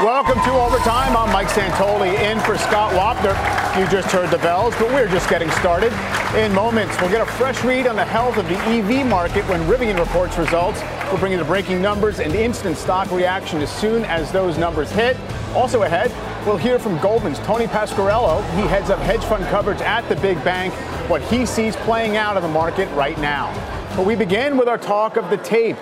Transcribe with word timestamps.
Welcome 0.00 0.42
to 0.44 0.50
Overtime. 0.52 1.14
I'm 1.16 1.30
Mike 1.30 1.48
Santoli 1.48 2.18
in 2.20 2.38
for 2.40 2.56
Scott 2.56 2.92
Wapner. 2.92 3.34
You 3.78 3.86
just 3.90 4.10
heard 4.10 4.30
the 4.30 4.38
bells, 4.38 4.74
but 4.76 4.88
we're 4.88 5.08
just 5.08 5.28
getting 5.28 5.50
started. 5.52 5.92
In 6.34 6.54
moments, 6.54 6.98
we'll 7.00 7.10
get 7.10 7.20
a 7.20 7.26
fresh 7.32 7.62
read 7.64 7.86
on 7.86 7.96
the 7.96 8.04
health 8.04 8.38
of 8.38 8.48
the 8.48 8.56
EV 8.60 9.06
market 9.06 9.42
when 9.46 9.60
Rivian 9.66 9.98
reports 9.98 10.38
results. 10.38 10.80
We'll 11.08 11.18
bring 11.18 11.32
you 11.32 11.38
the 11.38 11.44
breaking 11.44 11.82
numbers 11.82 12.18
and 12.18 12.34
instant 12.34 12.78
stock 12.78 13.10
reaction 13.10 13.60
as 13.60 13.70
soon 13.70 14.04
as 14.04 14.32
those 14.32 14.56
numbers 14.56 14.90
hit. 14.90 15.18
Also 15.54 15.82
ahead, 15.82 16.10
we'll 16.46 16.56
hear 16.56 16.78
from 16.78 16.98
Goldman's 17.00 17.38
Tony 17.40 17.66
Pasquariello. 17.66 18.42
He 18.56 18.68
heads 18.68 18.88
up 18.88 19.00
hedge 19.00 19.24
fund 19.24 19.44
coverage 19.46 19.80
at 19.80 20.08
the 20.08 20.16
big 20.16 20.42
bank, 20.44 20.72
what 21.10 21.20
he 21.22 21.44
sees 21.44 21.76
playing 21.76 22.16
out 22.16 22.36
in 22.38 22.42
the 22.42 22.48
market 22.48 22.88
right 22.94 23.18
now. 23.18 23.52
But 23.96 24.06
we 24.06 24.14
begin 24.14 24.56
with 24.56 24.68
our 24.68 24.78
talk 24.78 25.16
of 25.16 25.28
the 25.28 25.36
tape. 25.38 25.76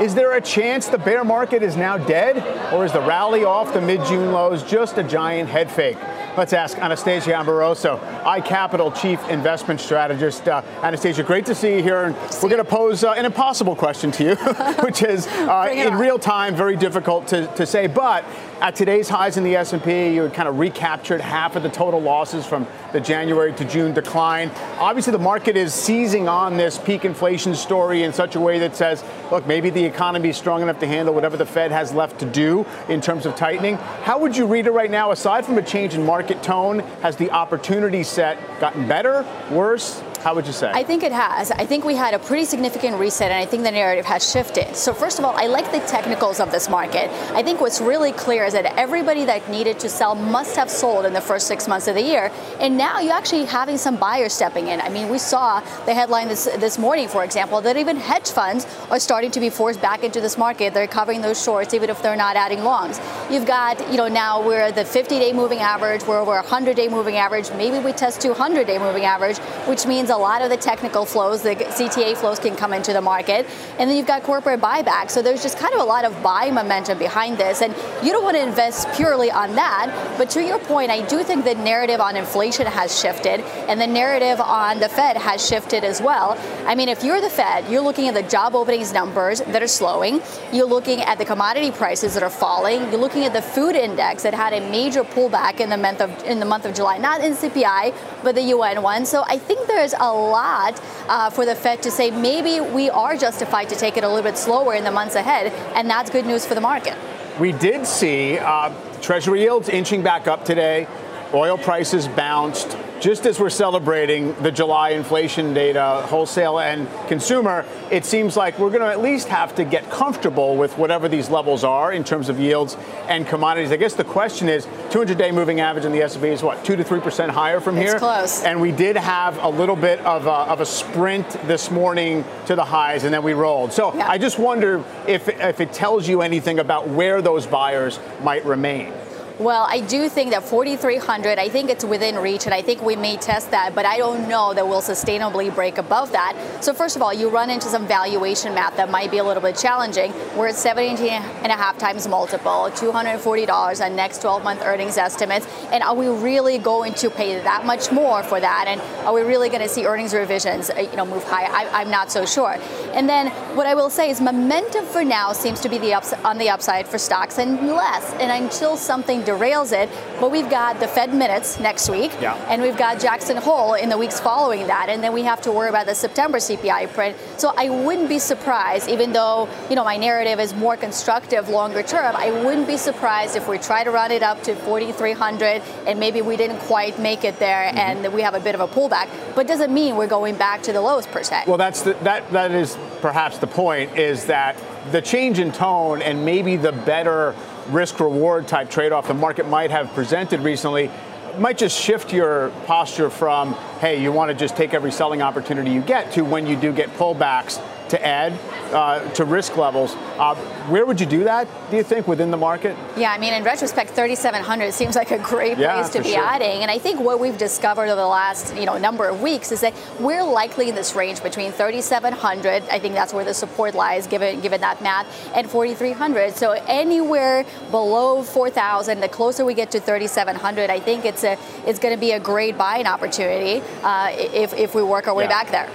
Is 0.00 0.14
there 0.14 0.32
a 0.32 0.40
chance 0.40 0.88
the 0.88 0.98
bear 0.98 1.22
market 1.22 1.62
is 1.62 1.76
now 1.76 1.96
dead, 1.96 2.36
or 2.74 2.84
is 2.84 2.92
the 2.92 3.00
rally 3.00 3.44
off 3.44 3.72
the 3.72 3.80
mid 3.80 4.04
June 4.06 4.32
lows 4.32 4.64
just 4.64 4.98
a 4.98 5.04
giant 5.04 5.48
head 5.48 5.70
fake? 5.70 5.98
Let's 6.36 6.52
ask 6.52 6.76
Anastasia 6.78 7.32
Amoroso, 7.32 7.98
iCapital 8.24 9.00
Chief 9.00 9.20
Investment 9.28 9.80
Strategist. 9.80 10.48
Uh, 10.48 10.62
Anastasia, 10.82 11.22
great 11.22 11.46
to 11.46 11.54
see 11.54 11.76
you 11.76 11.82
here. 11.82 12.02
And 12.02 12.16
we're 12.42 12.48
going 12.48 12.56
to 12.56 12.64
pose 12.64 13.04
uh, 13.04 13.12
an 13.12 13.24
impossible 13.24 13.76
question 13.76 14.10
to 14.10 14.24
you, 14.24 14.34
which 14.82 15.04
is 15.04 15.28
uh, 15.28 15.70
in 15.72 15.94
real 15.94 16.18
time 16.18 16.56
very 16.56 16.74
difficult 16.74 17.28
to, 17.28 17.46
to 17.54 17.64
say. 17.64 17.86
But 17.86 18.24
at 18.60 18.74
today's 18.74 19.08
highs 19.08 19.36
in 19.36 19.44
the 19.44 19.54
S&P, 19.54 20.12
you 20.12 20.22
had 20.22 20.34
kind 20.34 20.48
of 20.48 20.58
recaptured 20.58 21.20
half 21.20 21.54
of 21.54 21.62
the 21.62 21.68
total 21.68 22.02
losses 22.02 22.44
from 22.44 22.66
the 22.92 23.00
January 23.00 23.52
to 23.52 23.64
June 23.64 23.94
decline. 23.94 24.50
Obviously, 24.78 25.12
the 25.12 25.18
market 25.18 25.56
is 25.56 25.72
seizing 25.72 26.28
on 26.28 26.56
this 26.56 26.78
peak 26.78 27.04
inflation 27.04 27.54
story 27.54 28.02
in 28.02 28.12
such 28.12 28.34
a 28.34 28.40
way 28.40 28.58
that 28.58 28.74
says, 28.74 29.04
look, 29.30 29.46
maybe 29.46 29.70
the 29.70 29.84
economy 29.84 30.30
is 30.30 30.36
strong 30.36 30.62
enough 30.62 30.80
to 30.80 30.86
handle 30.88 31.14
whatever 31.14 31.36
the 31.36 31.46
Fed 31.46 31.70
has 31.70 31.92
left 31.92 32.18
to 32.18 32.26
do 32.26 32.66
in 32.88 33.00
terms 33.00 33.24
of 33.24 33.36
tightening. 33.36 33.76
How 34.02 34.18
would 34.18 34.36
you 34.36 34.46
read 34.46 34.66
it 34.66 34.72
right 34.72 34.90
now, 34.90 35.12
aside 35.12 35.46
from 35.46 35.58
a 35.58 35.62
change 35.62 35.94
in 35.94 36.04
market 36.04 36.23
tone? 36.42 36.80
Has 37.02 37.16
the 37.16 37.30
opportunity 37.30 38.02
set 38.02 38.38
gotten 38.60 38.88
better, 38.88 39.26
worse? 39.50 40.02
How 40.24 40.34
would 40.34 40.46
you 40.46 40.54
say? 40.54 40.70
I 40.72 40.82
think 40.84 41.02
it 41.02 41.12
has. 41.12 41.50
I 41.50 41.66
think 41.66 41.84
we 41.84 41.94
had 41.94 42.14
a 42.14 42.18
pretty 42.18 42.46
significant 42.46 42.98
reset, 42.98 43.30
and 43.30 43.38
I 43.38 43.44
think 43.44 43.62
the 43.62 43.70
narrative 43.70 44.06
has 44.06 44.26
shifted. 44.32 44.74
So, 44.74 44.94
first 44.94 45.18
of 45.18 45.24
all, 45.26 45.34
I 45.36 45.48
like 45.48 45.70
the 45.70 45.80
technicals 45.80 46.40
of 46.40 46.50
this 46.50 46.70
market. 46.70 47.10
I 47.34 47.42
think 47.42 47.60
what's 47.60 47.78
really 47.78 48.10
clear 48.12 48.46
is 48.46 48.54
that 48.54 48.64
everybody 48.78 49.26
that 49.26 49.50
needed 49.50 49.78
to 49.80 49.90
sell 49.90 50.14
must 50.14 50.56
have 50.56 50.70
sold 50.70 51.04
in 51.04 51.12
the 51.12 51.20
first 51.20 51.46
six 51.46 51.68
months 51.68 51.88
of 51.88 51.94
the 51.94 52.00
year. 52.00 52.32
And 52.58 52.78
now 52.78 53.00
you're 53.00 53.12
actually 53.12 53.44
having 53.44 53.76
some 53.76 53.96
buyers 53.96 54.32
stepping 54.32 54.68
in. 54.68 54.80
I 54.80 54.88
mean, 54.88 55.10
we 55.10 55.18
saw 55.18 55.60
the 55.84 55.92
headline 55.92 56.28
this, 56.28 56.46
this 56.56 56.78
morning, 56.78 57.06
for 57.08 57.22
example, 57.22 57.60
that 57.60 57.76
even 57.76 57.98
hedge 57.98 58.30
funds 58.30 58.66
are 58.90 58.98
starting 59.00 59.30
to 59.32 59.40
be 59.40 59.50
forced 59.50 59.82
back 59.82 60.04
into 60.04 60.22
this 60.22 60.38
market. 60.38 60.72
They're 60.72 60.86
covering 60.86 61.20
those 61.20 61.44
shorts, 61.44 61.74
even 61.74 61.90
if 61.90 62.00
they're 62.00 62.16
not 62.16 62.34
adding 62.34 62.64
longs. 62.64 62.98
You've 63.30 63.46
got, 63.46 63.78
you 63.90 63.98
know, 63.98 64.08
now 64.08 64.42
we're 64.42 64.62
at 64.62 64.74
the 64.74 64.86
50 64.86 65.18
day 65.18 65.34
moving 65.34 65.58
average, 65.58 66.02
we're 66.04 66.18
over 66.18 66.30
100 66.30 66.76
day 66.76 66.88
moving 66.88 67.16
average. 67.16 67.50
Maybe 67.50 67.78
we 67.78 67.92
test 67.92 68.22
200 68.22 68.66
day 68.66 68.78
moving 68.78 69.04
average, 69.04 69.36
which 69.68 69.84
means 69.84 70.13
a 70.14 70.16
lot 70.16 70.42
of 70.42 70.50
the 70.50 70.56
technical 70.56 71.04
flows, 71.04 71.42
the 71.42 71.54
CTA 71.56 72.16
flows 72.16 72.38
can 72.38 72.56
come 72.56 72.72
into 72.72 72.92
the 72.92 73.00
market. 73.00 73.46
And 73.78 73.90
then 73.90 73.96
you've 73.96 74.06
got 74.06 74.22
corporate 74.22 74.60
buyback. 74.60 75.10
So 75.10 75.20
there's 75.20 75.42
just 75.42 75.58
kind 75.58 75.74
of 75.74 75.80
a 75.80 75.84
lot 75.84 76.04
of 76.04 76.22
buy 76.22 76.50
momentum 76.50 76.98
behind 76.98 77.36
this. 77.38 77.60
And 77.62 77.74
you 78.04 78.12
don't 78.12 78.24
want 78.24 78.36
to 78.36 78.42
invest 78.42 78.88
purely 78.94 79.30
on 79.30 79.54
that. 79.56 80.14
But 80.16 80.30
to 80.30 80.42
your 80.42 80.58
point, 80.60 80.90
I 80.90 81.04
do 81.06 81.22
think 81.22 81.44
the 81.44 81.54
narrative 81.54 82.00
on 82.00 82.16
inflation 82.16 82.66
has 82.66 82.98
shifted 82.98 83.40
and 83.68 83.80
the 83.80 83.86
narrative 83.86 84.40
on 84.40 84.80
the 84.80 84.88
Fed 84.88 85.16
has 85.16 85.46
shifted 85.46 85.84
as 85.84 86.00
well. 86.00 86.38
I 86.66 86.74
mean, 86.74 86.88
if 86.88 87.02
you're 87.02 87.20
the 87.20 87.30
Fed, 87.30 87.70
you're 87.70 87.82
looking 87.82 88.08
at 88.08 88.14
the 88.14 88.22
job 88.22 88.54
openings 88.54 88.92
numbers 88.92 89.40
that 89.40 89.62
are 89.62 89.68
slowing. 89.68 90.22
You're 90.52 90.66
looking 90.66 91.00
at 91.02 91.18
the 91.18 91.24
commodity 91.24 91.72
prices 91.72 92.14
that 92.14 92.22
are 92.22 92.30
falling. 92.30 92.80
You're 92.90 93.00
looking 93.00 93.24
at 93.24 93.32
the 93.32 93.42
food 93.42 93.74
index 93.74 94.22
that 94.22 94.34
had 94.34 94.52
a 94.52 94.60
major 94.70 95.02
pullback 95.02 95.60
in 95.60 95.70
the 95.70 95.76
month 95.76 96.00
of 96.00 96.10
in 96.24 96.40
the 96.40 96.46
month 96.46 96.64
of 96.64 96.74
July, 96.74 96.98
not 96.98 97.22
in 97.22 97.32
CPI, 97.32 97.94
but 98.22 98.34
the 98.34 98.42
UN 98.42 98.82
one. 98.82 99.04
So 99.06 99.24
I 99.26 99.38
think 99.38 99.66
there's 99.66 99.94
a 100.04 100.12
lot 100.12 100.80
uh, 101.08 101.30
for 101.30 101.44
the 101.46 101.54
Fed 101.54 101.82
to 101.82 101.90
say 101.90 102.10
maybe 102.10 102.60
we 102.60 102.90
are 102.90 103.16
justified 103.16 103.68
to 103.70 103.76
take 103.76 103.96
it 103.96 104.04
a 104.04 104.08
little 104.08 104.22
bit 104.22 104.38
slower 104.38 104.74
in 104.74 104.84
the 104.84 104.90
months 104.90 105.14
ahead, 105.14 105.52
and 105.74 105.88
that's 105.88 106.10
good 106.10 106.26
news 106.26 106.44
for 106.46 106.54
the 106.54 106.60
market. 106.60 106.96
We 107.40 107.52
did 107.52 107.86
see 107.86 108.38
uh, 108.38 108.72
Treasury 109.00 109.42
yields 109.42 109.68
inching 109.68 110.02
back 110.02 110.28
up 110.28 110.44
today. 110.44 110.86
Oil 111.32 111.58
prices 111.58 112.06
bounced 112.06 112.76
just 113.04 113.26
as 113.26 113.38
we're 113.38 113.50
celebrating 113.50 114.32
the 114.42 114.50
July 114.50 114.90
inflation 114.92 115.52
data, 115.52 116.02
wholesale 116.06 116.58
and 116.58 116.88
consumer, 117.06 117.66
it 117.90 118.02
seems 118.02 118.34
like 118.34 118.58
we're 118.58 118.70
going 118.70 118.80
to 118.80 118.88
at 118.88 119.02
least 119.02 119.28
have 119.28 119.54
to 119.54 119.62
get 119.62 119.90
comfortable 119.90 120.56
with 120.56 120.78
whatever 120.78 121.06
these 121.06 121.28
levels 121.28 121.64
are 121.64 121.92
in 121.92 122.02
terms 122.02 122.30
of 122.30 122.40
yields 122.40 122.78
and 123.06 123.26
commodities. 123.26 123.70
I 123.70 123.76
guess 123.76 123.92
the 123.92 124.04
question 124.04 124.48
is 124.48 124.64
200-day 124.88 125.32
moving 125.32 125.60
average 125.60 125.84
in 125.84 125.92
the 125.92 126.00
S&P 126.00 126.28
is 126.28 126.42
what, 126.42 126.64
2 126.64 126.76
to 126.76 126.82
3% 126.82 127.28
higher 127.28 127.60
from 127.60 127.76
it's 127.76 127.90
here? 127.90 127.98
close. 127.98 128.42
And 128.42 128.58
we 128.58 128.72
did 128.72 128.96
have 128.96 129.36
a 129.36 129.50
little 129.50 129.76
bit 129.76 130.00
of 130.00 130.26
a, 130.26 130.30
of 130.30 130.62
a 130.62 130.66
sprint 130.66 131.28
this 131.46 131.70
morning 131.70 132.24
to 132.46 132.56
the 132.56 132.64
highs, 132.64 133.04
and 133.04 133.12
then 133.12 133.22
we 133.22 133.34
rolled. 133.34 133.74
So 133.74 133.94
yeah. 133.94 134.08
I 134.08 134.16
just 134.16 134.38
wonder 134.38 134.82
if, 135.06 135.28
if 135.28 135.60
it 135.60 135.74
tells 135.74 136.08
you 136.08 136.22
anything 136.22 136.58
about 136.58 136.88
where 136.88 137.20
those 137.20 137.46
buyers 137.46 138.00
might 138.22 138.46
remain. 138.46 138.94
Well, 139.40 139.66
I 139.68 139.80
do 139.80 140.08
think 140.08 140.30
that 140.30 140.44
4,300, 140.44 141.40
I 141.40 141.48
think 141.48 141.68
it's 141.68 141.84
within 141.84 142.16
reach, 142.16 142.44
and 142.44 142.54
I 142.54 142.62
think 142.62 142.80
we 142.82 142.94
may 142.94 143.16
test 143.16 143.50
that, 143.50 143.74
but 143.74 143.84
I 143.84 143.96
don't 143.96 144.28
know 144.28 144.54
that 144.54 144.68
we'll 144.68 144.80
sustainably 144.80 145.52
break 145.52 145.76
above 145.76 146.12
that. 146.12 146.36
So, 146.60 146.72
first 146.72 146.94
of 146.94 147.02
all, 147.02 147.12
you 147.12 147.28
run 147.28 147.50
into 147.50 147.66
some 147.66 147.84
valuation 147.84 148.54
math 148.54 148.76
that 148.76 148.92
might 148.92 149.10
be 149.10 149.18
a 149.18 149.24
little 149.24 149.42
bit 149.42 149.56
challenging. 149.56 150.12
We're 150.36 150.46
at 150.46 150.54
17 150.54 151.08
and 151.08 151.50
a 151.50 151.56
half 151.56 151.78
times 151.78 152.06
multiple, 152.06 152.70
$240 152.74 153.84
on 153.84 153.96
next 153.96 154.22
12 154.22 154.44
month 154.44 154.62
earnings 154.62 154.96
estimates. 154.96 155.48
And 155.72 155.82
are 155.82 155.96
we 155.96 156.06
really 156.06 156.58
going 156.58 156.94
to 156.94 157.10
pay 157.10 157.40
that 157.40 157.66
much 157.66 157.90
more 157.90 158.22
for 158.22 158.38
that? 158.38 158.66
And 158.68 158.80
are 159.04 159.12
we 159.12 159.22
really 159.22 159.48
going 159.48 159.62
to 159.62 159.68
see 159.68 159.84
earnings 159.84 160.14
revisions 160.14 160.70
uh, 160.70 160.78
you 160.78 160.96
know, 160.96 161.04
move 161.04 161.24
higher? 161.24 161.48
I, 161.50 161.82
am 161.82 161.90
not 161.90 162.12
so 162.12 162.24
sure. 162.24 162.56
And 162.92 163.08
then 163.08 163.30
what 163.56 163.66
I 163.66 163.74
will 163.74 163.90
say 163.90 164.10
is 164.10 164.20
momentum 164.20 164.84
for 164.86 165.02
now 165.02 165.32
seems 165.32 165.58
to 165.62 165.68
be 165.68 165.78
the 165.78 165.94
ups- 165.94 166.12
on 166.24 166.38
the 166.38 166.50
upside 166.50 166.86
for 166.86 166.98
stocks 166.98 167.38
and 167.38 167.66
less. 167.66 168.12
And 168.20 168.30
until 168.30 168.76
something 168.76 169.23
derails 169.24 169.72
it. 169.72 169.88
But 170.20 170.30
we've 170.30 170.48
got 170.48 170.80
the 170.80 170.88
Fed 170.88 171.14
minutes 171.14 171.58
next 171.60 171.88
week, 171.88 172.12
yeah. 172.20 172.34
and 172.48 172.62
we've 172.62 172.76
got 172.76 173.00
Jackson 173.00 173.36
Hole 173.36 173.74
in 173.74 173.88
the 173.88 173.98
weeks 173.98 174.20
following 174.20 174.66
that, 174.66 174.88
and 174.88 175.02
then 175.02 175.12
we 175.12 175.22
have 175.22 175.40
to 175.42 175.52
worry 175.52 175.68
about 175.68 175.86
the 175.86 175.94
September 175.94 176.38
CPI 176.38 176.92
print. 176.92 177.16
So 177.36 177.52
I 177.56 177.68
wouldn't 177.68 178.08
be 178.08 178.18
surprised, 178.18 178.88
even 178.88 179.12
though 179.12 179.48
you 179.68 179.76
know 179.76 179.84
my 179.84 179.96
narrative 179.96 180.40
is 180.40 180.54
more 180.54 180.76
constructive 180.76 181.48
longer 181.48 181.82
term. 181.82 182.14
I 182.16 182.30
wouldn't 182.30 182.66
be 182.66 182.76
surprised 182.76 183.36
if 183.36 183.48
we 183.48 183.58
try 183.58 183.84
to 183.84 183.90
run 183.90 184.10
it 184.10 184.22
up 184.22 184.42
to 184.44 184.54
4,300, 184.54 185.62
and 185.86 185.98
maybe 185.98 186.22
we 186.22 186.36
didn't 186.36 186.58
quite 186.60 186.98
make 186.98 187.24
it 187.24 187.38
there, 187.38 187.66
mm-hmm. 187.66 187.78
and 187.78 188.14
we 188.14 188.22
have 188.22 188.34
a 188.34 188.40
bit 188.40 188.54
of 188.54 188.60
a 188.60 188.68
pullback. 188.68 189.08
But 189.34 189.46
doesn't 189.46 189.72
mean 189.72 189.96
we're 189.96 190.06
going 190.06 190.36
back 190.36 190.62
to 190.62 190.72
the 190.72 190.80
lows 190.80 191.06
per 191.06 191.22
se. 191.22 191.44
Well, 191.46 191.58
that's 191.58 191.82
the, 191.82 191.94
that 192.02 192.30
that 192.32 192.50
is 192.50 192.76
perhaps 193.00 193.38
the 193.38 193.46
point 193.46 193.96
is 193.96 194.26
that 194.26 194.56
the 194.92 195.00
change 195.00 195.38
in 195.38 195.52
tone 195.52 196.02
and 196.02 196.24
maybe 196.24 196.56
the 196.56 196.72
better 196.72 197.34
risk 197.68 198.00
reward 198.00 198.46
type 198.46 198.70
trade 198.70 198.92
off 198.92 199.08
the 199.08 199.14
market 199.14 199.48
might 199.48 199.70
have 199.70 199.92
presented 199.94 200.40
recently 200.40 200.90
might 201.38 201.58
just 201.58 201.80
shift 201.80 202.12
your 202.12 202.50
posture 202.66 203.10
from, 203.10 203.54
hey, 203.80 204.00
you 204.00 204.12
want 204.12 204.30
to 204.30 204.34
just 204.36 204.56
take 204.56 204.72
every 204.72 204.92
selling 204.92 205.20
opportunity 205.20 205.70
you 205.70 205.80
get 205.80 206.12
to 206.12 206.22
when 206.22 206.46
you 206.46 206.56
do 206.56 206.72
get 206.72 206.88
pullbacks 206.90 207.60
to 207.88 208.04
add 208.04 208.32
uh, 208.72 209.08
to 209.10 209.24
risk 209.24 209.56
levels. 209.56 209.94
Uh, 210.18 210.34
where 210.68 210.86
would 210.86 211.00
you 211.00 211.06
do 211.06 211.24
that, 211.24 211.48
do 211.70 211.76
you 211.76 211.82
think, 211.82 212.08
within 212.08 212.30
the 212.30 212.36
market? 212.36 212.76
Yeah, 212.96 213.12
I 213.12 213.18
mean, 213.18 213.34
in 213.34 213.44
retrospect, 213.44 213.90
3,700 213.90 214.72
seems 214.72 214.96
like 214.96 215.10
a 215.10 215.18
great 215.18 215.58
yeah, 215.58 215.74
place 215.74 215.90
to 215.90 216.02
be 216.02 216.12
sure. 216.12 216.24
adding. 216.24 216.62
And 216.62 216.70
I 216.70 216.78
think 216.78 217.00
what 217.00 217.20
we've 217.20 217.36
discovered 217.36 217.84
over 217.84 217.96
the 217.96 218.06
last 218.06 218.56
you 218.56 218.66
know 218.66 218.78
number 218.78 219.08
of 219.08 219.20
weeks 219.20 219.52
is 219.52 219.60
that 219.60 219.74
we're 220.00 220.22
likely 220.22 220.68
in 220.68 220.74
this 220.74 220.94
range 220.94 221.22
between 221.22 221.52
3,700. 221.52 222.64
I 222.70 222.78
think 222.78 222.94
that's 222.94 223.12
where 223.12 223.24
the 223.24 223.34
support 223.34 223.74
lies, 223.74 224.06
given 224.06 224.40
given 224.40 224.60
that 224.62 224.82
math, 224.82 225.06
and 225.34 225.48
4,300. 225.48 226.34
So 226.34 226.52
anywhere 226.66 227.44
below 227.70 228.22
4,000, 228.22 229.00
the 229.00 229.08
closer 229.08 229.44
we 229.44 229.54
get 229.54 229.70
to 229.72 229.80
3,700, 229.80 230.70
I 230.70 230.80
think 230.80 231.04
it's 231.04 231.24
a 231.24 231.38
it's 231.66 231.78
going 231.78 231.94
to 231.94 232.00
be 232.00 232.12
a 232.12 232.20
great 232.20 232.56
buying 232.56 232.86
opportunity 232.86 233.62
uh, 233.82 234.10
if 234.12 234.54
if 234.54 234.74
we 234.74 234.82
work 234.82 235.06
our 235.06 235.14
way 235.14 235.24
yeah. 235.24 235.28
back 235.28 235.50
there. 235.50 235.70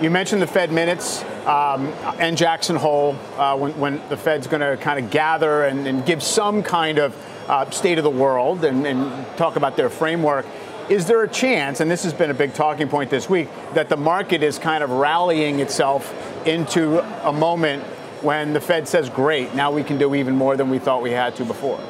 You 0.00 0.10
mentioned 0.10 0.40
the 0.40 0.46
Fed 0.46 0.70
minutes. 0.70 1.24
Um, 1.48 1.86
and 2.18 2.36
Jackson 2.36 2.76
Hole 2.76 3.16
uh, 3.38 3.56
when, 3.56 3.78
when, 3.78 4.08
the 4.10 4.18
Fed's 4.18 4.46
going 4.46 4.60
to 4.60 4.76
kind 4.76 5.02
of 5.02 5.10
gather 5.10 5.64
and, 5.64 5.86
and, 5.86 6.04
give 6.04 6.22
some 6.22 6.62
kind 6.62 6.98
of 6.98 7.16
uh, 7.48 7.70
state 7.70 7.96
of 7.96 8.04
the 8.04 8.10
world 8.10 8.64
and, 8.64 8.86
and 8.86 9.26
talk 9.38 9.56
about 9.56 9.74
their 9.74 9.88
framework. 9.88 10.44
Is 10.90 11.06
there 11.06 11.22
a 11.22 11.28
chance, 11.28 11.80
and 11.80 11.90
this 11.90 12.02
has 12.04 12.12
been 12.12 12.30
a 12.30 12.34
big 12.34 12.52
talking 12.52 12.88
point 12.88 13.08
this 13.08 13.30
week, 13.30 13.48
that 13.72 13.88
the 13.88 13.96
market 13.96 14.42
is 14.42 14.58
kind 14.58 14.84
of 14.84 14.90
rallying 14.90 15.60
itself 15.60 16.14
into 16.46 17.00
a 17.26 17.32
moment 17.32 17.82
when 18.22 18.52
the 18.52 18.60
Fed 18.60 18.86
says, 18.86 19.08
great, 19.08 19.54
now 19.54 19.70
we 19.70 19.82
can 19.82 19.96
do 19.96 20.14
even 20.14 20.36
more 20.36 20.54
than 20.54 20.68
we 20.68 20.78
thought 20.78 21.00
we 21.00 21.12
had 21.12 21.34
to 21.36 21.46
before? 21.46 21.80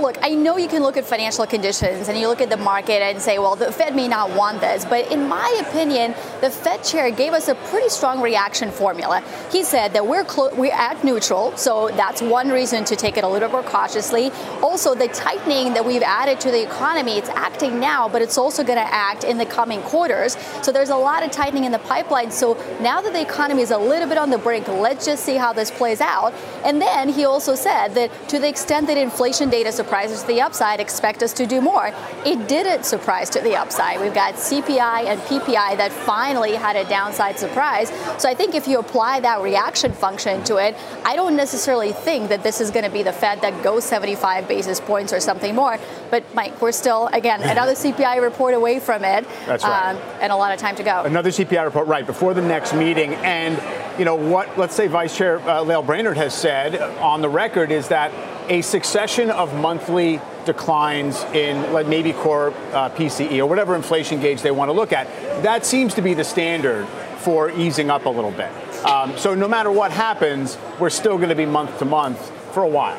Look, 0.00 0.16
I 0.22 0.30
know 0.30 0.56
you 0.56 0.68
can 0.68 0.82
look 0.82 0.96
at 0.96 1.04
financial 1.04 1.46
conditions 1.46 2.08
and 2.08 2.18
you 2.18 2.28
look 2.28 2.40
at 2.40 2.50
the 2.50 2.56
market 2.56 3.02
and 3.02 3.20
say, 3.20 3.38
well, 3.38 3.56
the 3.56 3.72
Fed 3.72 3.94
may 3.94 4.08
not 4.08 4.30
want 4.36 4.60
this. 4.60 4.84
But 4.84 5.10
in 5.10 5.28
my 5.28 5.62
opinion, 5.66 6.14
the 6.40 6.50
Fed 6.50 6.84
chair 6.84 7.10
gave 7.10 7.32
us 7.32 7.48
a 7.48 7.54
pretty 7.54 7.88
strong 7.88 8.20
reaction 8.20 8.70
formula. 8.70 9.22
He 9.50 9.64
said 9.64 9.92
that 9.92 10.06
we're 10.06 10.24
clo- 10.24 10.54
we're 10.54 10.72
at 10.72 11.02
neutral, 11.04 11.56
so 11.56 11.88
that's 11.88 12.22
one 12.22 12.48
reason 12.48 12.84
to 12.84 12.96
take 12.96 13.16
it 13.16 13.24
a 13.24 13.28
little 13.28 13.48
more 13.48 13.62
cautiously. 13.62 14.30
Also, 14.62 14.94
the 14.94 15.08
tightening 15.08 15.74
that 15.74 15.84
we've 15.84 16.02
added 16.02 16.40
to 16.40 16.50
the 16.50 16.62
economy, 16.62 17.18
it's 17.18 17.30
acting 17.30 17.80
now, 17.80 18.08
but 18.08 18.22
it's 18.22 18.38
also 18.38 18.62
going 18.62 18.78
to 18.78 18.94
act 18.94 19.24
in 19.24 19.38
the 19.38 19.46
coming 19.46 19.80
quarters. 19.82 20.36
So 20.62 20.72
there's 20.72 20.90
a 20.90 20.96
lot 20.96 21.22
of 21.22 21.30
tightening 21.30 21.64
in 21.64 21.72
the 21.72 21.78
pipeline. 21.80 22.30
So 22.30 22.54
now 22.80 23.00
that 23.00 23.12
the 23.12 23.20
economy 23.20 23.62
is 23.62 23.70
a 23.70 23.78
little 23.78 24.08
bit 24.08 24.18
on 24.18 24.30
the 24.30 24.38
brink, 24.38 24.68
let's 24.68 25.04
just 25.04 25.24
see 25.24 25.36
how 25.36 25.52
this 25.52 25.70
plays 25.70 26.00
out. 26.00 26.32
And 26.64 26.80
then 26.80 27.08
he 27.08 27.24
also 27.24 27.54
said 27.54 27.88
that 27.94 28.10
to 28.28 28.38
the 28.38 28.48
extent 28.48 28.86
that 28.86 28.96
inflation 28.96 29.50
data 29.50 29.72
surprises 29.88 30.20
to 30.20 30.26
the 30.26 30.42
upside, 30.42 30.80
expect 30.80 31.22
us 31.22 31.32
to 31.32 31.46
do 31.46 31.62
more. 31.62 31.90
It 32.26 32.46
didn't 32.46 32.84
surprise 32.84 33.30
to 33.30 33.40
the 33.40 33.56
upside. 33.56 33.98
We've 34.02 34.12
got 34.12 34.34
CPI 34.34 35.06
and 35.06 35.18
PPI 35.22 35.78
that 35.78 35.90
finally 35.90 36.52
had 36.52 36.76
a 36.76 36.86
downside 36.90 37.38
surprise. 37.38 37.88
So 38.18 38.28
I 38.28 38.34
think 38.34 38.54
if 38.54 38.68
you 38.68 38.80
apply 38.80 39.20
that 39.20 39.40
reaction 39.40 39.92
function 39.92 40.44
to 40.44 40.58
it, 40.58 40.76
I 41.06 41.16
don't 41.16 41.36
necessarily 41.36 41.92
think 41.92 42.28
that 42.28 42.42
this 42.42 42.60
is 42.60 42.70
going 42.70 42.84
to 42.84 42.90
be 42.90 43.02
the 43.02 43.14
Fed 43.14 43.40
that 43.40 43.62
goes 43.64 43.82
75 43.84 44.46
basis 44.46 44.78
points 44.78 45.10
or 45.14 45.20
something 45.20 45.54
more. 45.54 45.78
But 46.10 46.22
Mike, 46.34 46.60
we're 46.60 46.72
still 46.72 47.06
again 47.14 47.40
another 47.42 47.72
CPI 47.82 48.20
report 48.20 48.52
away 48.52 48.80
from 48.80 49.04
it. 49.04 49.26
That's 49.46 49.64
right. 49.64 49.94
Um, 49.94 49.96
and 50.20 50.30
a 50.30 50.36
lot 50.36 50.52
of 50.52 50.58
time 50.58 50.76
to 50.76 50.82
go. 50.82 51.04
Another 51.04 51.30
CPI 51.30 51.64
report 51.64 51.86
right 51.86 52.06
before 52.06 52.34
the 52.34 52.42
next 52.42 52.74
meeting 52.74 53.14
and 53.14 53.56
you 53.98 54.04
know 54.04 54.14
what 54.14 54.56
let's 54.56 54.74
say 54.74 54.86
vice 54.86 55.16
chair 55.16 55.40
uh, 55.48 55.60
lael 55.62 55.82
brainard 55.82 56.16
has 56.16 56.32
said 56.32 56.80
on 57.00 57.20
the 57.20 57.28
record 57.28 57.72
is 57.72 57.88
that 57.88 58.12
a 58.48 58.62
succession 58.62 59.30
of 59.30 59.54
monthly 59.54 60.20
declines 60.46 61.22
in 61.34 61.72
like 61.72 61.86
maybe 61.86 62.12
core 62.12 62.48
uh, 62.72 62.88
PCE 62.90 63.38
or 63.38 63.46
whatever 63.46 63.76
inflation 63.76 64.20
gauge 64.20 64.40
they 64.40 64.50
want 64.50 64.70
to 64.70 64.72
look 64.72 64.92
at. 64.92 65.06
That 65.42 65.66
seems 65.66 65.92
to 65.94 66.02
be 66.02 66.14
the 66.14 66.24
standard 66.24 66.86
for 67.18 67.50
easing 67.50 67.90
up 67.90 68.06
a 68.06 68.08
little 68.08 68.30
bit. 68.30 68.50
Um, 68.86 69.16
so 69.18 69.34
no 69.34 69.46
matter 69.46 69.70
what 69.70 69.90
happens, 69.90 70.56
we're 70.80 70.88
still 70.88 71.18
going 71.18 71.28
to 71.28 71.34
be 71.34 71.44
month 71.44 71.78
to 71.80 71.84
month 71.84 72.30
for 72.54 72.62
a 72.62 72.68
while. 72.68 72.98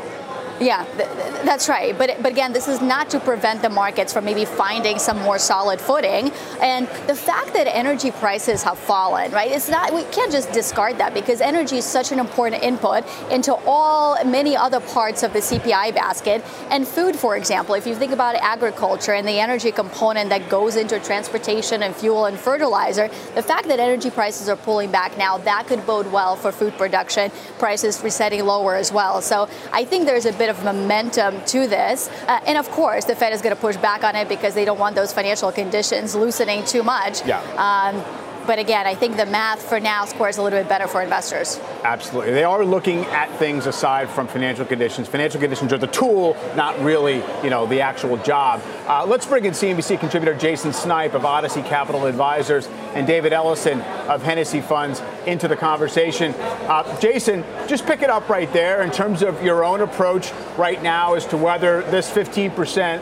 Yeah, 0.59 0.83
th- 0.97 1.09
that's 1.45 1.69
right. 1.69 1.97
But 1.97 2.21
but 2.21 2.31
again, 2.31 2.51
this 2.51 2.67
is 2.67 2.81
not 2.81 3.09
to 3.11 3.19
prevent 3.19 3.61
the 3.61 3.69
markets 3.69 4.11
from 4.11 4.25
maybe 4.25 4.44
finding 4.44 5.00
some 5.00 5.19
more 5.19 5.39
solid 5.39 5.79
footing. 5.79 6.31
And 6.61 6.88
the 7.07 7.15
fact 7.15 7.53
that 7.53 7.67
energy 7.67 8.11
prices 8.11 8.63
have 8.63 8.77
fallen, 8.77 9.31
right? 9.31 9.51
It's 9.51 9.69
not 9.69 9.94
we 9.94 10.03
can't 10.06 10.31
just 10.31 10.51
discard 10.51 10.97
that 10.97 11.13
because 11.13 11.39
energy 11.39 11.77
is 11.77 11.85
such 11.85 12.11
an 12.11 12.19
important 12.19 12.61
input 12.61 13.06
into 13.31 13.53
all 13.65 14.17
many 14.25 14.56
other 14.56 14.81
parts 14.81 15.23
of 15.23 15.31
the 15.31 15.39
CPI 15.39 15.95
basket. 15.95 16.44
And 16.69 16.85
food, 16.88 17.15
for 17.15 17.38
example, 17.38 17.75
if 17.75 17.88
you 17.88 17.95
think 17.95 18.11
about 18.11 18.35
agriculture 18.35 19.13
and 19.13 19.27
the 19.27 19.39
energy 19.39 19.71
component 19.71 20.29
that 20.29 20.50
goes 20.50 20.75
into 20.75 21.00
transportation 21.00 21.83
and 21.83 21.95
fuel 21.95 22.25
and 22.25 22.38
fertilizer, 22.38 23.07
the 23.35 23.44
fact 23.44 23.67
that 23.69 23.79
energy 23.79 24.09
prices 24.09 24.50
are 24.50 24.57
pulling 24.57 24.91
back 24.91 25.17
now, 25.17 25.38
that 25.38 25.67
could 25.67 25.85
bode 25.85 26.11
well 26.11 26.35
for 26.35 26.51
food 26.51 26.73
production, 26.77 27.31
prices 27.59 28.03
resetting 28.03 28.45
lower 28.45 28.75
as 28.75 28.91
well. 28.91 29.21
So 29.21 29.47
I 29.71 29.85
think 29.85 30.06
there's 30.06 30.25
a 30.25 30.33
bit 30.33 30.48
bit 30.49 30.57
of 30.57 30.65
momentum 30.65 31.41
to 31.45 31.67
this. 31.67 32.09
Uh, 32.27 32.39
and 32.45 32.57
of 32.57 32.69
course, 32.71 33.05
the 33.05 33.15
Fed 33.15 33.33
is 33.33 33.41
going 33.41 33.55
to 33.55 33.61
push 33.61 33.77
back 33.77 34.03
on 34.03 34.15
it 34.15 34.27
because 34.27 34.53
they 34.53 34.65
don't 34.65 34.79
want 34.79 34.95
those 34.95 35.13
financial 35.13 35.51
conditions 35.51 36.15
loosening 36.15 36.65
too 36.65 36.83
much. 36.83 37.25
Yeah. 37.25 37.41
Um, 37.57 38.03
but 38.49 38.57
again, 38.57 38.87
I 38.87 38.95
think 38.95 39.15
the 39.15 39.27
math 39.27 39.61
for 39.61 39.79
now 39.79 40.05
scores 40.05 40.39
a 40.39 40.41
little 40.41 40.57
bit 40.57 40.67
better 40.67 40.87
for 40.87 41.03
investors. 41.03 41.59
Absolutely. 41.83 42.33
They 42.33 42.43
are 42.43 42.65
looking 42.65 43.05
at 43.05 43.29
things 43.37 43.67
aside 43.67 44.09
from 44.09 44.27
financial 44.27 44.65
conditions. 44.65 45.07
Financial 45.07 45.39
conditions 45.39 45.71
are 45.71 45.77
the 45.77 45.85
tool, 45.85 46.35
not 46.55 46.79
really, 46.79 47.23
you 47.43 47.51
know, 47.51 47.67
the 47.67 47.81
actual 47.81 48.17
job. 48.17 48.59
Uh, 48.87 49.05
let's 49.05 49.27
bring 49.27 49.45
in 49.45 49.53
CNBC 49.53 49.99
contributor 49.99 50.33
Jason 50.33 50.73
Snipe 50.73 51.13
of 51.13 51.25
Odyssey 51.25 51.61
Capital 51.61 52.07
Advisors 52.07 52.65
and 52.95 53.05
David 53.05 53.33
Ellison 53.33 53.81
of 53.81 54.23
Hennessy 54.23 54.61
Funds 54.61 54.99
into 55.27 55.47
the 55.47 55.55
conversation. 55.55 56.33
Uh, 56.33 56.99
Jason, 56.99 57.45
just 57.67 57.85
pick 57.85 58.01
it 58.01 58.09
up 58.09 58.29
right 58.29 58.51
there 58.51 58.81
in 58.81 58.89
terms 58.89 59.21
of 59.21 59.43
your 59.43 59.63
own 59.63 59.81
approach 59.81 60.31
right 60.57 60.81
now 60.81 61.13
as 61.13 61.23
to 61.27 61.37
whether 61.37 61.83
this 61.91 62.09
15% 62.09 62.99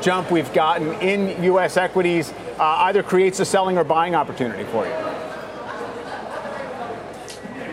jump 0.00 0.30
we've 0.30 0.52
gotten 0.52 0.92
in 1.00 1.42
U.S. 1.44 1.76
equities 1.76 2.32
uh, 2.58 2.62
either 2.86 3.02
creates 3.02 3.40
a 3.40 3.44
selling 3.44 3.78
or 3.78 3.84
buying 3.84 4.14
opportunity 4.14 4.64
for 4.64 4.86
you? 4.86 4.92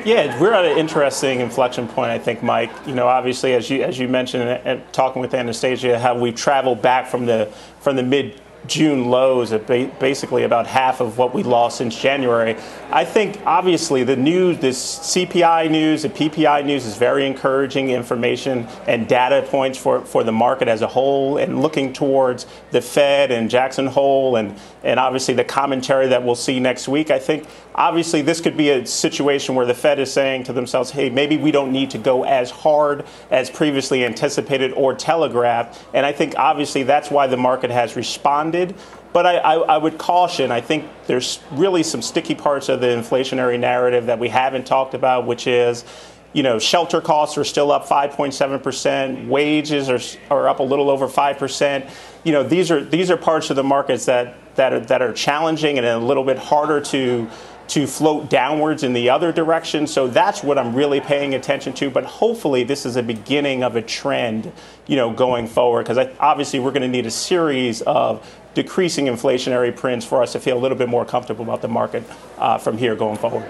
Yeah, 0.06 0.38
we're 0.42 0.52
at 0.52 0.66
an 0.66 0.78
interesting 0.78 1.40
inflection 1.40 1.88
point, 1.88 2.12
I 2.12 2.20
think, 2.20 2.44
Mike. 2.44 2.72
You 2.86 2.94
know, 2.94 3.08
obviously, 3.08 3.54
as 3.54 3.70
you 3.70 3.84
as 3.84 3.98
you 3.98 4.10
mentioned, 4.10 4.44
uh, 4.44 4.80
talking 4.92 5.22
with 5.22 5.34
Anastasia, 5.34 5.98
how 5.98 6.18
we've 6.18 6.36
traveled 6.36 6.82
back 6.82 7.08
from 7.08 7.26
the 7.26 7.50
from 7.80 7.96
the 7.96 8.04
mid 8.04 8.42
June 8.68 9.10
lows 9.10 9.52
at 9.52 9.68
basically 9.68 10.44
about 10.44 10.68
half 10.68 11.02
of 11.02 11.18
what 11.18 11.34
we 11.34 11.44
lost 11.44 11.78
since 11.78 12.00
January. 12.00 12.58
I 12.94 13.06
think 13.06 13.42
obviously 13.44 14.04
the 14.04 14.16
news, 14.16 14.60
this 14.60 15.00
CPI 15.00 15.72
news, 15.72 16.04
the 16.04 16.10
PPI 16.10 16.64
news 16.64 16.86
is 16.86 16.96
very 16.96 17.26
encouraging 17.26 17.90
information 17.90 18.68
and 18.86 19.08
data 19.08 19.42
points 19.50 19.80
for, 19.80 20.06
for 20.06 20.24
the 20.24 20.32
market 20.32 20.68
as 20.68 20.84
a 20.84 20.88
whole 20.88 21.40
and 21.40 21.60
looking 21.60 21.92
towards 21.92 22.46
the 22.70 22.82
Fed 22.82 23.32
and 23.32 23.50
Jackson 23.50 23.88
Hole 23.88 24.36
and, 24.36 24.56
and 24.84 25.00
obviously 25.00 25.34
the 25.34 25.44
commentary 25.44 26.08
that 26.10 26.24
we'll 26.24 26.36
see 26.36 26.60
next 26.60 26.88
week. 26.88 27.10
I 27.10 27.18
think 27.18 27.48
obviously 27.74 28.22
this 28.22 28.40
could 28.40 28.56
be 28.56 28.70
a 28.70 28.86
situation 28.86 29.56
where 29.56 29.66
the 29.66 29.74
Fed 29.74 29.98
is 29.98 30.14
saying 30.14 30.44
to 30.44 30.54
themselves, 30.54 30.92
hey, 30.92 31.10
maybe 31.10 31.36
we 31.36 31.50
don't 31.50 31.72
need 31.72 31.90
to 31.90 31.98
go 31.98 32.26
as 32.26 32.52
hard 32.52 33.08
as 33.32 33.50
previously 33.50 34.06
anticipated 34.06 34.72
or 34.74 34.94
telegraphed. 34.94 35.84
And 35.96 36.06
I 36.06 36.12
think 36.12 36.36
obviously 36.38 36.84
that's 36.84 37.10
why 37.10 37.26
the 37.26 37.38
market 37.38 37.72
has 37.72 37.96
responded. 37.96 38.76
But 39.14 39.28
I, 39.28 39.38
I, 39.38 39.54
I, 39.60 39.78
would 39.78 40.00
caution, 40.00 40.52
I 40.52 40.60
think 40.60 40.90
there's 41.06 41.40
really 41.52 41.84
some 41.84 42.02
sticky 42.02 42.34
parts 42.34 42.68
of 42.68 42.82
the 42.82 42.88
inflationary 42.88 43.60
narrative 43.60 44.08
that 44.08 44.18
we 44.18 44.28
haven't 44.28 44.66
talked 44.66 44.96
about, 44.96 45.28
which 45.28 45.46
is, 45.46 45.86
you 46.34 46.42
know, 46.42 46.58
shelter 46.58 47.00
costs 47.00 47.38
are 47.38 47.44
still 47.44 47.72
up 47.72 47.86
5.7%, 47.86 49.28
wages 49.28 49.88
are, 49.88 50.00
are 50.36 50.50
up 50.50 50.60
a 50.60 50.64
little 50.64 50.90
over 50.90 51.08
5%. 51.08 51.90
You 52.24 52.32
know, 52.32 52.42
these 52.42 52.72
are, 52.72 52.84
these 52.84 53.12
are 53.12 53.18
parts 53.18 53.52
of 53.52 53.56
the 53.56 53.64
markets 53.64 54.08
that, 54.08 54.36
that, 54.56 54.74
are, 54.74 54.80
that 54.80 55.04
are 55.04 55.14
challenging 55.14 55.78
and 55.78 55.86
a 55.86 56.00
little 56.00 56.24
bit 56.24 56.40
harder 56.40 56.82
to, 56.82 57.30
to 57.70 57.88
float 57.88 58.30
downwards 58.30 58.84
in 58.84 58.94
the 58.94 59.10
other 59.10 59.32
direction. 59.32 59.88
So 59.88 60.08
that's 60.08 60.44
what 60.44 60.58
I'm 60.58 60.76
really 60.76 61.00
paying 61.00 61.34
attention 61.34 61.74
to. 61.74 61.90
But 61.90 62.06
hopefully, 62.06 62.64
this 62.64 62.86
is 62.86 62.96
a 62.96 63.04
beginning 63.04 63.64
of 63.64 63.76
a 63.76 63.82
trend, 63.82 64.52
you 64.88 64.96
know, 64.96 65.12
going 65.12 65.48
forward. 65.48 65.88
Because 65.88 66.10
obviously, 66.20 66.60
we're 66.60 66.72
going 66.72 66.82
to 66.84 66.88
need 66.88 67.06
a 67.06 67.12
series 67.12 67.82
of 67.82 68.28
decreasing 68.54 69.06
inflationary 69.06 69.76
prints 69.76 70.06
for 70.06 70.22
us 70.22 70.34
to 70.34 70.40
feel 70.40 70.58
a 70.58 70.62
little 70.62 70.78
bit 70.78 70.90
more 70.90 71.06
comfortable 71.06 71.44
about 71.44 71.62
the 71.62 71.68
market 71.68 72.04
uh, 72.38 72.58
from 72.58 72.78
here 72.78 72.96
going 72.96 73.18
forward. 73.18 73.50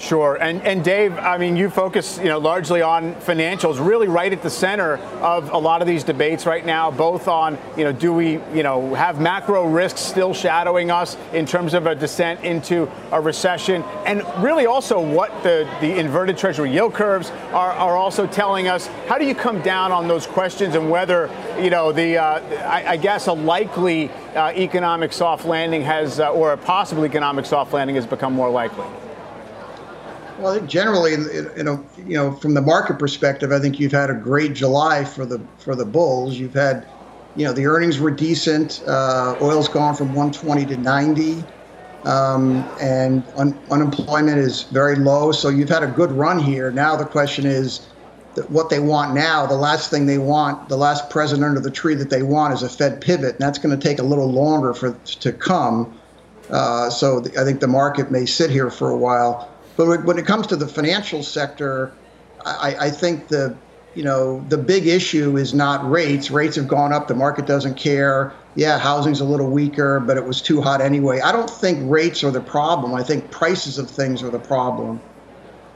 Sure. 0.00 0.36
And, 0.36 0.62
and 0.62 0.82
Dave, 0.82 1.18
I 1.18 1.36
mean, 1.36 1.58
you 1.58 1.68
focus, 1.68 2.16
you 2.16 2.24
know, 2.24 2.38
largely 2.38 2.80
on 2.80 3.14
financials, 3.16 3.86
really 3.86 4.08
right 4.08 4.32
at 4.32 4.42
the 4.42 4.48
center 4.48 4.96
of 5.20 5.50
a 5.50 5.58
lot 5.58 5.82
of 5.82 5.86
these 5.86 6.04
debates 6.04 6.46
right 6.46 6.64
now, 6.64 6.90
both 6.90 7.28
on, 7.28 7.58
you 7.76 7.84
know, 7.84 7.92
do 7.92 8.10
we, 8.10 8.40
you 8.54 8.62
know, 8.62 8.94
have 8.94 9.20
macro 9.20 9.66
risks 9.66 10.00
still 10.00 10.32
shadowing 10.32 10.90
us 10.90 11.18
in 11.34 11.44
terms 11.44 11.74
of 11.74 11.86
a 11.86 11.94
descent 11.94 12.42
into 12.42 12.90
a 13.12 13.20
recession, 13.20 13.82
and 14.06 14.22
really 14.42 14.64
also 14.64 14.98
what 14.98 15.30
the, 15.42 15.68
the 15.82 15.98
inverted 15.98 16.38
treasury 16.38 16.72
yield 16.72 16.94
curves 16.94 17.30
are, 17.52 17.72
are 17.72 17.94
also 17.94 18.26
telling 18.26 18.68
us. 18.68 18.86
How 19.06 19.18
do 19.18 19.26
you 19.26 19.34
come 19.34 19.60
down 19.60 19.92
on 19.92 20.08
those 20.08 20.26
questions 20.26 20.76
and 20.76 20.90
whether, 20.90 21.28
you 21.60 21.68
know, 21.68 21.92
the, 21.92 22.16
uh, 22.16 22.40
I, 22.66 22.92
I, 22.92 22.96
guess 22.96 23.26
a 23.26 23.34
likely 23.34 24.08
uh, 24.34 24.52
economic 24.52 25.12
soft 25.12 25.44
landing 25.44 25.82
has, 25.82 26.20
uh, 26.20 26.32
or 26.32 26.54
a 26.54 26.56
possible 26.56 27.04
economic 27.04 27.44
soft 27.44 27.74
landing 27.74 27.96
has 27.96 28.06
become 28.06 28.32
more 28.32 28.48
likely? 28.48 28.86
Well, 30.40 30.54
I 30.54 30.58
think 30.58 30.70
generally, 30.70 31.12
you 31.12 31.62
know, 31.62 31.86
you 31.96 32.16
know, 32.16 32.32
from 32.32 32.54
the 32.54 32.62
market 32.62 32.98
perspective, 32.98 33.52
I 33.52 33.58
think 33.58 33.78
you've 33.78 33.92
had 33.92 34.08
a 34.08 34.14
great 34.14 34.54
July 34.54 35.04
for 35.04 35.26
the 35.26 35.46
for 35.58 35.76
the 35.76 35.84
bulls. 35.84 36.38
You've 36.38 36.54
had, 36.54 36.86
you 37.34 37.44
know, 37.44 37.52
the 37.52 37.66
earnings 37.66 37.98
were 38.00 38.10
decent. 38.10 38.80
Uh, 38.88 39.36
oil's 39.42 39.68
gone 39.68 39.94
from 39.94 40.14
120 40.14 40.64
to 40.64 40.76
90, 40.78 41.46
um, 42.04 42.72
and 42.80 43.30
un- 43.36 43.62
unemployment 43.70 44.38
is 44.38 44.62
very 44.62 44.96
low. 44.96 45.30
So 45.32 45.50
you've 45.50 45.68
had 45.68 45.82
a 45.82 45.88
good 45.88 46.10
run 46.10 46.38
here. 46.38 46.72
Now 46.72 46.96
the 46.96 47.04
question 47.04 47.44
is, 47.44 47.86
what 48.48 48.70
they 48.70 48.80
want 48.80 49.14
now. 49.14 49.46
The 49.46 49.56
last 49.56 49.90
thing 49.90 50.06
they 50.06 50.16
want, 50.16 50.70
the 50.70 50.78
last 50.78 51.10
present 51.10 51.44
under 51.44 51.60
the 51.60 51.70
tree 51.70 51.96
that 51.96 52.08
they 52.08 52.22
want, 52.22 52.54
is 52.54 52.62
a 52.62 52.70
Fed 52.70 53.02
pivot, 53.02 53.32
and 53.32 53.40
that's 53.40 53.58
going 53.58 53.78
to 53.78 53.88
take 53.88 53.98
a 53.98 54.04
little 54.04 54.32
longer 54.32 54.72
for 54.72 54.92
to 55.20 55.32
come. 55.34 56.00
Uh, 56.48 56.88
so 56.88 57.22
I 57.38 57.44
think 57.44 57.60
the 57.60 57.68
market 57.68 58.10
may 58.10 58.24
sit 58.24 58.48
here 58.50 58.70
for 58.70 58.90
a 58.90 58.96
while. 58.96 59.59
But 59.80 60.04
when 60.04 60.18
it 60.18 60.26
comes 60.26 60.46
to 60.48 60.56
the 60.56 60.68
financial 60.68 61.22
sector, 61.22 61.90
I, 62.44 62.76
I 62.78 62.90
think 62.90 63.28
the 63.28 63.56
you 63.94 64.04
know 64.04 64.44
the 64.50 64.58
big 64.58 64.86
issue 64.86 65.38
is 65.38 65.54
not 65.54 65.90
rates. 65.90 66.30
Rates 66.30 66.56
have 66.56 66.68
gone 66.68 66.92
up. 66.92 67.08
The 67.08 67.14
market 67.14 67.46
doesn't 67.46 67.76
care. 67.76 68.30
Yeah, 68.56 68.78
housing's 68.78 69.20
a 69.20 69.24
little 69.24 69.48
weaker, 69.48 69.98
but 69.98 70.18
it 70.18 70.26
was 70.26 70.42
too 70.42 70.60
hot 70.60 70.82
anyway. 70.82 71.20
I 71.20 71.32
don't 71.32 71.48
think 71.48 71.90
rates 71.90 72.22
are 72.22 72.30
the 72.30 72.42
problem. 72.42 72.92
I 72.92 73.02
think 73.02 73.30
prices 73.30 73.78
of 73.78 73.88
things 73.88 74.22
are 74.22 74.28
the 74.28 74.38
problem. 74.38 75.00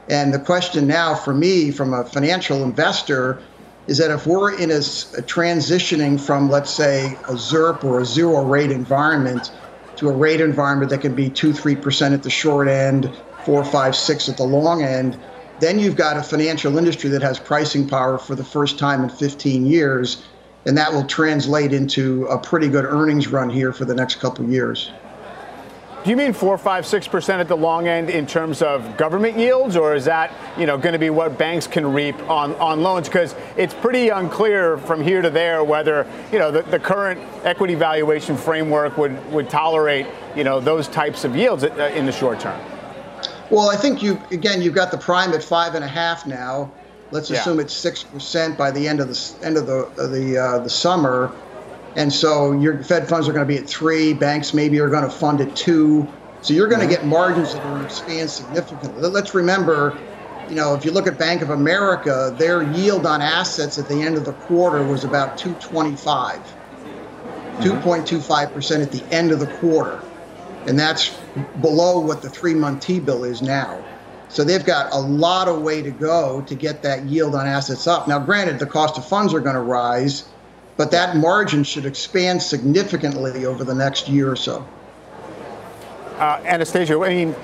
And 0.07 0.31
the 0.31 0.39
question 0.39 0.85
now 0.85 1.15
for 1.15 1.33
me, 1.33 1.71
from 1.71 1.91
a 1.91 2.05
financial 2.05 2.63
investor, 2.63 3.41
is 3.87 3.97
that 3.97 4.11
if 4.11 4.27
we're 4.27 4.55
in 4.55 4.69
a, 4.69 4.75
a, 4.75 5.23
transitioning 5.23 6.21
from, 6.21 6.47
let's 6.47 6.69
say, 6.69 7.17
a 7.27 7.33
ZIRP 7.33 7.83
or 7.83 8.01
a 8.01 8.05
zero 8.05 8.45
rate 8.45 8.69
environment 8.69 9.49
to 9.95 10.09
a 10.09 10.13
rate 10.13 10.41
environment 10.41 10.91
that 10.91 11.01
can 11.01 11.15
be 11.15 11.27
two, 11.27 11.53
three 11.53 11.75
percent 11.75 12.13
at 12.13 12.21
the 12.21 12.29
short 12.29 12.67
end, 12.67 13.11
four, 13.45 13.63
five, 13.63 13.95
six 13.95 14.27
at 14.27 14.37
the 14.37 14.43
long 14.43 14.81
end, 14.81 15.19
then 15.59 15.79
you've 15.79 15.95
got 15.95 16.17
a 16.17 16.23
financial 16.23 16.77
industry 16.77 17.09
that 17.11 17.21
has 17.21 17.39
pricing 17.39 17.87
power 17.87 18.17
for 18.17 18.35
the 18.35 18.43
first 18.43 18.77
time 18.77 19.03
in 19.03 19.09
15 19.09 19.65
years, 19.65 20.25
and 20.65 20.77
that 20.77 20.91
will 20.91 21.05
translate 21.05 21.71
into 21.71 22.25
a 22.25 22.37
pretty 22.37 22.67
good 22.67 22.85
earnings 22.85 23.27
run 23.27 23.49
here 23.49 23.71
for 23.71 23.85
the 23.85 23.95
next 23.95 24.15
couple 24.15 24.49
years. 24.49 24.91
Do 26.03 26.11
you 26.11 26.17
mean 26.17 26.33
four, 26.33 26.55
five, 26.59 26.85
six 26.85 27.07
percent 27.07 27.41
at 27.41 27.47
the 27.47 27.57
long 27.57 27.87
end 27.87 28.11
in 28.11 28.27
terms 28.27 28.61
of 28.61 28.95
government 28.95 29.39
yields, 29.39 29.75
or 29.75 29.95
is 29.95 30.05
that 30.05 30.31
you 30.55 30.67
know 30.67 30.77
going 30.77 30.93
to 30.93 30.99
be 30.99 31.09
what 31.09 31.35
banks 31.35 31.65
can 31.65 31.93
reap 31.93 32.15
on, 32.29 32.53
on 32.55 32.83
loans? 32.83 33.07
Because 33.07 33.33
it's 33.57 33.73
pretty 33.73 34.09
unclear 34.09 34.77
from 34.77 35.01
here 35.01 35.23
to 35.23 35.31
there 35.31 35.63
whether 35.63 36.05
you 36.31 36.37
know 36.37 36.51
the, 36.51 36.61
the 36.61 36.77
current 36.77 37.19
equity 37.43 37.73
valuation 37.73 38.37
framework 38.37 38.99
would 38.99 39.31
would 39.31 39.49
tolerate 39.49 40.05
you 40.35 40.43
know 40.43 40.59
those 40.59 40.87
types 40.87 41.23
of 41.23 41.35
yields 41.35 41.63
uh, 41.63 41.91
in 41.95 42.05
the 42.05 42.11
short 42.11 42.39
term. 42.39 42.61
Well, 43.49 43.69
I 43.69 43.75
think 43.75 44.01
you 44.01 44.19
again 44.31 44.61
you've 44.61 44.73
got 44.73 44.91
the 44.91 44.97
prime 44.97 45.33
at 45.33 45.43
five 45.43 45.75
and 45.75 45.83
a 45.83 45.87
half 45.87 46.25
now. 46.25 46.71
Let's 47.11 47.29
yeah. 47.29 47.39
assume 47.39 47.59
it's 47.59 47.73
six 47.73 48.03
percent 48.03 48.57
by 48.57 48.71
the 48.71 48.87
end 48.87 48.99
of 48.99 49.07
the 49.07 49.45
end 49.45 49.57
of 49.57 49.67
the 49.67 49.85
of 50.01 50.11
the 50.11 50.37
uh, 50.37 50.59
the 50.59 50.69
summer. 50.69 51.31
And 51.95 52.11
so 52.11 52.51
your 52.51 52.83
Fed 52.83 53.07
funds 53.07 53.27
are 53.27 53.33
going 53.33 53.47
to 53.47 53.53
be 53.53 53.57
at 53.57 53.69
three. 53.69 54.13
Banks 54.13 54.53
maybe 54.53 54.79
are 54.79 54.89
going 54.89 55.03
to 55.03 55.09
fund 55.09 55.39
at 55.39 55.55
two. 55.55 56.07
So 56.41 56.53
you're 56.53 56.67
going 56.67 56.81
to 56.81 56.93
get 56.93 57.05
margins 57.05 57.53
that 57.53 57.65
will 57.65 57.83
expand 57.83 58.29
significantly. 58.29 59.07
Let's 59.09 59.33
remember, 59.33 59.97
you 60.49 60.55
know, 60.55 60.75
if 60.75 60.83
you 60.83 60.91
look 60.91 61.07
at 61.07 61.17
Bank 61.17 61.41
of 61.41 61.51
America, 61.51 62.35
their 62.37 62.63
yield 62.63 63.05
on 63.05 63.21
assets 63.21 63.77
at 63.77 63.87
the 63.87 64.01
end 64.01 64.17
of 64.17 64.25
the 64.25 64.33
quarter 64.33 64.83
was 64.83 65.05
about 65.05 65.37
225, 65.37 66.39
2.25% 67.61 68.81
at 68.83 68.91
the 68.91 69.03
end 69.15 69.31
of 69.31 69.39
the 69.39 69.47
quarter. 69.47 70.03
And 70.67 70.77
that's 70.77 71.17
below 71.61 71.99
what 71.99 72.21
the 72.21 72.29
three 72.29 72.53
month 72.53 72.81
T 72.81 72.99
bill 72.99 73.23
is 73.23 73.41
now. 73.41 73.83
So 74.29 74.43
they've 74.43 74.65
got 74.65 74.91
a 74.91 74.99
lot 74.99 75.47
of 75.47 75.61
way 75.61 75.81
to 75.81 75.91
go 75.91 76.41
to 76.41 76.55
get 76.55 76.81
that 76.81 77.03
yield 77.03 77.35
on 77.35 77.45
assets 77.45 77.87
up. 77.87 78.07
Now, 78.07 78.19
granted, 78.19 78.59
the 78.59 78.65
cost 78.65 78.97
of 78.97 79.07
funds 79.07 79.33
are 79.33 79.39
going 79.39 79.55
to 79.55 79.61
rise 79.61 80.25
but 80.77 80.91
that 80.91 81.15
margin 81.15 81.63
should 81.63 81.85
expand 81.85 82.41
significantly 82.41 83.45
over 83.45 83.63
the 83.63 83.75
next 83.75 84.09
year 84.09 84.31
or 84.31 84.35
so. 84.35 84.67
Uh, 86.17 86.41
Anastasia, 86.45 86.99
I 86.99 87.09
mean, 87.09 87.35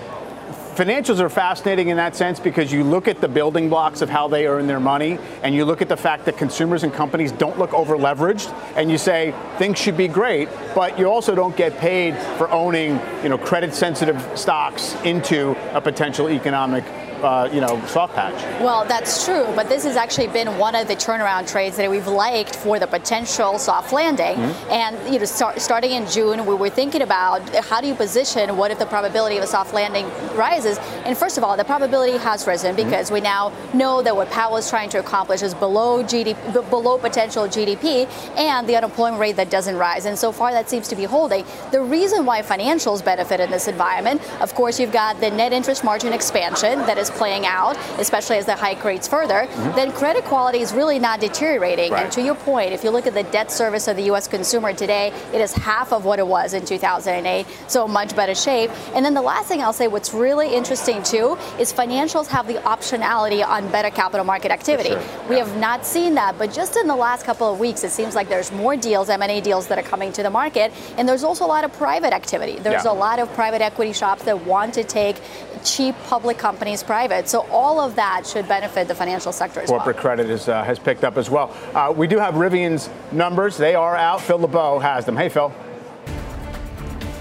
financials 0.76 1.20
are 1.20 1.30
fascinating 1.30 1.90
in 1.90 1.98
that 1.98 2.16
sense 2.16 2.40
because 2.40 2.72
you 2.72 2.84
look 2.84 3.08
at 3.08 3.20
the 3.20 3.28
building 3.28 3.70
blocks 3.70 4.02
of 4.02 4.10
how 4.10 4.28
they 4.28 4.48
earn 4.48 4.68
their 4.68 4.80
money 4.80 5.20
and 5.44 5.54
you 5.54 5.66
look 5.66 5.82
at 5.82 5.90
the 5.90 5.98
fact 5.98 6.26
that 6.26 6.38
consumers 6.38 6.84
and 6.84 6.94
companies 6.94 7.32
don't 7.32 7.60
look 7.60 7.74
over 7.74 7.98
leveraged 7.98 8.52
and 8.76 8.90
you 8.90 8.98
say 8.98 9.34
things 9.58 9.78
should 9.78 9.98
be 9.98 10.08
great 10.08 10.48
but 10.74 10.98
you 10.98 11.06
also 11.06 11.36
don't 11.36 11.58
get 11.58 11.78
paid 11.78 12.18
for 12.38 12.50
owning 12.52 13.00
you 13.22 13.30
know 13.30 13.38
credit 13.38 13.74
sensitive 13.74 14.22
stocks 14.38 14.96
into 15.04 15.52
a 15.76 15.82
potential 15.82 16.30
economic 16.30 16.86
uh, 17.24 17.50
you 17.52 17.62
know, 17.62 17.84
soft 17.88 18.16
patch. 18.16 18.36
Well, 18.62 18.86
that's 18.86 19.26
true, 19.26 19.46
but 19.56 19.70
this 19.70 19.84
has 19.84 19.96
actually 19.96 20.28
been 20.28 20.58
one 20.58 20.76
of 20.76 20.88
the 20.88 20.96
turnaround 20.96 21.50
trades 21.50 21.78
that 21.78 21.90
we've 21.90 22.08
liked 22.08 22.56
for 22.56 22.80
the 22.80 22.88
potential 22.88 23.60
soft 23.60 23.94
landing. 23.94 24.36
Mm-hmm. 24.38 24.72
And 24.72 25.14
you 25.14 25.20
know, 25.20 25.26
start, 25.26 25.62
starting 25.62 25.92
in 25.92 26.08
June, 26.08 26.46
we 26.46 26.56
were 26.56 26.70
thinking 26.70 27.02
about 27.02 27.48
how 27.56 27.82
do 27.82 27.88
you 27.88 27.96
position 27.96 28.58
what 28.58 28.72
if 28.72 28.80
the 28.80 28.86
probability 28.86 29.38
of 29.38 29.44
a 29.44 29.48
soft 29.48 29.74
landing 29.74 30.10
rises. 30.36 30.78
And 31.06 31.18
first 31.18 31.38
of 31.38 31.44
all, 31.44 31.56
the 31.56 31.64
probability 31.64 32.18
has 32.18 32.48
risen 32.48 32.76
mm-hmm. 32.76 32.90
because 32.90 33.08
mm-hmm. 33.08 33.16
we 33.16 33.22
now 33.22 33.54
know 33.74 34.02
that 34.02 34.16
what 34.16 34.30
Powell 34.30 34.58
is 34.58 34.70
trying 34.70 34.90
to 34.90 35.00
accomplish 35.00 35.42
is 35.42 35.54
below 35.54 36.04
GDP, 36.04 36.70
below 36.70 36.98
potential 36.98 37.44
GDP, 37.44 38.08
and 38.38 38.68
the 38.68 38.76
unemployment 38.76 39.20
rate 39.20 39.36
that 39.36 39.50
doesn't 39.50 39.78
rise. 39.78 40.06
And 40.06 40.18
so 40.18 40.32
far, 40.32 40.52
that 40.52 40.70
seems 40.70 40.88
to 40.88 40.96
be 40.96 41.04
holding. 41.04 41.46
The 41.72 41.82
reason 41.82 42.26
why 42.26 42.42
financials 42.42 43.04
benefit 43.04 43.40
in 43.40 43.52
this 43.52 43.68
environment, 43.68 44.22
of 44.42 44.54
course, 44.56 44.80
you've 44.80 44.92
got 44.92 45.20
the 45.20 45.30
net 45.30 45.54
interest 45.54 45.84
margin 45.84 46.14
expansion 46.14 46.80
that 46.80 46.98
is 46.98 47.11
playing 47.12 47.46
out, 47.46 47.78
especially 48.00 48.38
as 48.38 48.46
the 48.46 48.56
hike 48.56 48.84
rates 48.84 49.08
further, 49.08 49.48
mm-hmm. 49.48 49.76
then 49.76 49.92
credit 49.92 50.24
quality 50.26 50.60
is 50.60 50.74
really 50.74 51.00
not 51.00 51.20
deteriorating. 51.20 51.92
Right. 51.92 52.04
And 52.04 52.12
to 52.14 52.22
your 52.22 52.36
point, 52.36 52.74
if 52.74 52.84
you 52.84 52.90
look 52.90 53.08
at 53.08 53.14
the 53.14 53.24
debt 53.24 53.52
service 53.52 53.88
of 53.88 53.96
the 53.98 54.04
U.S. 54.04 54.28
consumer 54.28 54.74
today, 54.74 55.14
it 55.34 55.42
is 55.42 55.54
half 55.54 55.94
of 55.94 56.06
what 56.06 56.20
it 56.20 56.28
was 56.28 56.54
in 56.54 56.66
2008, 56.66 57.46
so 57.68 57.88
much 57.88 58.16
better 58.16 58.36
shape. 58.36 58.72
And 58.96 59.06
then 59.06 59.14
the 59.14 59.22
last 59.22 59.48
thing 59.48 59.62
I'll 59.62 59.74
say, 59.74 59.88
what's 59.88 60.14
really 60.14 60.54
interesting 60.54 61.04
too, 61.04 61.38
is 61.60 61.72
financials 61.74 62.28
have 62.28 62.48
the 62.48 62.56
optionality 62.56 63.46
on 63.46 63.70
better 63.72 63.90
capital 63.90 64.26
market 64.26 64.52
activity. 64.52 64.90
Sure. 64.90 65.30
We 65.30 65.38
yeah. 65.38 65.46
have 65.46 65.58
not 65.58 65.86
seen 65.86 66.16
that, 66.16 66.38
but 66.38 66.54
just 66.54 66.76
in 66.76 66.88
the 66.88 66.96
last 66.96 67.26
couple 67.26 67.52
of 67.52 67.60
weeks, 67.60 67.84
it 67.84 67.92
seems 67.92 68.16
like 68.16 68.30
there's 68.30 68.52
more 68.52 68.76
deals, 68.76 69.10
M&A 69.10 69.42
deals 69.42 69.68
that 69.68 69.78
are 69.78 69.84
coming 69.84 70.12
to 70.14 70.24
the 70.24 70.30
market, 70.30 70.72
and 70.98 71.08
there's 71.08 71.24
also 71.24 71.46
a 71.46 71.48
lot 71.48 71.64
of 71.64 71.74
private 71.74 72.14
activity. 72.14 72.60
There's 72.60 72.86
yeah. 72.86 72.92
a 72.92 72.94
lot 72.94 73.20
of 73.20 73.32
private 73.34 73.62
equity 73.62 73.94
shops 73.94 74.24
that 74.24 74.46
want 74.46 74.74
to 74.76 74.84
take 74.84 75.18
cheap 75.64 75.96
public 76.06 76.38
companies 76.38 76.84
private. 76.84 77.28
So 77.30 77.42
all 77.50 77.80
of 77.80 77.96
that 77.96 78.26
should 78.26 78.48
benefit 78.48 78.88
the 78.88 78.96
financial 78.96 79.32
sector 79.32 79.62
as 79.62 79.70
Corporate 79.70 79.96
well. 79.96 80.02
credit 80.02 80.30
is, 80.30 80.48
uh, 80.48 80.64
has 80.64 80.80
picked 80.80 81.04
up 81.04 81.18
as 81.18 81.30
well. 81.30 81.56
Uh, 81.74 81.94
we 81.96 82.08
do 82.08 82.18
have 82.20 82.36
Rivian's 82.36 82.90
numbers. 83.12 83.58
They 83.58 83.76
are 83.76 83.96
out. 83.96 84.22
Phil 84.22 84.40
LeBeau 84.40 84.80
has 84.80 85.06
them. 85.06 85.16
Hey, 85.16 85.30
Phil. 85.30 85.54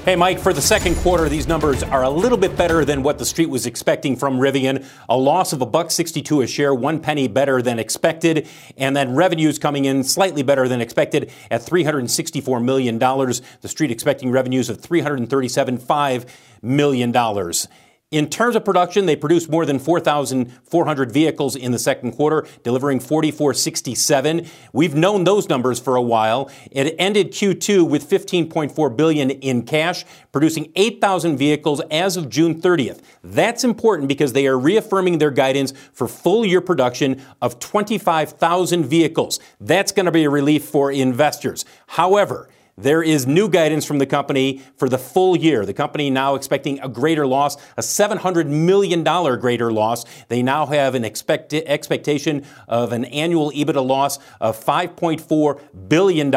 Hey, 0.06 0.16
Mike, 0.16 0.38
for 0.38 0.54
the 0.54 0.62
second 0.62 0.97
quarter, 0.97 1.28
these 1.28 1.47
numbers 1.47 1.82
are 1.82 2.04
a 2.04 2.09
little 2.09 2.38
bit 2.38 2.56
better 2.56 2.87
than 2.87 3.02
what 3.02 3.18
the 3.18 3.26
street 3.26 3.50
was 3.50 3.66
expecting 3.66 4.16
from 4.16 4.38
Rivian. 4.38 4.87
A 5.11 5.16
loss 5.16 5.52
of 5.52 5.61
a 5.61 5.66
buck 5.66 5.90
62 5.90 6.40
a 6.40 6.47
share, 6.47 6.75
one 6.75 7.00
penny 7.00 7.28
better 7.28 7.61
than 7.61 7.78
expected, 7.78 8.49
and 8.78 8.97
then 8.97 9.14
revenues 9.14 9.59
coming 9.59 9.85
in 9.85 10.02
slightly 10.02 10.42
better 10.42 10.66
than 10.68 10.80
expected 10.80 11.30
at 11.50 11.61
$364 11.61 12.64
million. 12.64 12.99
The 12.99 13.68
street 13.68 13.90
expecting 13.90 14.30
revenues 14.30 14.70
of 14.70 14.80
$337.5 14.80 16.26
million. 16.62 17.12
In 18.11 18.29
terms 18.29 18.57
of 18.57 18.64
production, 18.64 19.07
they 19.07 19.14
produced 19.14 19.49
more 19.49 19.64
than 19.64 19.79
4,400 19.79 21.12
vehicles 21.12 21.55
in 21.55 21.71
the 21.71 21.79
second 21.79 22.11
quarter, 22.11 22.45
delivering 22.64 22.99
4,467. 22.99 24.47
We've 24.73 24.97
known 24.97 25.23
those 25.23 25.49
numbers 25.49 25.79
for 25.79 25.95
a 25.95 26.02
while. 26.02 26.50
It 26.73 26.97
ended 26.99 27.31
Q2 27.31 27.88
with 27.88 28.11
15.4 28.11 28.97
billion 28.97 29.31
in 29.31 29.62
cash, 29.62 30.05
producing 30.33 30.73
8,000 30.75 31.37
vehicles 31.37 31.81
as 31.88 32.17
of 32.17 32.29
June 32.29 32.61
30th. 32.61 33.00
That's 33.23 33.62
important 33.62 34.09
because 34.09 34.33
they 34.33 34.49
are 34.49 34.59
reaffirming 34.59 35.19
their 35.19 35.31
guidance 35.31 35.73
for 35.93 36.09
full 36.09 36.45
year 36.45 36.61
production 36.61 37.23
of 37.40 37.61
25,000 37.61 38.87
vehicles. 38.87 39.38
That's 39.61 39.93
going 39.93 40.07
to 40.07 40.12
be 40.12 40.25
a 40.25 40.31
relief 40.31 40.64
for 40.64 40.90
investors. 40.90 41.64
However, 41.87 42.49
there 42.82 43.02
is 43.02 43.26
new 43.26 43.49
guidance 43.49 43.84
from 43.84 43.99
the 43.99 44.06
company 44.06 44.62
for 44.76 44.88
the 44.88 44.99
full 44.99 45.37
year. 45.37 45.64
The 45.66 45.75
company 45.75 46.10
now 46.10 46.34
expecting 46.34 46.80
a 46.80 46.88
greater 46.88 47.26
loss, 47.26 47.56
a 47.76 47.82
$700 47.82 48.46
million 48.46 49.04
greater 49.38 49.72
loss. 49.72 50.04
They 50.28 50.42
now 50.42 50.66
have 50.66 50.94
an 50.94 51.04
expect- 51.04 51.52
expectation 51.52 52.44
of 52.68 52.92
an 52.92 53.04
annual 53.06 53.50
EBITDA 53.50 53.87
loss 53.87 54.18
of 54.40 54.62
$5.4 54.62 55.88
billion. 55.88 56.30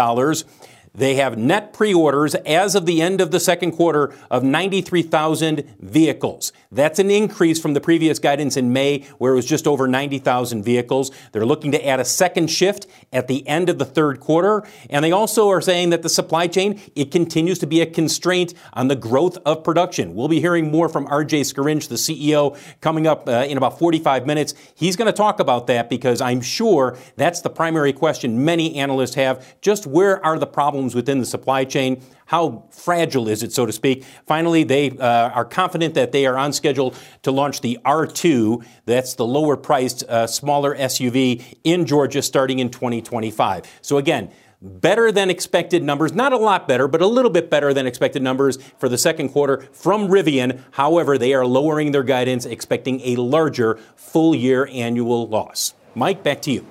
They 0.95 1.15
have 1.15 1.39
net 1.39 1.73
pre 1.73 1.91
orders 1.91 2.35
as 2.35 2.75
of 2.75 2.85
the 2.85 3.01
end 3.01 3.19
of 3.19 3.31
the 3.31 3.39
second 3.39 3.71
quarter 3.71 4.13
of 4.29 4.43
93,000 4.43 5.63
vehicles. 5.79 6.53
That's 6.71 6.99
an 6.99 7.09
increase 7.09 7.59
from 7.59 7.73
the 7.73 7.81
previous 7.81 8.19
guidance 8.19 8.57
in 8.57 8.71
May, 8.71 9.01
where 9.17 9.33
it 9.33 9.35
was 9.35 9.47
just 9.47 9.65
over 9.65 9.87
90,000 9.87 10.61
vehicles. 10.61 11.09
They're 11.31 11.47
looking 11.47 11.71
to 11.71 11.83
add 11.83 11.99
a 11.99 12.05
second 12.05 12.51
shift 12.51 12.85
at 13.11 13.27
the 13.27 13.47
end 13.47 13.69
of 13.69 13.79
the 13.79 13.85
third 13.85 14.19
quarter. 14.19 14.63
And 14.87 15.03
they 15.03 15.11
also 15.11 15.49
are 15.49 15.61
saying 15.61 15.89
that 15.89 16.03
the 16.03 16.09
supply 16.09 16.45
chain, 16.45 16.79
it 16.95 17.09
continues 17.09 17.57
to 17.59 17.65
be 17.65 17.81
a 17.81 17.87
constraint 17.87 18.53
on 18.73 18.87
the 18.87 18.95
growth 18.95 19.39
of 19.47 19.63
production. 19.63 20.13
We'll 20.13 20.27
be 20.27 20.41
hearing 20.41 20.69
more 20.69 20.89
from 20.89 21.07
RJ 21.07 21.41
Scaringe, 21.41 21.87
the 21.87 21.95
CEO, 21.95 22.55
coming 22.81 23.07
up 23.07 23.27
uh, 23.27 23.45
in 23.49 23.57
about 23.57 23.79
45 23.79 24.27
minutes. 24.27 24.53
He's 24.75 24.95
going 24.95 25.11
to 25.11 25.17
talk 25.17 25.39
about 25.39 25.65
that 25.67 25.89
because 25.89 26.21
I'm 26.21 26.41
sure 26.41 26.99
that's 27.15 27.41
the 27.41 27.49
primary 27.49 27.93
question 27.93 28.45
many 28.45 28.75
analysts 28.75 29.15
have. 29.15 29.59
Just 29.59 29.87
where 29.87 30.23
are 30.23 30.37
the 30.37 30.45
problems? 30.45 30.82
Problems 30.83 30.95
within 30.95 31.19
the 31.19 31.25
supply 31.25 31.63
chain. 31.63 32.01
How 32.25 32.65
fragile 32.71 33.29
is 33.29 33.43
it, 33.43 33.53
so 33.53 33.65
to 33.65 33.71
speak? 33.71 34.03
Finally, 34.25 34.65
they 34.65 34.91
uh, 34.91 35.29
are 35.29 35.45
confident 35.45 35.93
that 35.93 36.11
they 36.11 36.25
are 36.25 36.37
on 36.37 36.51
schedule 36.51 36.93
to 37.21 37.31
launch 37.31 37.61
the 37.61 37.79
R2. 37.85 38.65
That's 38.85 39.15
the 39.15 39.25
lower 39.25 39.55
priced, 39.55 40.03
uh, 40.03 40.27
smaller 40.27 40.75
SUV 40.75 41.41
in 41.63 41.85
Georgia 41.85 42.21
starting 42.21 42.59
in 42.59 42.69
2025. 42.69 43.63
So 43.81 43.97
again, 43.97 44.29
better 44.61 45.11
than 45.11 45.29
expected 45.29 45.83
numbers, 45.83 46.13
not 46.13 46.33
a 46.33 46.37
lot 46.37 46.67
better, 46.67 46.87
but 46.87 47.01
a 47.01 47.07
little 47.07 47.31
bit 47.31 47.49
better 47.49 47.73
than 47.73 47.87
expected 47.87 48.21
numbers 48.21 48.57
for 48.77 48.89
the 48.89 48.97
second 48.97 49.29
quarter 49.29 49.67
from 49.71 50.09
Rivian. 50.09 50.59
However, 50.71 51.17
they 51.17 51.33
are 51.33 51.45
lowering 51.45 51.91
their 51.91 52.03
guidance, 52.03 52.45
expecting 52.45 52.99
a 53.01 53.15
larger 53.15 53.77
full 53.95 54.35
year 54.35 54.67
annual 54.71 55.27
loss. 55.27 55.73
Mike, 55.95 56.23
back 56.23 56.41
to 56.41 56.51
you. 56.51 56.65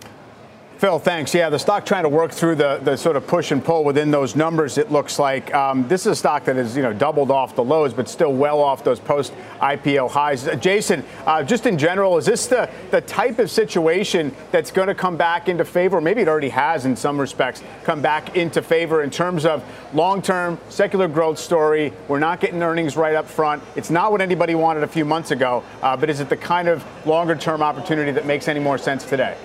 Phil, 0.83 0.99
thanks. 0.99 1.33
Yeah, 1.33 1.49
the 1.49 1.61
stock 1.61 1.87
trying 1.87 2.03
to 2.03 2.09
work 2.09 2.33
through 2.33 2.57
the, 2.57 2.81
the 2.83 2.97
sort 2.97 3.15
of 3.15 3.25
push 3.25 3.53
and 3.53 3.65
pull 3.65 3.85
within 3.85 4.11
those 4.11 4.35
numbers. 4.35 4.79
It 4.79 4.91
looks 4.91 5.17
like 5.17 5.55
um, 5.55 5.87
this 5.87 6.01
is 6.01 6.07
a 6.09 6.17
stock 6.17 6.45
that 6.47 6.57
has 6.57 6.77
you 6.77 6.83
know 6.83 6.93
doubled 6.93 7.31
off 7.31 7.55
the 7.55 7.63
lows, 7.63 7.95
but 7.95 8.09
still 8.09 8.33
well 8.33 8.59
off 8.61 8.83
those 8.83 8.99
post 8.99 9.33
IPO 9.61 10.11
highs. 10.11 10.49
Uh, 10.49 10.57
Jason, 10.57 11.05
uh, 11.25 11.45
just 11.45 11.67
in 11.67 11.79
general, 11.79 12.19
is 12.19 12.27
this 12.27 12.49
the 12.49 12.69
the 12.91 13.01
type 13.01 13.39
of 13.39 13.49
situation 13.49 14.35
that's 14.51 14.73
going 14.73 14.89
to 14.89 14.95
come 14.97 15.17
back 15.17 15.49
into 15.49 15.65
favor? 15.65 16.01
Maybe 16.01 16.23
it 16.23 16.27
already 16.27 16.49
has 16.49 16.85
in 16.85 16.97
some 16.97 17.17
respects 17.17 17.63
come 17.85 18.03
back 18.03 18.37
into 18.37 18.61
favor 18.61 19.05
in 19.05 19.11
terms 19.11 19.47
of 19.47 19.63
long-term 19.95 20.59
secular 20.69 21.07
growth 21.07 21.39
story. 21.39 21.93
We're 22.09 22.19
not 22.19 22.41
getting 22.41 22.61
earnings 22.61 22.97
right 22.97 23.15
up 23.15 23.29
front. 23.29 23.63
It's 23.77 23.91
not 23.91 24.11
what 24.11 24.21
anybody 24.21 24.57
wanted 24.57 24.83
a 24.83 24.89
few 24.89 25.05
months 25.05 25.31
ago, 25.31 25.63
uh, 25.81 25.97
but 25.97 26.11
is 26.11 26.19
it 26.19 26.29
the 26.29 26.37
kind 26.37 26.67
of 26.67 26.85
longer-term 27.07 27.63
opportunity 27.63 28.11
that 28.11 28.27
makes 28.27 28.49
any 28.49 28.59
more 28.59 28.79
sense 28.79 29.05
today? 29.05 29.37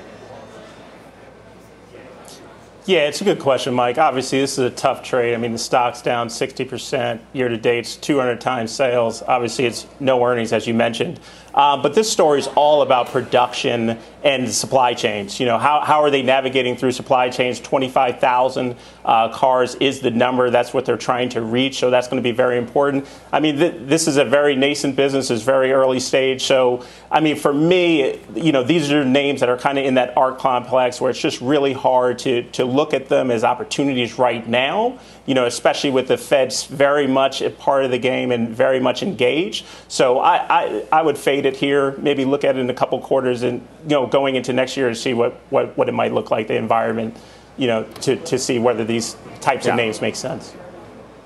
Yeah, 2.87 2.99
it's 2.99 3.19
a 3.19 3.25
good 3.25 3.39
question, 3.39 3.73
Mike. 3.73 3.97
Obviously, 3.97 4.39
this 4.39 4.53
is 4.53 4.59
a 4.59 4.69
tough 4.69 5.03
trade. 5.03 5.33
I 5.33 5.37
mean, 5.37 5.51
the 5.51 5.57
stock's 5.57 6.01
down 6.01 6.29
60% 6.29 7.19
year 7.33 7.49
to 7.49 7.57
date, 7.57 7.79
it's 7.79 7.97
200 7.97 8.39
times 8.39 8.71
sales. 8.71 9.21
Obviously, 9.23 9.65
it's 9.65 9.85
no 9.99 10.23
earnings, 10.23 10.53
as 10.53 10.67
you 10.67 10.73
mentioned. 10.73 11.19
Uh, 11.57 11.75
but 11.75 11.95
this 11.95 12.09
story 12.09 12.37
is 12.37 12.45
all 12.49 12.83
about 12.83 13.07
production 13.07 13.97
and 14.23 14.47
supply 14.47 14.93
chains. 14.93 15.39
You 15.39 15.47
know, 15.47 15.57
how, 15.57 15.81
how 15.83 16.03
are 16.03 16.11
they 16.11 16.21
navigating 16.21 16.77
through 16.77 16.91
supply 16.91 17.31
chains? 17.31 17.59
25,000 17.59 18.75
uh, 19.03 19.29
cars 19.29 19.73
is 19.75 19.99
the 19.99 20.11
number. 20.11 20.51
That's 20.51 20.71
what 20.71 20.85
they're 20.85 20.97
trying 20.97 21.29
to 21.29 21.41
reach. 21.41 21.79
So 21.79 21.89
that's 21.89 22.07
going 22.07 22.21
to 22.21 22.23
be 22.23 22.31
very 22.31 22.59
important. 22.59 23.07
I 23.31 23.39
mean, 23.39 23.57
th- 23.57 23.73
this 23.79 24.07
is 24.07 24.17
a 24.17 24.25
very 24.25 24.55
nascent 24.55 24.95
business. 24.95 25.31
It's 25.31 25.41
very 25.41 25.71
early 25.71 25.99
stage. 25.99 26.43
So, 26.43 26.85
I 27.09 27.21
mean, 27.21 27.35
for 27.35 27.51
me, 27.51 28.19
you 28.35 28.51
know, 28.51 28.61
these 28.61 28.91
are 28.91 29.03
names 29.03 29.39
that 29.39 29.49
are 29.49 29.57
kind 29.57 29.79
of 29.79 29.85
in 29.85 29.95
that 29.95 30.15
ARK 30.15 30.37
complex 30.37 31.01
where 31.01 31.09
it's 31.09 31.19
just 31.19 31.41
really 31.41 31.73
hard 31.73 32.19
to, 32.19 32.43
to 32.51 32.65
look 32.65 32.93
at 32.93 33.09
them 33.09 33.31
as 33.31 33.43
opportunities 33.43 34.19
right 34.19 34.47
now 34.47 34.99
you 35.27 35.33
know, 35.33 35.45
especially 35.45 35.91
with 35.91 36.07
the 36.07 36.17
Feds 36.17 36.63
very 36.65 37.05
much 37.05 37.41
a 37.41 37.49
part 37.49 37.83
of 37.83 37.91
the 37.91 37.99
game 37.99 38.31
and 38.31 38.49
very 38.49 38.79
much 38.79 39.03
engaged. 39.03 39.65
So 39.89 40.19
I, 40.19 40.37
I, 40.49 40.85
I 40.91 41.01
would 41.01 41.17
fade 41.17 41.45
it 41.47 41.55
here, 41.55 41.97
maybe 41.97 42.25
look 42.25 42.43
at 42.43 42.55
it 42.55 42.59
in 42.59 42.69
a 42.69 42.73
couple 42.73 42.99
quarters 42.99 43.43
and, 43.43 43.61
you 43.83 43.89
know, 43.89 44.05
going 44.05 44.35
into 44.35 44.53
next 44.53 44.77
year 44.77 44.89
to 44.89 44.95
see 44.95 45.13
what, 45.13 45.33
what, 45.49 45.75
what 45.77 45.89
it 45.89 45.93
might 45.93 46.13
look 46.13 46.29
like, 46.29 46.47
the 46.47 46.55
environment, 46.55 47.17
you 47.57 47.67
know, 47.67 47.83
to, 48.01 48.15
to 48.17 48.37
see 48.37 48.59
whether 48.59 48.83
these 48.83 49.15
types 49.41 49.65
yeah. 49.65 49.71
of 49.71 49.77
names 49.77 50.01
make 50.01 50.15
sense. 50.15 50.53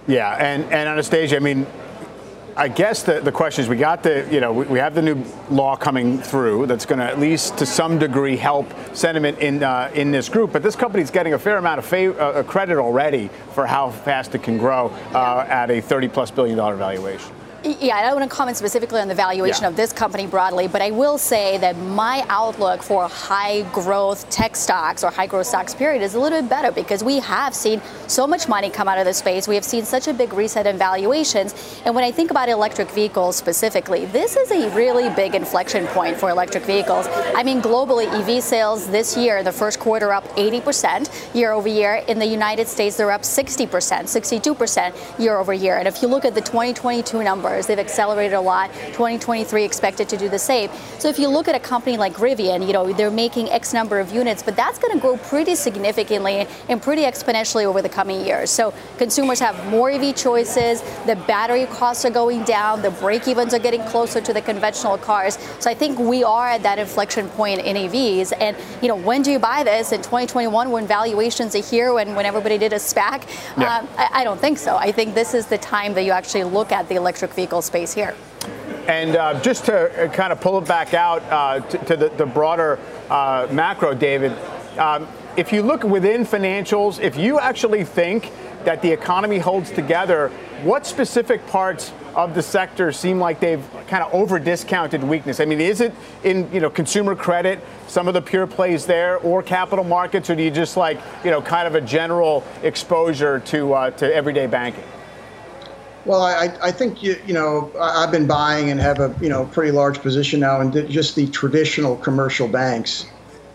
Yeah, 0.08 0.36
and, 0.36 0.64
and 0.64 0.90
Anastasia, 0.90 1.36
I 1.36 1.40
mean, 1.40 1.68
I 2.56 2.68
guess 2.68 3.04
the, 3.04 3.22
the 3.22 3.32
question 3.32 3.64
is 3.64 3.70
we 3.70 3.78
got 3.78 4.04
the, 4.04 4.28
you 4.32 4.42
know, 4.42 4.52
we, 4.52 4.66
we 4.66 4.80
have 4.80 4.94
the 4.94 5.02
new 5.02 5.24
law 5.50 5.76
coming 5.76 6.20
through 6.20 6.68
that's 6.68 6.86
going 6.86 7.00
to 7.00 7.06
at 7.06 7.20
least 7.20 7.58
to 7.60 7.66
some 7.66 7.98
degree 7.98 8.36
help 8.36 8.68
sentiment 8.96 9.40
in 9.40 9.64
uh, 9.64 9.90
in 9.94 10.12
this 10.12 10.28
group. 10.28 10.52
But 10.52 10.62
this 10.62 10.76
company 10.76 11.02
is 11.02 11.12
getting 11.12 11.34
a 11.34 11.40
fair 11.40 11.58
amount 11.58 11.80
of 11.80 11.86
fav- 11.86 12.20
uh, 12.20 12.44
credit 12.44 12.78
already 12.78 13.30
for 13.54 13.66
how 13.66 13.90
fast 13.90 14.36
it 14.36 14.44
can 14.44 14.58
grow 14.58 14.88
uh, 15.14 15.46
at 15.48 15.72
a 15.72 15.80
30 15.80 16.10
plus 16.10 16.30
billion 16.30 16.58
dollar 16.58 16.76
valuation. 16.76 17.34
Yeah, 17.64 17.96
I 17.96 18.02
don't 18.02 18.16
want 18.16 18.28
to 18.28 18.36
comment 18.36 18.58
specifically 18.58 19.02
on 19.02 19.08
the 19.08 19.14
valuation 19.14 19.64
yeah. 19.64 19.70
of 19.70 19.76
this 19.76 19.94
company 19.94 20.26
broadly, 20.26 20.68
but 20.68 20.82
I 20.82 20.90
will 20.90 21.20
say 21.20 21.60
that 21.60 21.78
my 21.78 22.26
outlook 22.28 22.82
for 22.82 23.08
high 23.08 23.62
growth 23.72 24.28
tech 24.32 24.56
stocks 24.56 25.04
or 25.04 25.12
high 25.12 25.28
growth 25.28 25.46
stocks 25.46 25.76
period 25.76 26.02
is 26.02 26.16
a 26.16 26.20
little 26.20 26.42
bit 26.42 26.50
better 26.50 26.72
because 26.72 27.04
we 27.04 27.20
have 27.20 27.54
seen 27.54 27.80
so 28.08 28.26
much 28.26 28.48
money 28.48 28.72
come 28.72 28.88
out 28.88 28.98
of 28.98 29.06
the 29.06 29.14
space. 29.14 29.48
We 29.48 29.54
have 29.54 29.64
seen 29.64 29.86
such 29.86 30.08
a 30.08 30.14
big 30.14 30.34
reset 30.34 30.66
in 30.66 30.80
valuations. 30.80 31.54
And 31.86 31.94
when 31.94 32.04
I 32.04 32.12
think 32.12 32.32
about 32.32 32.50
electric 32.50 32.90
vehicles 32.90 33.36
specifically, 33.36 34.06
this 34.08 34.36
is 34.38 34.50
a 34.50 34.76
really 34.76 35.14
big 35.14 35.36
inflection 35.36 35.86
point 35.88 36.18
for 36.18 36.32
electric 36.32 36.64
vehicles. 36.64 37.06
I 37.36 37.44
mean, 37.44 37.62
globally, 37.62 38.08
EV 38.08 38.42
sales 38.42 38.90
this 38.90 39.16
year, 39.16 39.44
the 39.44 39.52
first 39.52 39.80
quarter 39.80 40.14
up 40.14 40.28
80% 40.30 41.36
year 41.36 41.52
over 41.52 41.70
year. 41.70 42.04
In 42.08 42.18
the 42.18 42.26
United 42.26 42.68
States, 42.68 42.98
they're 42.98 43.12
up 43.12 43.22
60%, 43.22 43.68
62% 43.70 45.20
year 45.20 45.38
over 45.38 45.54
year. 45.54 45.78
And 45.78 45.88
if 45.88 46.02
you 46.02 46.08
look 46.08 46.26
at 46.26 46.34
the 46.34 46.42
2022 46.42 47.22
number, 47.22 47.51
They've 47.60 47.80
accelerated 47.80 48.34
a 48.34 48.42
lot. 48.42 48.72
2023 48.74 49.64
expected 49.64 50.10
to 50.10 50.18
do 50.18 50.30
the 50.30 50.40
same. 50.40 50.70
So 51.00 51.10
if 51.10 51.20
you 51.20 51.28
look 51.28 51.48
at 51.48 51.56
a 51.56 51.60
company 51.60 51.98
like 51.98 52.14
Rivian, 52.14 52.66
you 52.66 52.74
know, 52.74 52.92
they're 52.94 53.12
making 53.12 53.50
X 53.50 53.74
number 53.74 54.00
of 54.00 54.12
units, 54.12 54.44
but 54.44 54.56
that's 54.56 54.80
going 54.80 54.94
to 54.94 55.00
grow 55.00 55.18
pretty 55.18 55.56
significantly 55.56 56.48
and 56.70 56.82
pretty 56.82 57.04
exponentially 57.04 57.66
over 57.66 57.82
the 57.82 57.90
coming 57.90 58.26
years. 58.26 58.50
So 58.50 58.74
consumers 58.98 59.40
have 59.40 59.56
more 59.70 59.90
EV 59.90 60.16
choices, 60.16 60.82
the 61.06 61.16
battery 61.28 61.66
costs 61.66 62.06
are 62.06 62.10
going 62.10 62.44
down, 62.44 62.82
the 62.82 62.92
break 62.92 63.28
evens 63.28 63.54
are 63.54 63.60
getting 63.60 63.84
closer 63.86 64.22
to 64.22 64.34
the 64.34 64.42
conventional 64.42 64.98
cars. 64.98 65.38
So 65.60 65.70
I 65.70 65.74
think 65.74 66.00
we 66.00 66.24
are 66.24 66.48
at 66.48 66.64
that 66.64 66.80
inflection 66.80 67.28
point 67.30 67.62
in 67.62 67.76
EVs. 67.76 68.34
And, 68.40 68.58
you 68.82 68.88
know, 68.88 68.96
when 68.96 69.22
do 69.22 69.32
you 69.32 69.40
buy 69.40 69.64
this? 69.64 69.92
In 69.92 70.02
2021 70.02 70.72
when 70.72 70.88
valuations 70.88 71.56
are 71.56 71.62
here, 71.62 71.94
when, 71.94 72.16
when 72.16 72.26
everybody 72.26 72.58
did 72.58 72.74
a 72.74 72.78
SPAC? 72.78 73.28
Yeah. 73.58 73.78
Um, 73.78 73.88
I, 73.98 74.10
I 74.14 74.24
don't 74.24 74.40
think 74.40 74.58
so. 74.58 74.78
I 74.78 74.92
think 74.92 75.16
this 75.16 75.34
is 75.34 75.48
the 75.48 75.58
time 75.58 75.94
that 75.96 76.04
you 76.04 76.12
actually 76.12 76.44
look 76.44 76.72
at 76.72 76.88
the 76.90 76.96
electric 76.96 77.32
vehicle 77.32 77.41
space 77.62 77.94
here. 77.94 78.16
And 78.88 79.16
uh, 79.16 79.40
just 79.42 79.66
to 79.66 80.06
uh, 80.06 80.12
kind 80.12 80.34
of 80.34 80.42
pull 80.42 80.58
it 80.58 80.68
back 80.68 80.94
out 80.94 81.22
uh, 81.24 81.60
to, 81.60 81.78
to 81.86 81.96
the, 81.96 82.10
the, 82.10 82.26
broader 82.26 82.80
uh, 83.10 83.48
macro, 83.52 83.94
David, 83.94 84.32
um, 84.78 85.08
if 85.38 85.54
you 85.54 85.62
look 85.62 85.84
within 85.84 86.26
financials, 86.26 87.00
if 87.00 87.16
you 87.16 87.40
actually 87.40 87.84
think 87.84 88.32
that 88.66 88.82
the 88.82 88.92
economy 88.92 89.38
holds 89.38 89.72
together, 89.72 90.30
what 90.64 90.86
specific 90.86 91.46
parts 91.48 91.92
of 92.16 92.36
the 92.36 92.42
sector 92.42 92.92
seem 92.92 93.20
like 93.20 93.40
they've 93.40 93.66
kind 93.88 94.04
of 94.04 94.14
over 94.14 94.40
discounted 94.40 95.04
weakness? 95.04 95.40
I 95.40 95.46
mean, 95.46 95.62
is 95.62 95.82
it 95.82 95.94
in 96.24 96.52
you 96.54 96.60
know 96.60 96.70
consumer 96.70 97.16
credit, 97.16 97.60
some 97.88 98.08
of 98.08 98.14
the 98.14 98.22
pure 98.22 98.48
plays 98.48 98.86
there, 98.86 99.18
or 99.18 99.42
capital 99.42 99.86
markets, 99.86 100.30
or 100.30 100.36
do 100.36 100.44
you 100.44 100.52
just 100.52 100.78
like 100.78 101.00
you 101.24 101.32
know 101.32 101.42
kind 101.42 101.68
of 101.68 101.76
a 101.76 101.82
general 101.82 102.44
exposure 102.64 103.40
to 103.40 103.74
uh, 103.74 103.92
to 103.92 104.14
everyday 104.14 104.48
banking? 104.48 104.84
Well, 106.06 106.22
I, 106.22 106.52
I 106.64 106.72
think 106.72 107.04
you, 107.04 107.22
you 107.28 107.34
know 107.34 107.72
I've 107.80 108.12
been 108.12 108.28
buying 108.28 108.72
and 108.72 108.80
have 108.80 109.00
a 109.00 109.16
you 109.22 109.30
know 109.30 109.46
pretty 109.46 109.72
large 109.72 110.02
position 110.02 110.40
now 110.40 110.60
in 110.62 110.72
just 110.90 111.16
the 111.16 111.28
traditional 111.28 111.96
commercial 111.98 112.48
banks. 112.48 113.06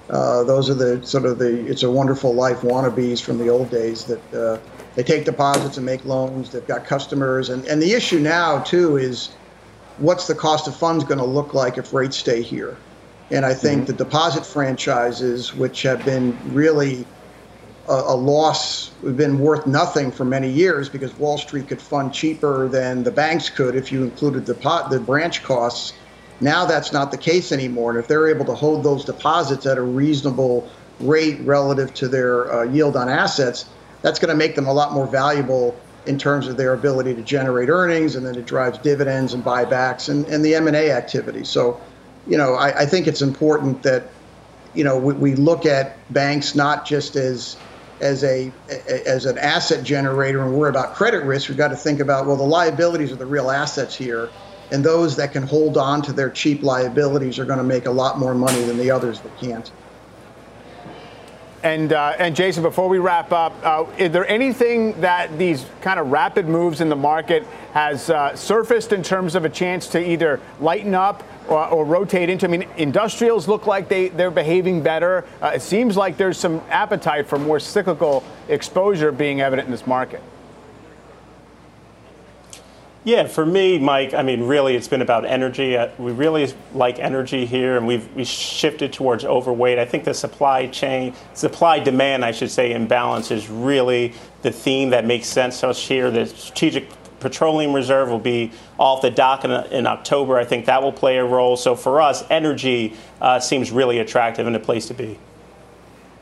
Uh, 0.08 0.44
those 0.44 0.70
are 0.70 0.74
the 0.74 1.04
sort 1.04 1.24
of 1.24 1.38
the 1.38 1.66
it's 1.66 1.82
a 1.82 1.90
wonderful 1.90 2.34
life 2.34 2.60
wannabes 2.60 3.20
from 3.20 3.38
the 3.38 3.48
old 3.48 3.70
days 3.70 4.04
that 4.04 4.34
uh, 4.34 4.58
they 4.94 5.02
take 5.02 5.24
deposits 5.24 5.76
and 5.76 5.84
make 5.84 6.04
loans. 6.04 6.50
They've 6.50 6.66
got 6.66 6.84
customers, 6.84 7.48
and 7.48 7.64
and 7.66 7.82
the 7.82 7.92
issue 7.92 8.20
now 8.20 8.60
too 8.60 8.96
is 8.96 9.30
what's 9.98 10.28
the 10.28 10.34
cost 10.34 10.68
of 10.68 10.76
funds 10.76 11.02
going 11.02 11.18
to 11.18 11.24
look 11.24 11.54
like 11.54 11.78
if 11.78 11.92
rates 11.92 12.16
stay 12.16 12.42
here? 12.42 12.76
And 13.30 13.44
I 13.44 13.54
think 13.54 13.82
mm-hmm. 13.82 13.86
the 13.86 14.04
deposit 14.04 14.46
franchises, 14.46 15.52
which 15.52 15.82
have 15.82 16.04
been 16.04 16.38
really 16.54 17.04
a, 17.88 17.92
a 17.92 18.16
loss 18.16 18.90
have 19.04 19.16
been 19.16 19.38
worth 19.38 19.66
nothing 19.66 20.10
for 20.10 20.24
many 20.24 20.50
years 20.50 20.88
because 20.88 21.16
Wall 21.18 21.38
Street 21.38 21.68
could 21.68 21.80
fund 21.80 22.12
cheaper 22.12 22.68
than 22.68 23.02
the 23.02 23.10
banks 23.10 23.48
could 23.48 23.74
if 23.76 23.92
you 23.92 24.02
included 24.02 24.46
the 24.46 24.54
pot, 24.54 24.90
the 24.90 25.00
branch 25.00 25.42
costs. 25.42 25.92
Now 26.40 26.66
that's 26.66 26.92
not 26.92 27.10
the 27.10 27.18
case 27.18 27.52
anymore, 27.52 27.90
and 27.90 27.98
if 27.98 28.08
they're 28.08 28.28
able 28.28 28.44
to 28.46 28.54
hold 28.54 28.84
those 28.84 29.04
deposits 29.04 29.64
at 29.64 29.78
a 29.78 29.82
reasonable 29.82 30.68
rate 31.00 31.40
relative 31.40 31.94
to 31.94 32.08
their 32.08 32.52
uh, 32.52 32.64
yield 32.64 32.96
on 32.96 33.08
assets, 33.08 33.66
that's 34.02 34.18
going 34.18 34.28
to 34.28 34.36
make 34.36 34.54
them 34.54 34.66
a 34.66 34.72
lot 34.72 34.92
more 34.92 35.06
valuable 35.06 35.78
in 36.06 36.18
terms 36.18 36.46
of 36.46 36.56
their 36.56 36.74
ability 36.74 37.14
to 37.14 37.22
generate 37.22 37.68
earnings, 37.68 38.16
and 38.16 38.24
then 38.24 38.36
it 38.36 38.46
drives 38.46 38.78
dividends 38.78 39.34
and 39.34 39.42
buybacks 39.44 40.08
and, 40.08 40.24
and 40.26 40.44
the 40.44 40.54
M&A 40.54 40.90
activity. 40.90 41.44
So, 41.44 41.80
you 42.26 42.36
know, 42.36 42.54
I, 42.54 42.82
I 42.82 42.86
think 42.86 43.06
it's 43.06 43.22
important 43.22 43.82
that, 43.82 44.04
you 44.74 44.84
know, 44.84 44.96
we, 44.96 45.14
we 45.14 45.34
look 45.34 45.66
at 45.66 45.96
banks 46.12 46.54
not 46.54 46.86
just 46.86 47.16
as 47.16 47.56
as 48.00 48.24
a 48.24 48.52
as 49.06 49.26
an 49.26 49.38
asset 49.38 49.84
generator 49.84 50.42
and 50.42 50.54
worry 50.54 50.70
about 50.70 50.94
credit 50.94 51.24
risk, 51.24 51.48
we've 51.48 51.58
got 51.58 51.68
to 51.68 51.76
think 51.76 52.00
about 52.00 52.26
well 52.26 52.36
the 52.36 52.42
liabilities 52.42 53.12
are 53.12 53.16
the 53.16 53.26
real 53.26 53.50
assets 53.50 53.94
here, 53.94 54.28
and 54.70 54.84
those 54.84 55.16
that 55.16 55.32
can 55.32 55.42
hold 55.42 55.76
on 55.76 56.02
to 56.02 56.12
their 56.12 56.30
cheap 56.30 56.62
liabilities 56.62 57.38
are 57.38 57.44
going 57.44 57.58
to 57.58 57.64
make 57.64 57.86
a 57.86 57.90
lot 57.90 58.18
more 58.18 58.34
money 58.34 58.62
than 58.64 58.76
the 58.76 58.90
others 58.90 59.20
that 59.20 59.36
can't. 59.38 59.70
And 61.62 61.92
uh, 61.92 62.14
and 62.18 62.36
Jason, 62.36 62.62
before 62.62 62.88
we 62.88 62.98
wrap 62.98 63.32
up, 63.32 63.52
uh, 63.64 63.86
is 63.98 64.12
there 64.12 64.28
anything 64.28 65.00
that 65.00 65.36
these 65.38 65.64
kind 65.80 65.98
of 65.98 66.12
rapid 66.12 66.46
moves 66.46 66.80
in 66.80 66.88
the 66.88 66.96
market 66.96 67.44
has 67.72 68.08
uh, 68.10 68.36
surfaced 68.36 68.92
in 68.92 69.02
terms 69.02 69.34
of 69.34 69.44
a 69.44 69.48
chance 69.48 69.88
to 69.88 69.98
either 69.98 70.38
lighten 70.60 70.94
up 70.94 71.24
or, 71.48 71.66
or, 71.68 71.84
rotate 71.84 72.28
into? 72.28 72.46
I 72.46 72.48
mean, 72.48 72.68
industrials 72.76 73.48
look 73.48 73.66
like 73.66 73.88
they, 73.88 74.08
they're 74.08 74.30
behaving 74.30 74.82
better. 74.82 75.24
Uh, 75.40 75.52
it 75.54 75.62
seems 75.62 75.96
like 75.96 76.16
there's 76.16 76.38
some 76.38 76.60
appetite 76.68 77.26
for 77.26 77.38
more 77.38 77.60
cyclical 77.60 78.24
exposure 78.48 79.12
being 79.12 79.40
evident 79.40 79.66
in 79.66 79.72
this 79.72 79.86
market. 79.86 80.22
Yeah, 83.06 83.28
for 83.28 83.46
me, 83.46 83.78
Mike, 83.78 84.14
I 84.14 84.22
mean, 84.22 84.42
really, 84.42 84.74
it's 84.74 84.88
been 84.88 85.00
about 85.00 85.24
energy. 85.24 85.76
Uh, 85.76 85.90
we 85.96 86.10
really 86.10 86.52
like 86.74 86.98
energy 86.98 87.46
here, 87.46 87.76
and 87.76 87.86
we've 87.86 88.12
we 88.16 88.24
shifted 88.24 88.92
towards 88.92 89.24
overweight. 89.24 89.78
I 89.78 89.84
think 89.84 90.02
the 90.02 90.12
supply 90.12 90.66
chain, 90.66 91.14
supply 91.32 91.78
demand, 91.78 92.24
I 92.24 92.32
should 92.32 92.50
say, 92.50 92.72
imbalance 92.72 93.30
is 93.30 93.48
really 93.48 94.12
the 94.42 94.50
theme 94.50 94.90
that 94.90 95.04
makes 95.04 95.28
sense 95.28 95.60
to 95.60 95.68
us 95.68 95.86
here. 95.86 96.10
The 96.10 96.26
strategic 96.26 96.88
petroleum 97.28 97.72
reserve 97.72 98.08
will 98.08 98.20
be 98.20 98.52
off 98.78 99.02
the 99.02 99.10
dock 99.10 99.44
in, 99.44 99.50
in, 99.50 99.84
October. 99.84 100.38
I 100.38 100.44
think 100.44 100.66
that 100.66 100.80
will 100.80 100.92
play 100.92 101.16
a 101.16 101.24
role. 101.24 101.56
So 101.56 101.74
for 101.74 102.00
us, 102.00 102.22
energy 102.30 102.94
uh, 103.20 103.40
seems 103.40 103.72
really 103.72 103.98
attractive 103.98 104.46
and 104.46 104.54
a 104.54 104.60
place 104.60 104.86
to 104.86 104.94
be. 104.94 105.18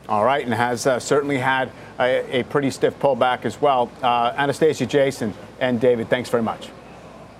All 0.09 0.25
right, 0.25 0.43
and 0.43 0.51
has 0.51 0.87
uh, 0.87 0.99
certainly 0.99 1.37
had 1.37 1.71
a, 1.99 2.39
a, 2.39 2.43
pretty 2.43 2.71
stiff 2.71 2.97
pullback 2.99 3.45
as 3.45 3.61
well. 3.61 3.91
Uh, 4.01 4.33
Anastasia, 4.35 4.87
Jason, 4.87 5.33
and 5.59 5.79
David, 5.79 6.09
thanks 6.09 6.29
very 6.29 6.43
much. 6.43 6.69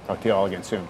Talk 0.06 0.22
to 0.22 0.28
you 0.28 0.34
all 0.36 0.46
again 0.46 0.64
soon. 0.64 0.88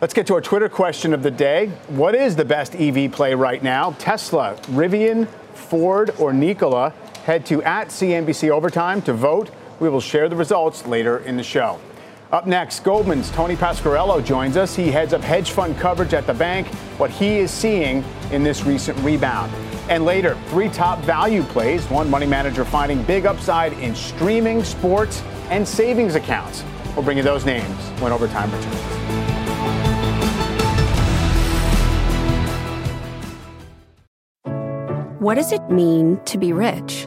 Let's 0.00 0.14
get 0.14 0.28
to 0.28 0.34
our 0.34 0.40
Twitter 0.40 0.68
question 0.68 1.12
of 1.12 1.24
the 1.24 1.30
day. 1.30 1.68
What 1.88 2.14
is 2.14 2.36
the 2.36 2.44
best 2.44 2.76
EV 2.76 3.10
play 3.10 3.34
right 3.34 3.62
now? 3.62 3.96
Tesla, 3.98 4.56
Rivian, 4.66 5.26
Ford, 5.54 6.14
or 6.20 6.32
Nikola? 6.32 6.92
Head 7.24 7.46
to 7.46 7.62
at 7.64 7.88
CNBC 7.88 8.50
Overtime 8.50 9.02
to 9.02 9.12
vote. 9.12 9.50
We 9.84 9.90
will 9.90 10.00
share 10.00 10.30
the 10.30 10.36
results 10.36 10.86
later 10.86 11.18
in 11.18 11.36
the 11.36 11.42
show. 11.42 11.78
Up 12.32 12.46
next, 12.46 12.82
Goldman's 12.84 13.30
Tony 13.32 13.54
Pasquariello 13.54 14.24
joins 14.24 14.56
us. 14.56 14.74
He 14.74 14.90
heads 14.90 15.12
up 15.12 15.20
hedge 15.20 15.50
fund 15.50 15.76
coverage 15.76 16.14
at 16.14 16.26
the 16.26 16.32
bank, 16.32 16.66
what 16.96 17.10
he 17.10 17.36
is 17.36 17.50
seeing 17.50 18.02
in 18.32 18.42
this 18.42 18.64
recent 18.64 18.98
rebound. 19.00 19.52
And 19.90 20.06
later, 20.06 20.38
three 20.46 20.70
top 20.70 21.00
value 21.00 21.42
plays, 21.42 21.84
one 21.90 22.08
money 22.08 22.24
manager 22.24 22.64
finding 22.64 23.02
big 23.02 23.26
upside 23.26 23.74
in 23.74 23.94
streaming, 23.94 24.64
sports, 24.64 25.22
and 25.50 25.68
savings 25.68 26.14
accounts. 26.14 26.64
We'll 26.96 27.04
bring 27.04 27.18
you 27.18 27.22
those 27.22 27.44
names 27.44 27.76
when 28.00 28.10
overtime 28.10 28.50
returns. 28.54 28.80
What 35.20 35.34
does 35.34 35.52
it 35.52 35.68
mean 35.68 36.20
to 36.24 36.38
be 36.38 36.54
rich? 36.54 37.06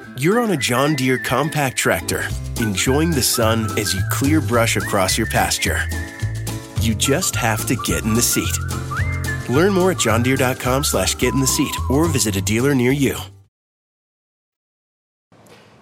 You're 0.17 0.39
on 0.39 0.51
a 0.51 0.57
John 0.57 0.95
Deere 0.95 1.17
compact 1.17 1.77
tractor, 1.77 2.23
enjoying 2.59 3.11
the 3.11 3.21
sun 3.21 3.65
as 3.77 3.93
you 3.93 4.01
clear 4.11 4.41
brush 4.41 4.77
across 4.77 5.17
your 5.17 5.27
pasture. 5.27 5.81
You 6.81 6.95
just 6.95 7.35
have 7.35 7.65
to 7.67 7.75
get 7.75 8.03
in 8.03 8.13
the 8.13 8.21
seat 8.21 8.57
Learn 9.51 9.73
more 9.73 9.91
at 9.91 9.97
johndeere.com 9.97 10.83
slash 10.83 11.15
get 11.15 11.33
in 11.33 11.39
the 11.39 11.47
seat 11.47 11.75
or 11.89 12.07
visit 12.07 12.35
a 12.35 12.41
dealer 12.41 12.73
near 12.73 12.91
you. 12.91 13.17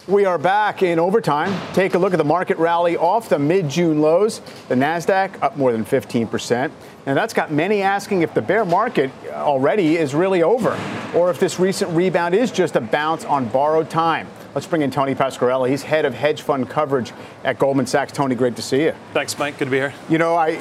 We 0.10 0.26
are 0.26 0.40
back 0.40 0.82
in 0.82 0.98
overtime. 0.98 1.56
Take 1.74 1.94
a 1.94 2.00
look 2.00 2.14
at 2.14 2.18
the 2.18 2.24
market 2.24 2.58
rally 2.58 2.98
off 2.98 3.30
the 3.30 3.38
mid 3.38 3.70
June 3.70 4.02
lows. 4.02 4.40
The 4.68 4.74
NASDAQ 4.74 5.44
up 5.44 5.56
more 5.56 5.72
than 5.72 5.86
15%. 5.86 6.72
And 7.06 7.16
that's 7.16 7.32
got 7.32 7.52
many 7.52 7.84
asking 7.84 8.24
if 8.24 8.34
the 8.34 8.42
bear 8.42 8.66
market 8.66 9.12
already 9.32 9.98
is 9.98 10.16
really 10.16 10.42
over 10.42 10.72
or 11.14 11.30
if 11.30 11.40
this 11.40 11.60
recent 11.60 11.92
rebound 11.92 12.34
is 12.34 12.50
just 12.50 12.76
a 12.76 12.82
bounce 12.82 13.24
on 13.24 13.50
borrowed 13.50 13.92
time. 13.92 14.28
Let's 14.56 14.66
bring 14.66 14.82
in 14.82 14.90
Tony 14.90 15.14
Pasquariello. 15.14 15.70
He's 15.70 15.84
head 15.84 16.06
of 16.06 16.16
hedge 16.16 16.42
fund 16.42 16.68
coverage 16.68 17.14
at 17.44 17.60
Goldman 17.60 17.86
Sachs. 17.86 18.12
Tony, 18.12 18.34
great 18.34 18.56
to 18.56 18.64
see 18.64 18.86
you. 18.86 18.96
Thanks, 19.14 19.38
Mike. 19.38 19.60
Good 19.60 19.66
to 19.66 19.72
be 19.72 19.78
here. 19.78 19.94
You 20.10 20.18
know, 20.18 20.34
I, 20.34 20.60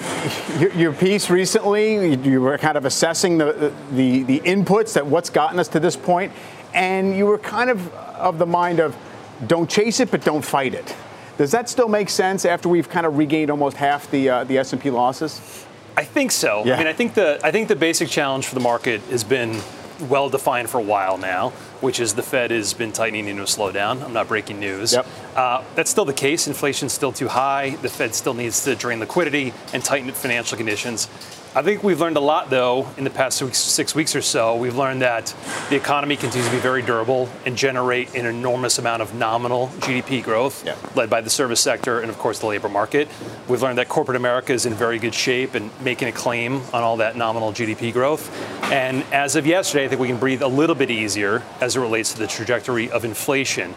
your 0.77 0.93
piece 0.93 1.31
recently, 1.31 2.17
you 2.17 2.43
were 2.43 2.59
kind 2.59 2.77
of 2.77 2.85
assessing 2.85 3.39
the, 3.39 3.73
the, 3.93 4.25
the 4.25 4.41
inputs 4.41 4.93
that 4.93 5.07
what's 5.07 5.31
gotten 5.31 5.59
us 5.59 5.69
to 5.69 5.81
this 5.81 5.97
point, 5.97 6.33
and 6.75 7.17
you 7.17 7.25
were 7.25 7.39
kind 7.39 7.71
of 7.71 7.91
of 8.19 8.39
the 8.39 8.47
mind 8.47 8.81
of 8.81 8.97
don't 9.47 9.69
chase 9.69 10.01
it, 10.01 10.11
but 10.11 10.25
don't 10.25 10.45
fight 10.45 10.75
it. 10.75 10.95
Does 11.37 11.53
that 11.53 11.69
still 11.69 11.89
make 11.89 12.11
sense 12.11 12.45
after 12.45 12.69
we've 12.69 12.89
kind 12.89 13.07
of 13.07 13.17
regained 13.17 13.51
almost 13.51 13.77
half 13.77 14.11
the 14.11 14.29
uh, 14.29 14.45
the 14.45 14.59
S&P 14.59 14.91
losses? 14.91 15.67
I 15.97 16.05
think 16.05 16.33
so. 16.33 16.65
Yeah. 16.65 16.75
I 16.75 16.79
mean, 16.79 16.87
I 16.87 16.93
think 16.93 17.15
the 17.15 17.41
I 17.45 17.51
think 17.51 17.69
the 17.69 17.77
basic 17.77 18.09
challenge 18.09 18.47
for 18.47 18.55
the 18.55 18.61
market 18.61 19.01
has 19.03 19.25
been 19.25 19.61
well 20.09 20.29
defined 20.29 20.71
for 20.71 20.79
a 20.79 20.83
while 20.83 21.19
now, 21.19 21.51
which 21.81 22.01
is 22.01 22.15
the 22.15 22.23
Fed 22.23 22.51
has 22.51 22.73
been 22.73 22.93
tightening 22.93 23.27
into 23.27 23.43
a 23.43 23.47
slowdown. 23.47 24.03
I'm 24.03 24.13
not 24.13 24.29
breaking 24.29 24.61
news. 24.61 24.93
Yep. 24.93 25.07
Uh, 25.35 25.65
that's 25.75 25.91
still 25.91 26.05
the 26.05 26.13
case. 26.13 26.47
Inflation's 26.47 26.93
still 26.93 27.13
too 27.13 27.29
high. 27.29 27.71
The 27.83 27.89
Fed 27.89 28.15
still 28.15 28.35
needs 28.35 28.63
to 28.65 28.75
drain 28.75 29.01
liquidity 29.01 29.53
and 29.73 29.85
tighten 29.85 30.11
financial 30.13 30.57
conditions. 30.57 31.09
I 31.55 31.63
think 31.63 31.83
we've 31.83 31.99
learned 31.99 32.19
a 32.19 32.21
lot, 32.21 32.51
though, 32.51 32.87
in 32.99 33.05
the 33.05 33.11
past 33.11 33.39
six 33.39 33.95
weeks 33.95 34.15
or 34.15 34.21
so. 34.21 34.55
We've 34.57 34.77
learned 34.77 35.01
that 35.01 35.35
the 35.71 35.77
economy 35.77 36.15
continues 36.17 36.47
to 36.49 36.55
be 36.55 36.61
very 36.61 36.83
durable 36.83 37.29
and 37.47 37.57
generate 37.57 38.15
an 38.15 38.27
enormous 38.27 38.79
amount 38.79 39.01
of 39.01 39.15
nominal 39.15 39.69
GDP 39.79 40.23
growth, 40.23 40.65
yeah. 40.67 40.77
led 40.95 41.09
by 41.09 41.23
the 41.23 41.31
service 41.31 41.61
sector 41.61 42.01
and, 42.01 42.11
of 42.11 42.19
course, 42.19 42.39
the 42.39 42.47
labor 42.47 42.69
market. 42.69 43.09
We've 43.49 43.63
learned 43.63 43.79
that 43.79 43.89
corporate 43.89 44.17
America 44.17 44.53
is 44.53 44.67
in 44.67 44.75
very 44.75 44.99
good 44.99 45.15
shape 45.15 45.55
and 45.55 45.71
making 45.81 46.09
a 46.09 46.13
claim 46.13 46.61
on 46.75 46.83
all 46.83 46.99
that 46.99 47.17
nominal 47.17 47.51
GDP 47.53 47.95
growth. 47.95 48.31
And 48.71 49.03
as 49.11 49.35
of 49.35 49.47
yesterday, 49.47 49.87
I 49.87 49.89
think 49.89 50.03
we 50.03 50.09
can 50.09 50.19
breathe 50.19 50.43
a 50.43 50.49
little 50.49 50.77
bit 50.77 50.91
easier 50.91 51.43
as 51.63 51.77
it 51.77 51.81
relates 51.81 52.13
to 52.13 52.19
the 52.19 52.27
trajectory 52.27 52.91
of 52.91 53.07
inflation. 53.07 53.75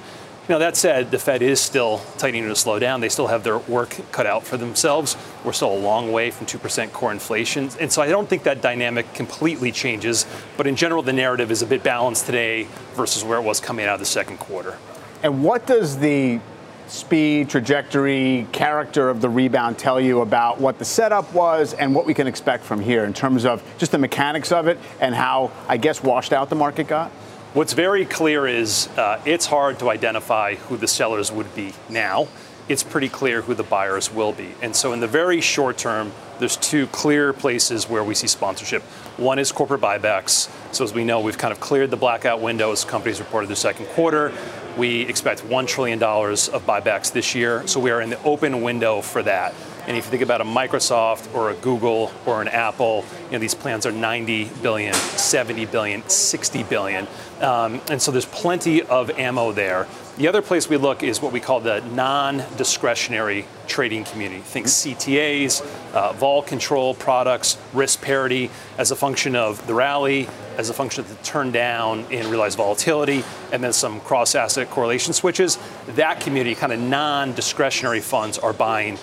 Now, 0.51 0.57
that 0.57 0.75
said, 0.75 1.11
the 1.11 1.17
Fed 1.17 1.41
is 1.41 1.61
still 1.61 1.99
tightening 2.17 2.45
to 2.49 2.57
slow 2.57 2.77
down. 2.77 2.99
They 2.99 3.07
still 3.07 3.27
have 3.27 3.45
their 3.45 3.57
work 3.57 3.97
cut 4.11 4.25
out 4.25 4.43
for 4.43 4.57
themselves. 4.57 5.15
We're 5.45 5.53
still 5.53 5.73
a 5.73 5.79
long 5.79 6.11
way 6.11 6.29
from 6.29 6.45
2% 6.45 6.91
core 6.91 7.13
inflation. 7.13 7.69
And 7.79 7.89
so 7.89 8.01
I 8.01 8.09
don't 8.09 8.27
think 8.27 8.43
that 8.43 8.61
dynamic 8.61 9.13
completely 9.13 9.71
changes. 9.71 10.25
But 10.57 10.67
in 10.67 10.75
general, 10.75 11.03
the 11.03 11.13
narrative 11.13 11.51
is 11.51 11.61
a 11.61 11.65
bit 11.65 11.83
balanced 11.83 12.25
today 12.25 12.67
versus 12.95 13.23
where 13.23 13.39
it 13.39 13.43
was 13.43 13.61
coming 13.61 13.85
out 13.85 13.93
of 13.93 14.01
the 14.01 14.05
second 14.05 14.39
quarter. 14.39 14.77
And 15.23 15.41
what 15.41 15.65
does 15.65 15.97
the 15.99 16.41
speed, 16.87 17.49
trajectory, 17.49 18.45
character 18.51 19.09
of 19.09 19.21
the 19.21 19.29
rebound 19.29 19.77
tell 19.77 20.01
you 20.01 20.19
about 20.19 20.59
what 20.59 20.79
the 20.79 20.83
setup 20.83 21.33
was 21.33 21.73
and 21.75 21.95
what 21.95 22.05
we 22.05 22.13
can 22.13 22.27
expect 22.27 22.65
from 22.65 22.81
here 22.81 23.05
in 23.05 23.13
terms 23.13 23.45
of 23.45 23.63
just 23.77 23.93
the 23.93 23.97
mechanics 23.97 24.51
of 24.51 24.67
it 24.67 24.77
and 24.99 25.15
how, 25.15 25.49
I 25.69 25.77
guess, 25.77 26.03
washed 26.03 26.33
out 26.33 26.49
the 26.49 26.55
market 26.55 26.89
got? 26.89 27.09
What's 27.53 27.73
very 27.73 28.05
clear 28.05 28.47
is 28.47 28.87
uh, 28.97 29.21
it's 29.25 29.45
hard 29.45 29.79
to 29.79 29.89
identify 29.89 30.55
who 30.55 30.77
the 30.77 30.87
sellers 30.87 31.33
would 31.33 31.53
be 31.53 31.73
now. 31.89 32.29
It's 32.69 32.81
pretty 32.81 33.09
clear 33.09 33.41
who 33.41 33.53
the 33.55 33.63
buyers 33.63 34.09
will 34.09 34.31
be. 34.31 34.55
And 34.61 34.73
so, 34.73 34.93
in 34.93 35.01
the 35.01 35.07
very 35.07 35.41
short 35.41 35.77
term, 35.77 36.13
there's 36.39 36.55
two 36.55 36.87
clear 36.87 37.33
places 37.33 37.89
where 37.89 38.05
we 38.05 38.15
see 38.15 38.27
sponsorship. 38.27 38.83
One 39.17 39.37
is 39.37 39.51
corporate 39.51 39.81
buybacks. 39.81 40.49
So, 40.73 40.85
as 40.85 40.93
we 40.93 41.03
know, 41.03 41.19
we've 41.19 41.37
kind 41.37 41.51
of 41.51 41.59
cleared 41.59 41.91
the 41.91 41.97
blackout 41.97 42.39
window 42.39 42.71
as 42.71 42.85
companies 42.85 43.19
reported 43.19 43.47
their 43.49 43.57
second 43.57 43.87
quarter. 43.87 44.31
We 44.77 45.01
expect 45.01 45.41
$1 45.41 45.67
trillion 45.67 46.01
of 46.01 46.65
buybacks 46.65 47.11
this 47.11 47.35
year. 47.35 47.67
So, 47.67 47.81
we 47.81 47.91
are 47.91 47.99
in 47.99 48.09
the 48.09 48.23
open 48.23 48.61
window 48.61 49.01
for 49.01 49.23
that. 49.23 49.53
And 49.87 49.97
if 49.97 50.05
you 50.05 50.11
think 50.11 50.21
about 50.21 50.41
a 50.41 50.45
Microsoft 50.45 51.33
or 51.33 51.49
a 51.49 51.55
Google 51.55 52.11
or 52.25 52.41
an 52.41 52.47
Apple, 52.47 53.03
you 53.25 53.31
know, 53.33 53.39
these 53.39 53.55
plans 53.55 53.85
are 53.85 53.91
90 53.91 54.49
billion, 54.61 54.93
70 54.93 55.65
billion, 55.65 56.07
60 56.07 56.63
billion. 56.63 57.07
Um, 57.41 57.81
and 57.89 58.01
so 58.01 58.11
there's 58.11 58.27
plenty 58.27 58.83
of 58.83 59.09
ammo 59.11 59.51
there. 59.51 59.87
The 60.17 60.27
other 60.27 60.41
place 60.41 60.69
we 60.69 60.77
look 60.77 61.01
is 61.01 61.21
what 61.21 61.31
we 61.31 61.39
call 61.39 61.61
the 61.61 61.79
non 61.79 62.43
discretionary 62.57 63.45
trading 63.67 64.03
community. 64.03 64.41
Think 64.41 64.67
CTAs, 64.67 65.65
uh, 65.93 66.13
vol 66.13 66.43
control 66.43 66.93
products, 66.93 67.57
risk 67.73 68.01
parity 68.01 68.51
as 68.77 68.91
a 68.91 68.95
function 68.95 69.35
of 69.35 69.65
the 69.65 69.73
rally, 69.73 70.27
as 70.57 70.69
a 70.69 70.73
function 70.73 71.03
of 71.03 71.09
the 71.09 71.23
turn 71.23 71.51
down 71.51 72.05
in 72.11 72.29
realized 72.29 72.57
volatility, 72.57 73.23
and 73.51 73.63
then 73.63 73.73
some 73.73 73.99
cross 74.01 74.35
asset 74.35 74.69
correlation 74.69 75.13
switches. 75.13 75.57
That 75.95 76.19
community, 76.19 76.53
kind 76.53 76.73
of 76.73 76.79
non 76.79 77.33
discretionary 77.33 78.01
funds, 78.01 78.37
are 78.37 78.53
buying 78.53 78.99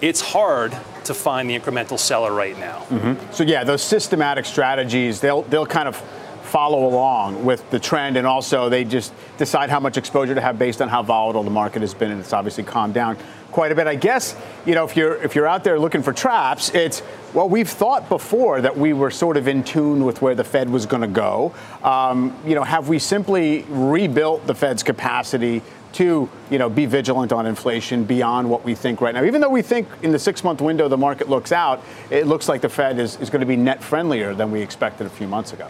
it's 0.00 0.20
hard 0.20 0.76
to 1.04 1.14
find 1.14 1.48
the 1.48 1.58
incremental 1.58 1.98
seller 1.98 2.32
right 2.32 2.58
now. 2.58 2.80
Mm-hmm. 2.88 3.32
So 3.32 3.44
yeah, 3.44 3.64
those 3.64 3.82
systematic 3.82 4.44
strategies, 4.44 5.20
they'll 5.20 5.42
they'll 5.42 5.66
kind 5.66 5.88
of 5.88 5.96
follow 6.42 6.86
along 6.86 7.44
with 7.44 7.68
the 7.70 7.78
trend 7.78 8.16
and 8.16 8.26
also 8.26 8.70
they 8.70 8.82
just 8.82 9.12
decide 9.36 9.68
how 9.68 9.78
much 9.78 9.98
exposure 9.98 10.34
to 10.34 10.40
have 10.40 10.58
based 10.58 10.80
on 10.80 10.88
how 10.88 11.02
volatile 11.02 11.42
the 11.42 11.50
market 11.50 11.82
has 11.82 11.92
been 11.92 12.10
and 12.10 12.18
it's 12.20 12.32
obviously 12.32 12.64
calmed 12.64 12.94
down 12.94 13.18
quite 13.52 13.72
a 13.72 13.74
bit. 13.74 13.86
I 13.86 13.94
guess, 13.94 14.36
you 14.66 14.74
know, 14.74 14.84
if 14.84 14.96
you're 14.96 15.16
if 15.22 15.34
you're 15.34 15.46
out 15.46 15.64
there 15.64 15.78
looking 15.78 16.02
for 16.02 16.12
traps, 16.12 16.70
it's 16.74 17.02
well, 17.34 17.48
we've 17.48 17.68
thought 17.68 18.08
before 18.08 18.60
that 18.60 18.76
we 18.76 18.92
were 18.92 19.10
sort 19.10 19.36
of 19.36 19.48
in 19.48 19.62
tune 19.62 20.04
with 20.04 20.22
where 20.22 20.34
the 20.34 20.44
Fed 20.44 20.70
was 20.70 20.86
going 20.86 21.02
to 21.02 21.08
go. 21.08 21.54
Um, 21.82 22.34
you 22.46 22.54
know, 22.54 22.62
have 22.62 22.88
we 22.88 22.98
simply 22.98 23.64
rebuilt 23.68 24.46
the 24.46 24.54
Fed's 24.54 24.82
capacity 24.82 25.62
to, 25.94 26.28
you 26.50 26.58
know, 26.58 26.68
be 26.68 26.86
vigilant 26.86 27.32
on 27.32 27.46
inflation 27.46 28.04
beyond 28.04 28.48
what 28.48 28.64
we 28.64 28.74
think 28.74 29.00
right 29.00 29.14
now. 29.14 29.24
Even 29.24 29.40
though 29.40 29.48
we 29.48 29.62
think 29.62 29.88
in 30.02 30.12
the 30.12 30.18
six-month 30.18 30.60
window 30.60 30.88
the 30.88 30.96
market 30.96 31.28
looks 31.28 31.52
out, 31.52 31.82
it 32.10 32.26
looks 32.26 32.48
like 32.48 32.60
the 32.60 32.68
Fed 32.68 32.98
is, 32.98 33.18
is 33.20 33.30
going 33.30 33.40
to 33.40 33.46
be 33.46 33.56
net 33.56 33.82
friendlier 33.82 34.34
than 34.34 34.50
we 34.50 34.60
expected 34.60 35.06
a 35.06 35.10
few 35.10 35.26
months 35.26 35.52
ago. 35.52 35.68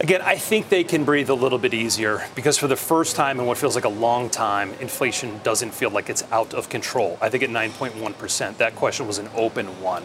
Again, 0.00 0.22
I 0.22 0.36
think 0.36 0.68
they 0.68 0.82
can 0.82 1.04
breathe 1.04 1.30
a 1.30 1.34
little 1.34 1.58
bit 1.58 1.74
easier 1.74 2.24
because 2.34 2.58
for 2.58 2.66
the 2.66 2.76
first 2.76 3.14
time 3.14 3.38
in 3.38 3.46
what 3.46 3.58
feels 3.58 3.74
like 3.74 3.84
a 3.84 3.90
long 3.90 4.30
time, 4.30 4.72
inflation 4.80 5.38
doesn't 5.44 5.72
feel 5.72 5.90
like 5.90 6.10
it's 6.10 6.24
out 6.32 6.54
of 6.54 6.68
control. 6.68 7.18
I 7.20 7.28
think 7.28 7.44
at 7.44 7.50
9.1%, 7.50 8.56
that 8.56 8.74
question 8.74 9.06
was 9.06 9.18
an 9.18 9.28
open 9.34 9.66
one. 9.80 10.02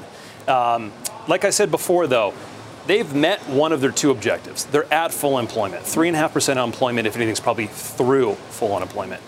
Um, 0.47 0.91
like 1.27 1.45
I 1.45 1.49
said 1.49 1.71
before, 1.71 2.05
though, 2.05 2.33
they've 2.85 3.11
met 3.13 3.39
one 3.49 3.71
of 3.71 3.81
their 3.81 3.91
two 3.91 4.11
objectives. 4.11 4.65
They're 4.65 4.91
at 4.93 5.13
full 5.13 5.39
employment. 5.39 5.83
3.5% 5.83 6.51
unemployment, 6.51 7.07
if 7.07 7.15
anything's 7.15 7.39
probably 7.39 7.67
through 7.67 8.35
full 8.49 8.75
unemployment. 8.75 9.21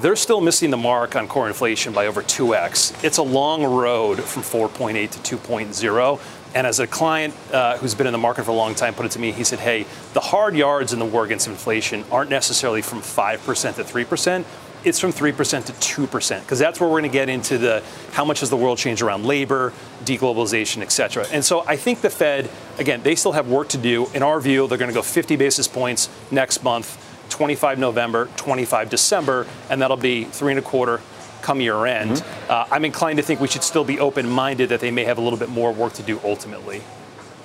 They're 0.00 0.14
still 0.14 0.40
missing 0.40 0.70
the 0.70 0.76
mark 0.76 1.16
on 1.16 1.26
core 1.26 1.48
inflation 1.48 1.92
by 1.92 2.06
over 2.06 2.22
2x. 2.22 3.02
It's 3.02 3.18
a 3.18 3.22
long 3.22 3.64
road 3.64 4.22
from 4.22 4.42
4.8 4.42 5.10
to 5.22 5.36
2.0. 5.36 6.20
And 6.54 6.66
as 6.68 6.78
a 6.78 6.86
client 6.86 7.34
uh, 7.52 7.78
who's 7.78 7.96
been 7.96 8.06
in 8.06 8.12
the 8.12 8.18
market 8.18 8.44
for 8.44 8.52
a 8.52 8.54
long 8.54 8.76
time 8.76 8.94
put 8.94 9.06
it 9.06 9.12
to 9.12 9.18
me, 9.18 9.32
he 9.32 9.42
said, 9.42 9.58
hey, 9.58 9.86
the 10.12 10.20
hard 10.20 10.54
yards 10.54 10.92
in 10.92 11.00
the 11.00 11.04
war 11.04 11.24
against 11.24 11.48
inflation 11.48 12.04
aren't 12.12 12.30
necessarily 12.30 12.80
from 12.80 13.00
5% 13.00 13.74
to 13.74 13.82
3%. 13.82 14.44
It's 14.84 15.00
from 15.00 15.12
3% 15.12 15.64
to 15.64 15.72
2%, 15.72 16.40
because 16.42 16.58
that's 16.60 16.80
where 16.80 16.88
we're 16.88 17.00
going 17.00 17.10
to 17.10 17.18
get 17.18 17.28
into 17.28 17.58
the 17.58 17.82
how 18.12 18.24
much 18.24 18.38
has 18.40 18.50
the 18.50 18.56
world 18.56 18.78
changed 18.78 19.02
around 19.02 19.26
labor, 19.26 19.72
deglobalization, 20.04 20.82
et 20.82 20.92
cetera. 20.92 21.26
And 21.32 21.44
so 21.44 21.64
I 21.66 21.74
think 21.76 22.00
the 22.00 22.10
Fed, 22.10 22.48
again, 22.78 23.02
they 23.02 23.16
still 23.16 23.32
have 23.32 23.48
work 23.48 23.68
to 23.70 23.78
do. 23.78 24.06
In 24.14 24.22
our 24.22 24.40
view, 24.40 24.68
they're 24.68 24.78
going 24.78 24.90
to 24.90 24.94
go 24.94 25.02
50 25.02 25.34
basis 25.34 25.66
points 25.66 26.08
next 26.30 26.62
month, 26.62 27.07
25 27.28 27.78
November, 27.78 28.28
25 28.36 28.90
December, 28.90 29.46
and 29.70 29.80
that'll 29.80 29.96
be 29.96 30.24
three 30.24 30.52
and 30.52 30.58
a 30.58 30.62
quarter 30.62 31.00
come 31.42 31.60
year 31.60 31.86
end. 31.86 32.12
Mm-hmm. 32.12 32.50
Uh, 32.50 32.66
I'm 32.70 32.84
inclined 32.84 33.18
to 33.18 33.22
think 33.22 33.40
we 33.40 33.48
should 33.48 33.62
still 33.62 33.84
be 33.84 33.98
open 34.00 34.28
minded 34.28 34.68
that 34.70 34.80
they 34.80 34.90
may 34.90 35.04
have 35.04 35.18
a 35.18 35.20
little 35.20 35.38
bit 35.38 35.48
more 35.48 35.72
work 35.72 35.92
to 35.94 36.02
do 36.02 36.20
ultimately. 36.24 36.82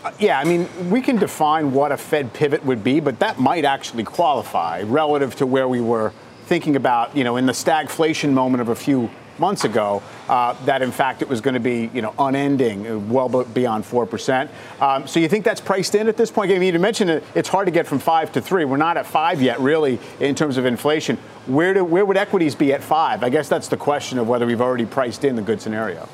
Uh, 0.03 0.11
yeah, 0.19 0.39
I 0.39 0.43
mean, 0.43 0.67
we 0.89 1.01
can 1.01 1.15
define 1.15 1.71
what 1.71 1.91
a 1.91 1.97
Fed 1.97 2.33
pivot 2.33 2.65
would 2.65 2.83
be, 2.83 2.99
but 2.99 3.19
that 3.19 3.39
might 3.39 3.63
actually 3.63 4.03
qualify 4.03 4.81
relative 4.81 5.35
to 5.37 5.45
where 5.45 5.67
we 5.67 5.79
were 5.79 6.11
thinking 6.45 6.75
about, 6.75 7.15
you 7.15 7.23
know, 7.23 7.37
in 7.37 7.45
the 7.45 7.53
stagflation 7.53 8.33
moment 8.33 8.61
of 8.61 8.69
a 8.69 8.75
few 8.75 9.09
months 9.39 9.63
ago 9.63 10.01
uh, 10.29 10.53
that 10.65 10.81
in 10.81 10.91
fact 10.91 11.21
it 11.21 11.29
was 11.29 11.41
going 11.41 11.53
to 11.53 11.59
be 11.59 11.89
you 11.93 12.01
know 12.01 12.13
unending, 12.19 12.87
uh, 12.87 12.97
well 12.99 13.43
beyond 13.43 13.85
four 13.85 14.05
percent. 14.05 14.49
Um, 14.79 15.07
so 15.07 15.19
you 15.19 15.27
think 15.27 15.45
that's 15.45 15.61
priced 15.61 15.95
in 15.95 16.07
at 16.07 16.17
this 16.17 16.31
point? 16.31 16.51
I 16.51 16.59
mean, 16.59 16.73
you 16.73 16.79
mentioned 16.79 17.09
it, 17.09 17.23
it's 17.35 17.49
hard 17.49 17.65
to 17.67 17.71
get 17.71 17.87
from 17.87 17.99
five 17.99 18.31
to 18.33 18.41
three. 18.41 18.65
We're 18.65 18.77
not 18.77 18.97
at 18.97 19.05
five 19.05 19.41
yet, 19.41 19.59
really, 19.59 19.99
in 20.19 20.35
terms 20.35 20.57
of 20.57 20.65
inflation. 20.65 21.17
Where 21.45 21.73
do 21.73 21.83
where 21.83 22.05
would 22.05 22.17
equities 22.17 22.55
be 22.55 22.73
at 22.73 22.83
five? 22.83 23.23
I 23.23 23.29
guess 23.29 23.49
that's 23.49 23.67
the 23.67 23.77
question 23.77 24.19
of 24.19 24.27
whether 24.27 24.45
we've 24.45 24.61
already 24.61 24.85
priced 24.85 25.23
in 25.23 25.35
the 25.35 25.41
good 25.41 25.61
scenario. 25.61 26.07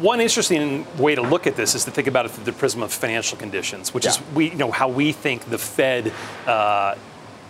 One 0.00 0.20
interesting 0.20 0.86
way 0.98 1.14
to 1.14 1.22
look 1.22 1.46
at 1.46 1.54
this 1.54 1.74
is 1.74 1.84
to 1.84 1.90
think 1.90 2.08
about 2.08 2.24
it 2.24 2.30
through 2.30 2.44
the 2.44 2.52
prism 2.52 2.82
of 2.82 2.92
financial 2.92 3.38
conditions, 3.38 3.94
which 3.94 4.04
yeah. 4.04 4.12
is 4.12 4.22
we 4.34 4.50
you 4.50 4.56
know 4.56 4.70
how 4.70 4.88
we 4.88 5.12
think 5.12 5.44
the 5.50 5.58
Fed 5.58 6.12
uh, 6.46 6.94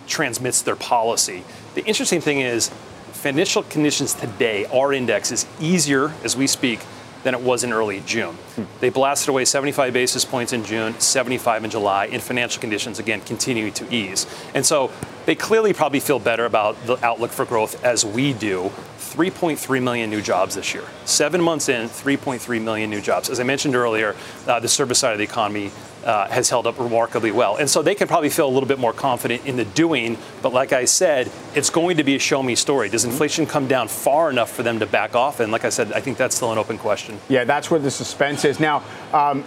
transmits 0.07 0.61
their 0.61 0.75
policy. 0.75 1.43
The 1.73 1.83
interesting 1.85 2.21
thing 2.21 2.41
is 2.41 2.71
financial 3.25 3.63
conditions 3.63 4.13
today, 4.13 4.65
our 4.65 4.93
index 4.93 5.31
is 5.31 5.47
easier 5.59 6.13
as 6.23 6.37
we 6.37 6.45
speak 6.45 6.79
than 7.23 7.33
it 7.33 7.41
was 7.41 7.63
in 7.63 7.73
early 7.73 7.99
June. 8.01 8.35
Hmm. 8.35 8.65
They 8.81 8.89
blasted 8.89 9.29
away 9.29 9.45
75 9.45 9.93
basis 9.93 10.23
points 10.23 10.53
in 10.53 10.63
June, 10.63 10.93
75 10.99 11.63
in 11.63 11.71
July, 11.71 12.05
and 12.05 12.21
financial 12.21 12.61
conditions 12.61 12.99
again 12.99 13.21
continuing 13.21 13.73
to 13.73 13.91
ease. 13.91 14.27
And 14.53 14.63
so 14.63 14.91
they 15.25 15.33
clearly 15.33 15.73
probably 15.73 16.01
feel 16.01 16.19
better 16.19 16.45
about 16.45 16.85
the 16.85 17.03
outlook 17.03 17.31
for 17.31 17.45
growth 17.45 17.83
as 17.83 18.05
we 18.05 18.31
do. 18.31 18.71
3.3 18.99 19.81
million 19.81 20.11
new 20.11 20.21
jobs 20.21 20.53
this 20.53 20.75
year. 20.75 20.83
Seven 21.05 21.41
months 21.41 21.67
in, 21.67 21.87
3.3 21.87 22.61
million 22.61 22.91
new 22.91 23.01
jobs. 23.01 23.31
As 23.31 23.39
I 23.39 23.43
mentioned 23.43 23.75
earlier, 23.75 24.15
uh, 24.45 24.59
the 24.59 24.67
service 24.67 24.99
side 24.99 25.13
of 25.13 25.17
the 25.17 25.23
economy 25.23 25.71
uh, 26.05 26.27
has 26.27 26.49
held 26.49 26.67
up 26.67 26.79
remarkably 26.79 27.31
well. 27.31 27.57
And 27.57 27.69
so 27.69 27.81
they 27.81 27.95
can 27.95 28.07
probably 28.07 28.29
feel 28.29 28.47
a 28.47 28.53
little 28.53 28.67
bit 28.67 28.79
more 28.79 28.93
confident 28.93 29.45
in 29.45 29.57
the 29.57 29.65
doing. 29.65 30.17
But 30.41 30.53
like 30.53 30.71
I 30.71 30.85
said, 30.85 31.31
it's 31.55 31.69
going 31.69 31.97
to 31.97 32.03
be 32.03 32.15
a 32.15 32.19
show 32.19 32.43
me 32.43 32.55
story. 32.55 32.89
Does 32.89 33.01
mm-hmm. 33.01 33.11
inflation 33.11 33.45
come 33.45 33.67
down 33.67 33.87
far 33.87 34.29
enough 34.29 34.51
for 34.51 34.63
them 34.63 34.79
to 34.79 34.85
back 34.85 35.15
off? 35.15 35.39
And 35.39 35.51
like 35.51 35.65
I 35.65 35.69
said, 35.69 35.91
I 35.93 35.99
think 35.99 36.17
that's 36.17 36.35
still 36.35 36.51
an 36.51 36.57
open 36.57 36.77
question. 36.77 37.19
Yeah, 37.27 37.43
that's 37.43 37.71
where 37.71 37.79
the 37.79 37.91
suspense 37.91 38.45
is. 38.45 38.59
Now, 38.59 38.83
um, 39.13 39.43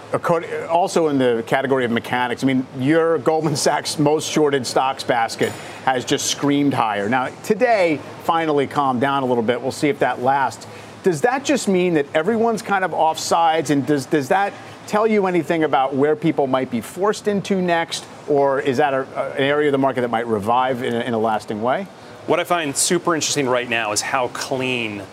also 0.69 1.07
in 1.07 1.17
the 1.17 1.43
category 1.47 1.85
of 1.85 1.91
mechanics, 1.91 2.43
I 2.43 2.47
mean, 2.47 2.67
your 2.77 3.17
Goldman 3.19 3.55
Sachs 3.59 3.97
most 3.97 4.29
shorted 4.29 4.67
stocks 4.67 5.03
basket 5.03 5.51
has 5.85 6.03
just 6.03 6.27
screamed 6.27 6.73
higher. 6.73 7.07
Now, 7.07 7.27
today 7.43 7.99
finally 8.23 8.67
calmed 8.67 9.01
down 9.01 9.23
a 9.23 9.25
little 9.25 9.43
bit. 9.43 9.61
We'll 9.61 9.71
see 9.71 9.89
if 9.89 9.99
that 9.99 10.21
lasts. 10.21 10.67
Does 11.03 11.21
that 11.21 11.45
just 11.45 11.69
mean 11.69 11.93
that 11.93 12.05
everyone's 12.13 12.61
kind 12.61 12.83
of 12.83 12.93
off 12.93 13.17
sides? 13.17 13.69
And 13.69 13.85
does, 13.85 14.05
does 14.05 14.29
that 14.29 14.53
tell 14.89 15.05
you 15.05 15.27
anything 15.27 15.63
about 15.63 15.93
where 15.93 16.15
people 16.15 16.47
might 16.47 16.71
be 16.71 16.81
forced 16.81 17.27
into 17.27 17.61
next, 17.61 18.05
or 18.27 18.59
is 18.59 18.77
that 18.77 18.91
a, 18.93 19.01
an 19.33 19.43
area 19.43 19.67
of 19.67 19.71
the 19.71 19.77
market 19.77 20.01
that 20.01 20.09
might 20.09 20.25
revive 20.25 20.81
in 20.81 20.95
a, 20.95 21.01
in 21.01 21.13
a 21.13 21.19
lasting 21.19 21.61
way? 21.61 21.83
What 22.25 22.39
I 22.39 22.43
find 22.43 22.75
super 22.75 23.13
interesting 23.13 23.47
right 23.47 23.69
now 23.69 23.91
is 23.91 24.01
how 24.01 24.29
clean 24.29 25.03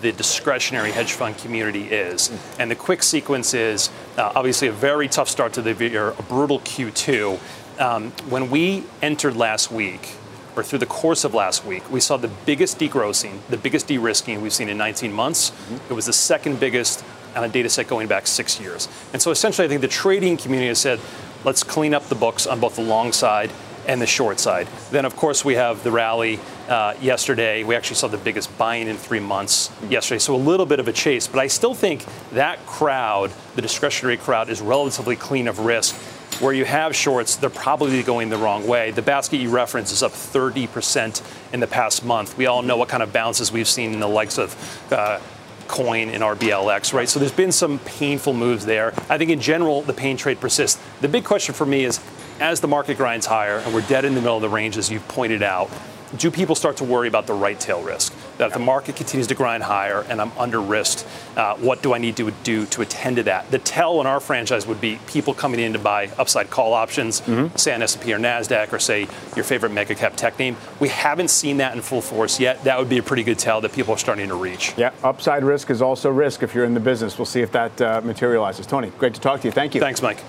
the 0.00 0.10
discretionary 0.10 0.90
hedge 0.90 1.12
fund 1.12 1.38
community 1.38 1.84
is. 1.84 2.30
And 2.58 2.70
the 2.70 2.74
quick 2.74 3.04
sequence 3.04 3.54
is 3.54 3.90
uh, 4.16 4.32
obviously 4.34 4.66
a 4.66 4.72
very 4.72 5.06
tough 5.06 5.28
start 5.28 5.52
to 5.54 5.62
the 5.62 5.74
year, 5.74 6.08
a 6.08 6.22
brutal 6.24 6.58
Q2. 6.60 7.38
Um, 7.80 8.10
when 8.28 8.50
we 8.50 8.84
entered 9.00 9.36
last 9.36 9.70
week, 9.70 10.16
or 10.56 10.64
through 10.64 10.80
the 10.80 10.86
course 10.86 11.22
of 11.22 11.34
last 11.34 11.64
week, 11.64 11.88
we 11.90 12.00
saw 12.00 12.16
the 12.16 12.30
biggest 12.46 12.80
degrossing, 12.80 13.38
the 13.48 13.56
biggest 13.56 13.86
de 13.86 13.96
risking 13.96 14.42
we've 14.42 14.52
seen 14.52 14.68
in 14.68 14.76
19 14.76 15.12
months. 15.12 15.50
Mm-hmm. 15.50 15.92
It 15.92 15.94
was 15.94 16.06
the 16.06 16.12
second 16.12 16.58
biggest 16.58 17.04
on 17.36 17.44
a 17.44 17.48
data 17.48 17.68
set 17.68 17.88
going 17.88 18.08
back 18.08 18.26
six 18.26 18.60
years. 18.60 18.88
And 19.12 19.20
so 19.20 19.30
essentially, 19.30 19.66
I 19.66 19.68
think 19.68 19.80
the 19.80 19.88
trading 19.88 20.36
community 20.36 20.68
has 20.68 20.78
said, 20.78 21.00
let's 21.44 21.62
clean 21.62 21.94
up 21.94 22.04
the 22.04 22.14
books 22.14 22.46
on 22.46 22.60
both 22.60 22.76
the 22.76 22.82
long 22.82 23.12
side 23.12 23.50
and 23.86 24.00
the 24.00 24.06
short 24.06 24.38
side. 24.38 24.68
Then, 24.90 25.04
of 25.04 25.16
course, 25.16 25.44
we 25.44 25.54
have 25.54 25.82
the 25.82 25.90
rally 25.90 26.38
uh, 26.68 26.94
yesterday. 27.00 27.64
We 27.64 27.74
actually 27.74 27.96
saw 27.96 28.08
the 28.08 28.18
biggest 28.18 28.56
buying 28.58 28.88
in 28.88 28.96
three 28.96 29.20
months 29.20 29.70
yesterday, 29.88 30.18
so 30.18 30.34
a 30.34 30.36
little 30.36 30.66
bit 30.66 30.80
of 30.80 30.88
a 30.88 30.92
chase. 30.92 31.26
But 31.26 31.40
I 31.40 31.46
still 31.46 31.74
think 31.74 32.04
that 32.32 32.64
crowd, 32.66 33.32
the 33.56 33.62
discretionary 33.62 34.16
crowd, 34.16 34.48
is 34.48 34.60
relatively 34.60 35.16
clean 35.16 35.48
of 35.48 35.60
risk. 35.60 35.96
Where 36.40 36.52
you 36.52 36.64
have 36.64 36.94
shorts, 36.94 37.36
they're 37.36 37.50
probably 37.50 38.02
going 38.02 38.30
the 38.30 38.38
wrong 38.38 38.66
way. 38.66 38.92
The 38.92 39.02
basket 39.02 39.38
you 39.38 39.50
reference 39.50 39.92
is 39.92 40.02
up 40.02 40.12
30% 40.12 41.52
in 41.52 41.60
the 41.60 41.66
past 41.66 42.04
month. 42.04 42.38
We 42.38 42.46
all 42.46 42.62
know 42.62 42.76
what 42.76 42.88
kind 42.88 43.02
of 43.02 43.12
bounces 43.12 43.50
we've 43.50 43.68
seen 43.68 43.92
in 43.92 44.00
the 44.00 44.08
likes 44.08 44.38
of 44.38 44.92
uh, 44.92 45.18
coin 45.70 46.08
in 46.08 46.20
RBLX, 46.20 46.92
right? 46.92 47.08
So 47.08 47.20
there's 47.20 47.30
been 47.30 47.52
some 47.52 47.78
painful 47.80 48.34
moves 48.34 48.66
there. 48.66 48.92
I 49.08 49.18
think 49.18 49.30
in 49.30 49.40
general, 49.40 49.82
the 49.82 49.92
pain 49.92 50.16
trade 50.16 50.40
persists. 50.40 50.82
The 51.00 51.08
big 51.08 51.24
question 51.24 51.54
for 51.54 51.64
me 51.64 51.84
is 51.84 52.00
as 52.40 52.60
the 52.60 52.66
market 52.66 52.96
grinds 52.96 53.26
higher 53.26 53.58
and 53.58 53.72
we're 53.72 53.82
dead 53.82 54.04
in 54.04 54.14
the 54.14 54.20
middle 54.20 54.36
of 54.36 54.42
the 54.42 54.48
range, 54.48 54.76
as 54.76 54.90
you've 54.90 55.06
pointed 55.06 55.42
out, 55.42 55.70
do 56.16 56.30
people 56.30 56.56
start 56.56 56.78
to 56.78 56.84
worry 56.84 57.06
about 57.06 57.28
the 57.28 57.34
right 57.34 57.58
tail 57.58 57.82
risk? 57.82 58.12
That 58.40 58.46
if 58.46 58.52
the 58.54 58.58
market 58.58 58.96
continues 58.96 59.26
to 59.26 59.34
grind 59.34 59.62
higher 59.62 60.00
and 60.08 60.18
I'm 60.18 60.32
under 60.38 60.62
risked, 60.62 61.06
uh, 61.36 61.56
what 61.56 61.82
do 61.82 61.92
I 61.92 61.98
need 61.98 62.16
to 62.16 62.30
do 62.42 62.64
to 62.64 62.80
attend 62.80 63.16
to 63.16 63.22
that? 63.24 63.50
The 63.50 63.58
tell 63.58 64.00
in 64.00 64.06
our 64.06 64.18
franchise 64.18 64.66
would 64.66 64.80
be 64.80 64.98
people 65.06 65.34
coming 65.34 65.60
in 65.60 65.74
to 65.74 65.78
buy 65.78 66.08
upside 66.16 66.48
call 66.48 66.72
options, 66.72 67.20
mm-hmm. 67.20 67.54
say 67.58 67.74
on 67.74 67.82
S&P 67.82 68.14
or 68.14 68.18
Nasdaq, 68.18 68.72
or 68.72 68.78
say 68.78 69.08
your 69.36 69.44
favorite 69.44 69.72
mega 69.72 69.94
cap 69.94 70.16
tech 70.16 70.38
name. 70.38 70.56
We 70.80 70.88
haven't 70.88 71.28
seen 71.28 71.58
that 71.58 71.76
in 71.76 71.82
full 71.82 72.00
force 72.00 72.40
yet. 72.40 72.64
That 72.64 72.78
would 72.78 72.88
be 72.88 72.96
a 72.96 73.02
pretty 73.02 73.24
good 73.24 73.38
tell 73.38 73.60
that 73.60 73.74
people 73.74 73.92
are 73.92 73.98
starting 73.98 74.28
to 74.28 74.36
reach. 74.36 74.72
Yeah, 74.78 74.92
upside 75.04 75.44
risk 75.44 75.68
is 75.68 75.82
also 75.82 76.08
risk 76.08 76.42
if 76.42 76.54
you're 76.54 76.64
in 76.64 76.72
the 76.72 76.80
business. 76.80 77.18
We'll 77.18 77.26
see 77.26 77.42
if 77.42 77.52
that 77.52 77.78
uh, 77.82 78.00
materializes. 78.02 78.66
Tony, 78.66 78.88
great 78.96 79.12
to 79.12 79.20
talk 79.20 79.42
to 79.42 79.48
you. 79.48 79.52
Thank 79.52 79.74
you. 79.74 79.82
Thanks, 79.82 80.00
Mike. 80.00 80.24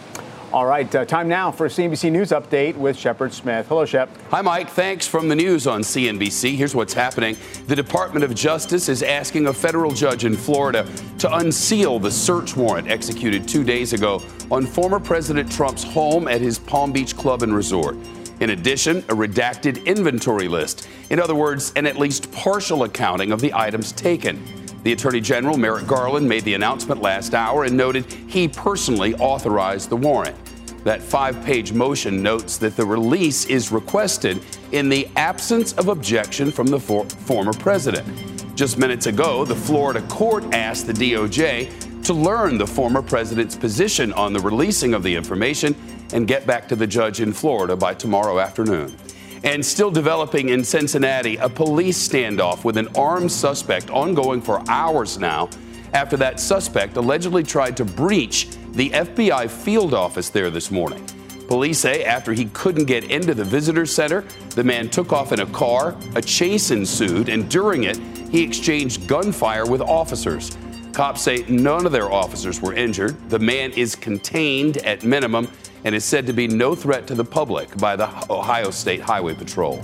All 0.53 0.65
right, 0.65 0.93
uh, 0.93 1.05
time 1.05 1.29
now 1.29 1.49
for 1.49 1.67
a 1.67 1.69
CNBC 1.69 2.11
News 2.11 2.31
update 2.31 2.75
with 2.75 2.97
Shepard 2.97 3.31
Smith. 3.31 3.67
Hello, 3.69 3.85
Shep. 3.85 4.09
Hi, 4.31 4.41
Mike. 4.41 4.69
Thanks 4.69 5.07
from 5.07 5.29
the 5.29 5.35
news 5.35 5.65
on 5.65 5.79
CNBC. 5.79 6.57
Here's 6.57 6.75
what's 6.75 6.93
happening. 6.93 7.37
The 7.67 7.75
Department 7.75 8.25
of 8.25 8.35
Justice 8.35 8.89
is 8.89 9.01
asking 9.01 9.47
a 9.47 9.53
federal 9.53 9.91
judge 9.91 10.25
in 10.25 10.35
Florida 10.35 10.85
to 11.19 11.33
unseal 11.37 11.99
the 11.99 12.11
search 12.11 12.57
warrant 12.57 12.89
executed 12.89 13.47
two 13.47 13.63
days 13.63 13.93
ago 13.93 14.21
on 14.51 14.65
former 14.65 14.99
President 14.99 15.49
Trump's 15.49 15.85
home 15.85 16.27
at 16.27 16.41
his 16.41 16.59
Palm 16.59 16.91
Beach 16.91 17.15
club 17.15 17.43
and 17.43 17.55
resort. 17.55 17.95
In 18.41 18.49
addition, 18.49 18.97
a 18.97 19.15
redacted 19.15 19.85
inventory 19.85 20.49
list. 20.49 20.89
In 21.11 21.21
other 21.21 21.35
words, 21.35 21.71
an 21.77 21.85
at 21.85 21.95
least 21.95 22.29
partial 22.33 22.83
accounting 22.83 23.31
of 23.31 23.39
the 23.39 23.53
items 23.53 23.93
taken. 23.93 24.61
The 24.84 24.94
Attorney 24.94 25.22
General, 25.22 25.58
Merrick 25.58 25.86
Garland, 25.86 26.28
made 26.28 26.44
the 26.44 26.56
announcement 26.56 27.02
last 27.02 27.36
hour 27.36 27.65
and 27.65 27.78
noted 27.78 28.06
he 28.06 28.48
personally 28.48 29.13
authorized 29.15 29.89
the 29.89 29.96
warrant. 29.96 30.36
That 30.84 31.04
five 31.04 31.44
page 31.46 31.72
motion 31.72 32.24
notes 32.24 32.58
that 32.58 32.76
the 32.76 32.86
release 32.86 33.46
is 33.46 33.72
requested 33.72 34.44
in 34.72 34.89
the 34.89 35.08
absence 35.15 35.74
of 35.74 35.89
objection 35.89 36.52
from 36.52 36.65
the 36.65 36.80
for- 36.80 37.06
former 37.06 37.54
president. 37.54 38.08
Just 38.56 38.80
minutes 38.80 39.06
ago, 39.06 39.46
the 39.46 39.56
Florida 39.56 40.02
court 40.08 40.44
asked 40.52 40.88
the 40.88 40.94
DOJ 40.94 41.70
to 42.04 42.13
learn 42.13 42.58
the 42.58 42.65
former 42.65 43.04
president's 43.04 43.56
position 43.56 44.12
on 44.13 44.34
the 44.34 44.39
releasing 44.39 44.96
of 44.96 45.04
the 45.04 45.15
information 45.15 45.76
and 46.13 46.28
get 46.28 46.48
back 46.48 46.67
to 46.67 46.76
the 46.76 46.88
judge 46.88 47.22
in 47.22 47.32
Florida 47.32 47.76
by 47.76 47.94
tomorrow 47.94 48.39
afternoon. 48.39 48.96
And 49.43 49.65
still 49.65 49.89
developing 49.89 50.49
in 50.49 50.63
Cincinnati, 50.63 51.38
a 51.38 51.49
police 51.49 52.08
standoff 52.08 52.63
with 52.63 52.77
an 52.77 52.88
armed 52.95 53.32
suspect 53.32 53.89
ongoing 53.89 54.41
for 54.41 54.63
hours 54.69 55.17
now 55.17 55.49
after 55.93 56.15
that 56.17 56.39
suspect 56.39 56.97
allegedly 56.97 57.43
tried 57.43 57.75
to 57.77 57.86
breach 57.86 58.49
the 58.73 58.89
FBI 58.91 59.49
field 59.49 59.93
office 59.93 60.30
there 60.30 60.49
this 60.49 60.71
morning. 60.71 61.06
Police 61.47 61.80
say 61.80 62.06
after 62.06 62.32
he 62.32 62.45
couldn't 62.45 62.86
get 62.86 63.12
into 63.12 63.34
the 63.34 63.43
visitor 63.43 63.86
center, 63.86 64.23
the 64.51 64.63
man 64.63 64.89
took 64.89 65.12
off 65.12 65.34
in 65.34 65.41
a 65.41 65.45
car, 65.47 65.97
a 66.15 66.21
chase 66.21 66.71
ensued, 66.71 67.27
and 67.27 67.49
during 67.49 67.84
it, 67.84 67.97
he 68.30 68.41
exchanged 68.41 69.08
gunfire 69.08 69.65
with 69.65 69.82
officers. 69.82 70.56
Cops 70.93 71.21
say 71.21 71.43
none 71.49 71.86
of 71.86 71.91
their 71.91 72.12
officers 72.12 72.62
were 72.62 72.73
injured. 72.73 73.30
The 73.30 73.39
man 73.39 73.71
is 73.71 73.95
contained 73.95 74.77
at 74.77 75.04
minimum 75.04 75.49
and 75.84 75.96
is 75.96 76.06
said 76.06 76.26
to 76.28 76.34
be 76.34 76.48
no 76.48 76.76
threat 76.76 77.08
to 77.08 77.15
the 77.15 77.26
public 77.26 77.76
by 77.78 77.96
the 77.96 78.08
Ohio 78.30 78.72
State 78.72 79.02
Highway 79.02 79.34
Patrol. 79.34 79.82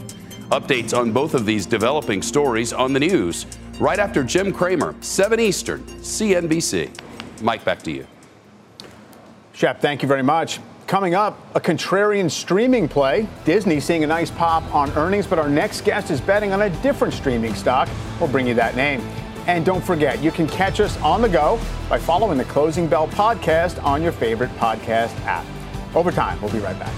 Updates 0.52 0.98
on 0.98 1.12
both 1.12 1.34
of 1.34 1.46
these 1.46 1.66
developing 1.66 2.22
stories 2.22 2.72
on 2.72 2.94
the 2.94 3.00
news 3.00 3.46
right 3.80 4.00
after 4.00 4.24
Jim 4.24 4.54
Cramer, 4.54 4.96
7 5.02 5.40
Eastern, 5.40 5.84
CNBC. 5.84 6.90
Mike, 7.42 7.66
back 7.66 7.82
to 7.84 7.92
you. 7.92 8.08
Shep, 9.54 9.82
thank 9.82 10.02
you 10.02 10.08
very 10.08 10.24
much. 10.24 10.60
Coming 10.86 11.16
up, 11.16 11.38
a 11.54 11.60
contrarian 11.60 12.32
streaming 12.32 12.88
play. 12.88 13.28
Disney 13.44 13.80
seeing 13.80 14.06
a 14.06 14.08
nice 14.08 14.32
pop 14.32 14.64
on 14.74 14.90
earnings, 14.92 15.28
but 15.28 15.38
our 15.38 15.50
next 15.50 15.82
guest 15.82 16.12
is 16.12 16.22
betting 16.22 16.54
on 16.54 16.62
a 16.62 16.70
different 16.82 17.14
streaming 17.14 17.56
stock. 17.56 17.90
We'll 18.20 18.30
bring 18.30 18.48
you 18.48 18.54
that 18.54 18.76
name. 18.76 19.02
And 19.48 19.66
don't 19.66 19.84
forget, 19.84 20.22
you 20.22 20.32
can 20.32 20.48
catch 20.48 20.80
us 20.80 20.98
on 21.02 21.22
the 21.22 21.30
go 21.30 21.60
by 21.90 21.98
following 21.98 22.38
the 22.38 22.46
Closing 22.46 22.88
Bell 22.88 23.08
podcast 23.08 23.84
on 23.84 24.02
your 24.02 24.12
favorite 24.14 24.52
podcast 24.58 25.14
app. 25.26 25.46
Overtime, 25.98 26.40
we'll 26.42 26.52
be 26.52 26.60
right 26.60 26.78
back. 26.78 26.94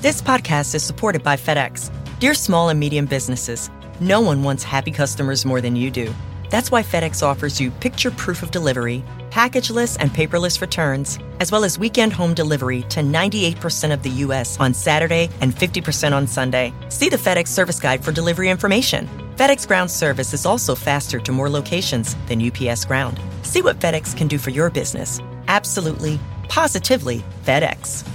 This 0.00 0.20
podcast 0.20 0.74
is 0.74 0.82
supported 0.82 1.22
by 1.22 1.36
FedEx. 1.36 1.90
Dear 2.18 2.34
small 2.34 2.68
and 2.68 2.80
medium 2.80 3.06
businesses, 3.06 3.70
no 4.00 4.20
one 4.20 4.42
wants 4.42 4.64
happy 4.64 4.90
customers 4.90 5.44
more 5.44 5.60
than 5.60 5.76
you 5.76 5.90
do. 5.90 6.12
That's 6.50 6.72
why 6.72 6.82
FedEx 6.82 7.22
offers 7.22 7.60
you 7.60 7.70
picture 7.70 8.10
proof 8.10 8.42
of 8.42 8.50
delivery, 8.50 9.04
packageless 9.36 9.98
and 10.00 10.10
paperless 10.12 10.62
returns, 10.62 11.18
as 11.40 11.52
well 11.52 11.62
as 11.62 11.78
weekend 11.78 12.10
home 12.10 12.32
delivery 12.32 12.80
to 12.84 13.00
98% 13.00 13.92
of 13.92 14.02
the 14.02 14.08
U.S. 14.24 14.58
on 14.58 14.72
Saturday 14.72 15.28
and 15.42 15.54
50% 15.54 16.14
on 16.14 16.26
Sunday. 16.26 16.72
See 16.88 17.10
the 17.10 17.18
FedEx 17.18 17.48
service 17.48 17.78
guide 17.78 18.02
for 18.02 18.12
delivery 18.12 18.48
information. 18.48 19.06
FedEx 19.36 19.68
Ground 19.68 19.90
service 19.90 20.32
is 20.32 20.46
also 20.46 20.74
faster 20.74 21.20
to 21.20 21.32
more 21.32 21.50
locations 21.50 22.16
than 22.28 22.40
UPS 22.40 22.86
Ground. 22.86 23.20
See 23.42 23.60
what 23.60 23.78
FedEx 23.78 24.16
can 24.16 24.26
do 24.26 24.38
for 24.38 24.48
your 24.48 24.70
business. 24.70 25.20
Absolutely, 25.48 26.18
positively 26.48 27.22
FedEx. 27.44 28.08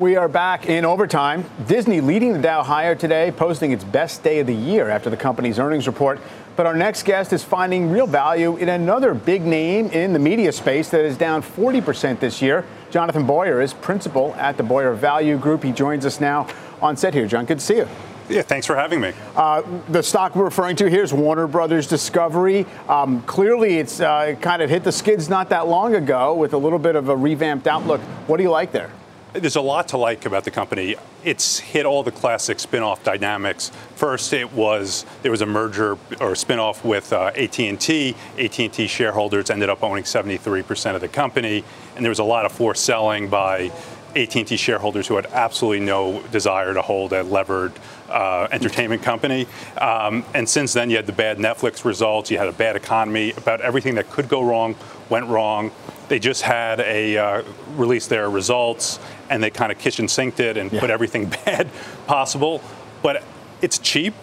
We 0.00 0.16
are 0.16 0.28
back 0.28 0.70
in 0.70 0.86
overtime. 0.86 1.44
Disney 1.68 2.00
leading 2.00 2.32
the 2.32 2.38
Dow 2.38 2.62
higher 2.62 2.94
today, 2.94 3.30
posting 3.36 3.72
its 3.72 3.84
best 3.84 4.22
day 4.22 4.38
of 4.38 4.46
the 4.46 4.54
year 4.54 4.88
after 4.88 5.10
the 5.10 5.16
company's 5.18 5.58
earnings 5.58 5.86
report. 5.86 6.18
But 6.56 6.66
our 6.66 6.74
next 6.74 7.04
guest 7.04 7.32
is 7.32 7.42
finding 7.42 7.90
real 7.90 8.06
value 8.06 8.56
in 8.56 8.68
another 8.68 9.14
big 9.14 9.42
name 9.42 9.86
in 9.88 10.12
the 10.12 10.18
media 10.18 10.52
space 10.52 10.90
that 10.90 11.04
is 11.04 11.16
down 11.16 11.42
40% 11.42 12.20
this 12.20 12.42
year. 12.42 12.66
Jonathan 12.90 13.26
Boyar 13.26 13.62
is 13.62 13.72
principal 13.72 14.34
at 14.34 14.56
the 14.56 14.62
Boyar 14.62 14.94
Value 14.94 15.38
Group. 15.38 15.62
He 15.62 15.72
joins 15.72 16.04
us 16.04 16.20
now 16.20 16.46
on 16.82 16.96
set 16.96 17.14
here. 17.14 17.26
John, 17.26 17.44
good 17.46 17.60
to 17.60 17.64
see 17.64 17.76
you. 17.76 17.88
Yeah, 18.28 18.42
thanks 18.42 18.64
for 18.64 18.76
having 18.76 19.00
me. 19.00 19.12
Uh, 19.34 19.62
the 19.88 20.02
stock 20.02 20.36
we're 20.36 20.44
referring 20.44 20.76
to 20.76 20.88
here 20.88 21.02
is 21.02 21.12
Warner 21.12 21.48
Brothers 21.48 21.88
Discovery. 21.88 22.64
Um, 22.88 23.22
clearly, 23.22 23.78
it's 23.78 24.00
uh, 24.00 24.36
kind 24.40 24.62
of 24.62 24.70
hit 24.70 24.84
the 24.84 24.92
skids 24.92 25.28
not 25.28 25.48
that 25.48 25.66
long 25.66 25.96
ago 25.96 26.34
with 26.34 26.52
a 26.52 26.58
little 26.58 26.78
bit 26.78 26.94
of 26.94 27.08
a 27.08 27.16
revamped 27.16 27.66
outlook. 27.66 28.00
What 28.28 28.36
do 28.36 28.44
you 28.44 28.50
like 28.50 28.70
there? 28.70 28.90
There's 29.32 29.56
a 29.56 29.60
lot 29.60 29.88
to 29.88 29.96
like 29.96 30.26
about 30.26 30.42
the 30.42 30.50
company. 30.50 30.96
It's 31.22 31.60
hit 31.60 31.86
all 31.86 32.02
the 32.02 32.10
classic 32.10 32.58
spin-off 32.58 33.04
dynamics. 33.04 33.70
First, 33.94 34.32
it 34.32 34.52
was 34.52 35.06
there 35.22 35.30
was 35.30 35.40
a 35.40 35.46
merger 35.46 35.96
or 36.20 36.34
spin-off 36.34 36.84
with 36.84 37.12
uh, 37.12 37.30
AT&T. 37.36 38.16
AT&T 38.38 38.86
shareholders 38.88 39.48
ended 39.48 39.68
up 39.68 39.84
owning 39.84 40.02
73% 40.02 40.96
of 40.96 41.00
the 41.00 41.06
company, 41.06 41.62
and 41.94 42.04
there 42.04 42.10
was 42.10 42.18
a 42.18 42.24
lot 42.24 42.44
of 42.44 42.50
forced 42.50 42.84
selling 42.84 43.28
by 43.28 43.70
AT&T 44.16 44.56
shareholders 44.56 45.06
who 45.06 45.14
had 45.14 45.26
absolutely 45.26 45.84
no 45.86 46.20
desire 46.32 46.74
to 46.74 46.82
hold 46.82 47.12
a 47.12 47.22
levered 47.22 47.72
uh, 48.08 48.48
entertainment 48.50 49.02
company. 49.02 49.46
Um, 49.78 50.24
and 50.34 50.48
since 50.48 50.72
then, 50.72 50.90
you 50.90 50.96
had 50.96 51.06
the 51.06 51.12
bad 51.12 51.38
Netflix 51.38 51.84
results. 51.84 52.32
You 52.32 52.38
had 52.38 52.48
a 52.48 52.52
bad 52.52 52.74
economy. 52.74 53.32
About 53.36 53.60
everything 53.60 53.94
that 53.94 54.10
could 54.10 54.28
go 54.28 54.42
wrong 54.42 54.74
went 55.08 55.26
wrong. 55.26 55.70
They 56.08 56.18
just 56.18 56.42
had 56.42 56.80
a 56.80 57.16
uh, 57.16 57.42
release 57.76 58.08
their 58.08 58.28
results, 58.28 58.98
and 59.30 59.42
they 59.42 59.50
kind 59.50 59.72
of 59.72 59.78
kitchen 59.78 60.08
sinked 60.08 60.40
it 60.40 60.56
and 60.58 60.70
yeah. 60.70 60.80
put 60.80 60.90
everything 60.90 61.26
bad 61.46 61.68
possible. 62.06 62.62
But 63.02 63.22
it's 63.62 63.78
cheap. 63.78 64.14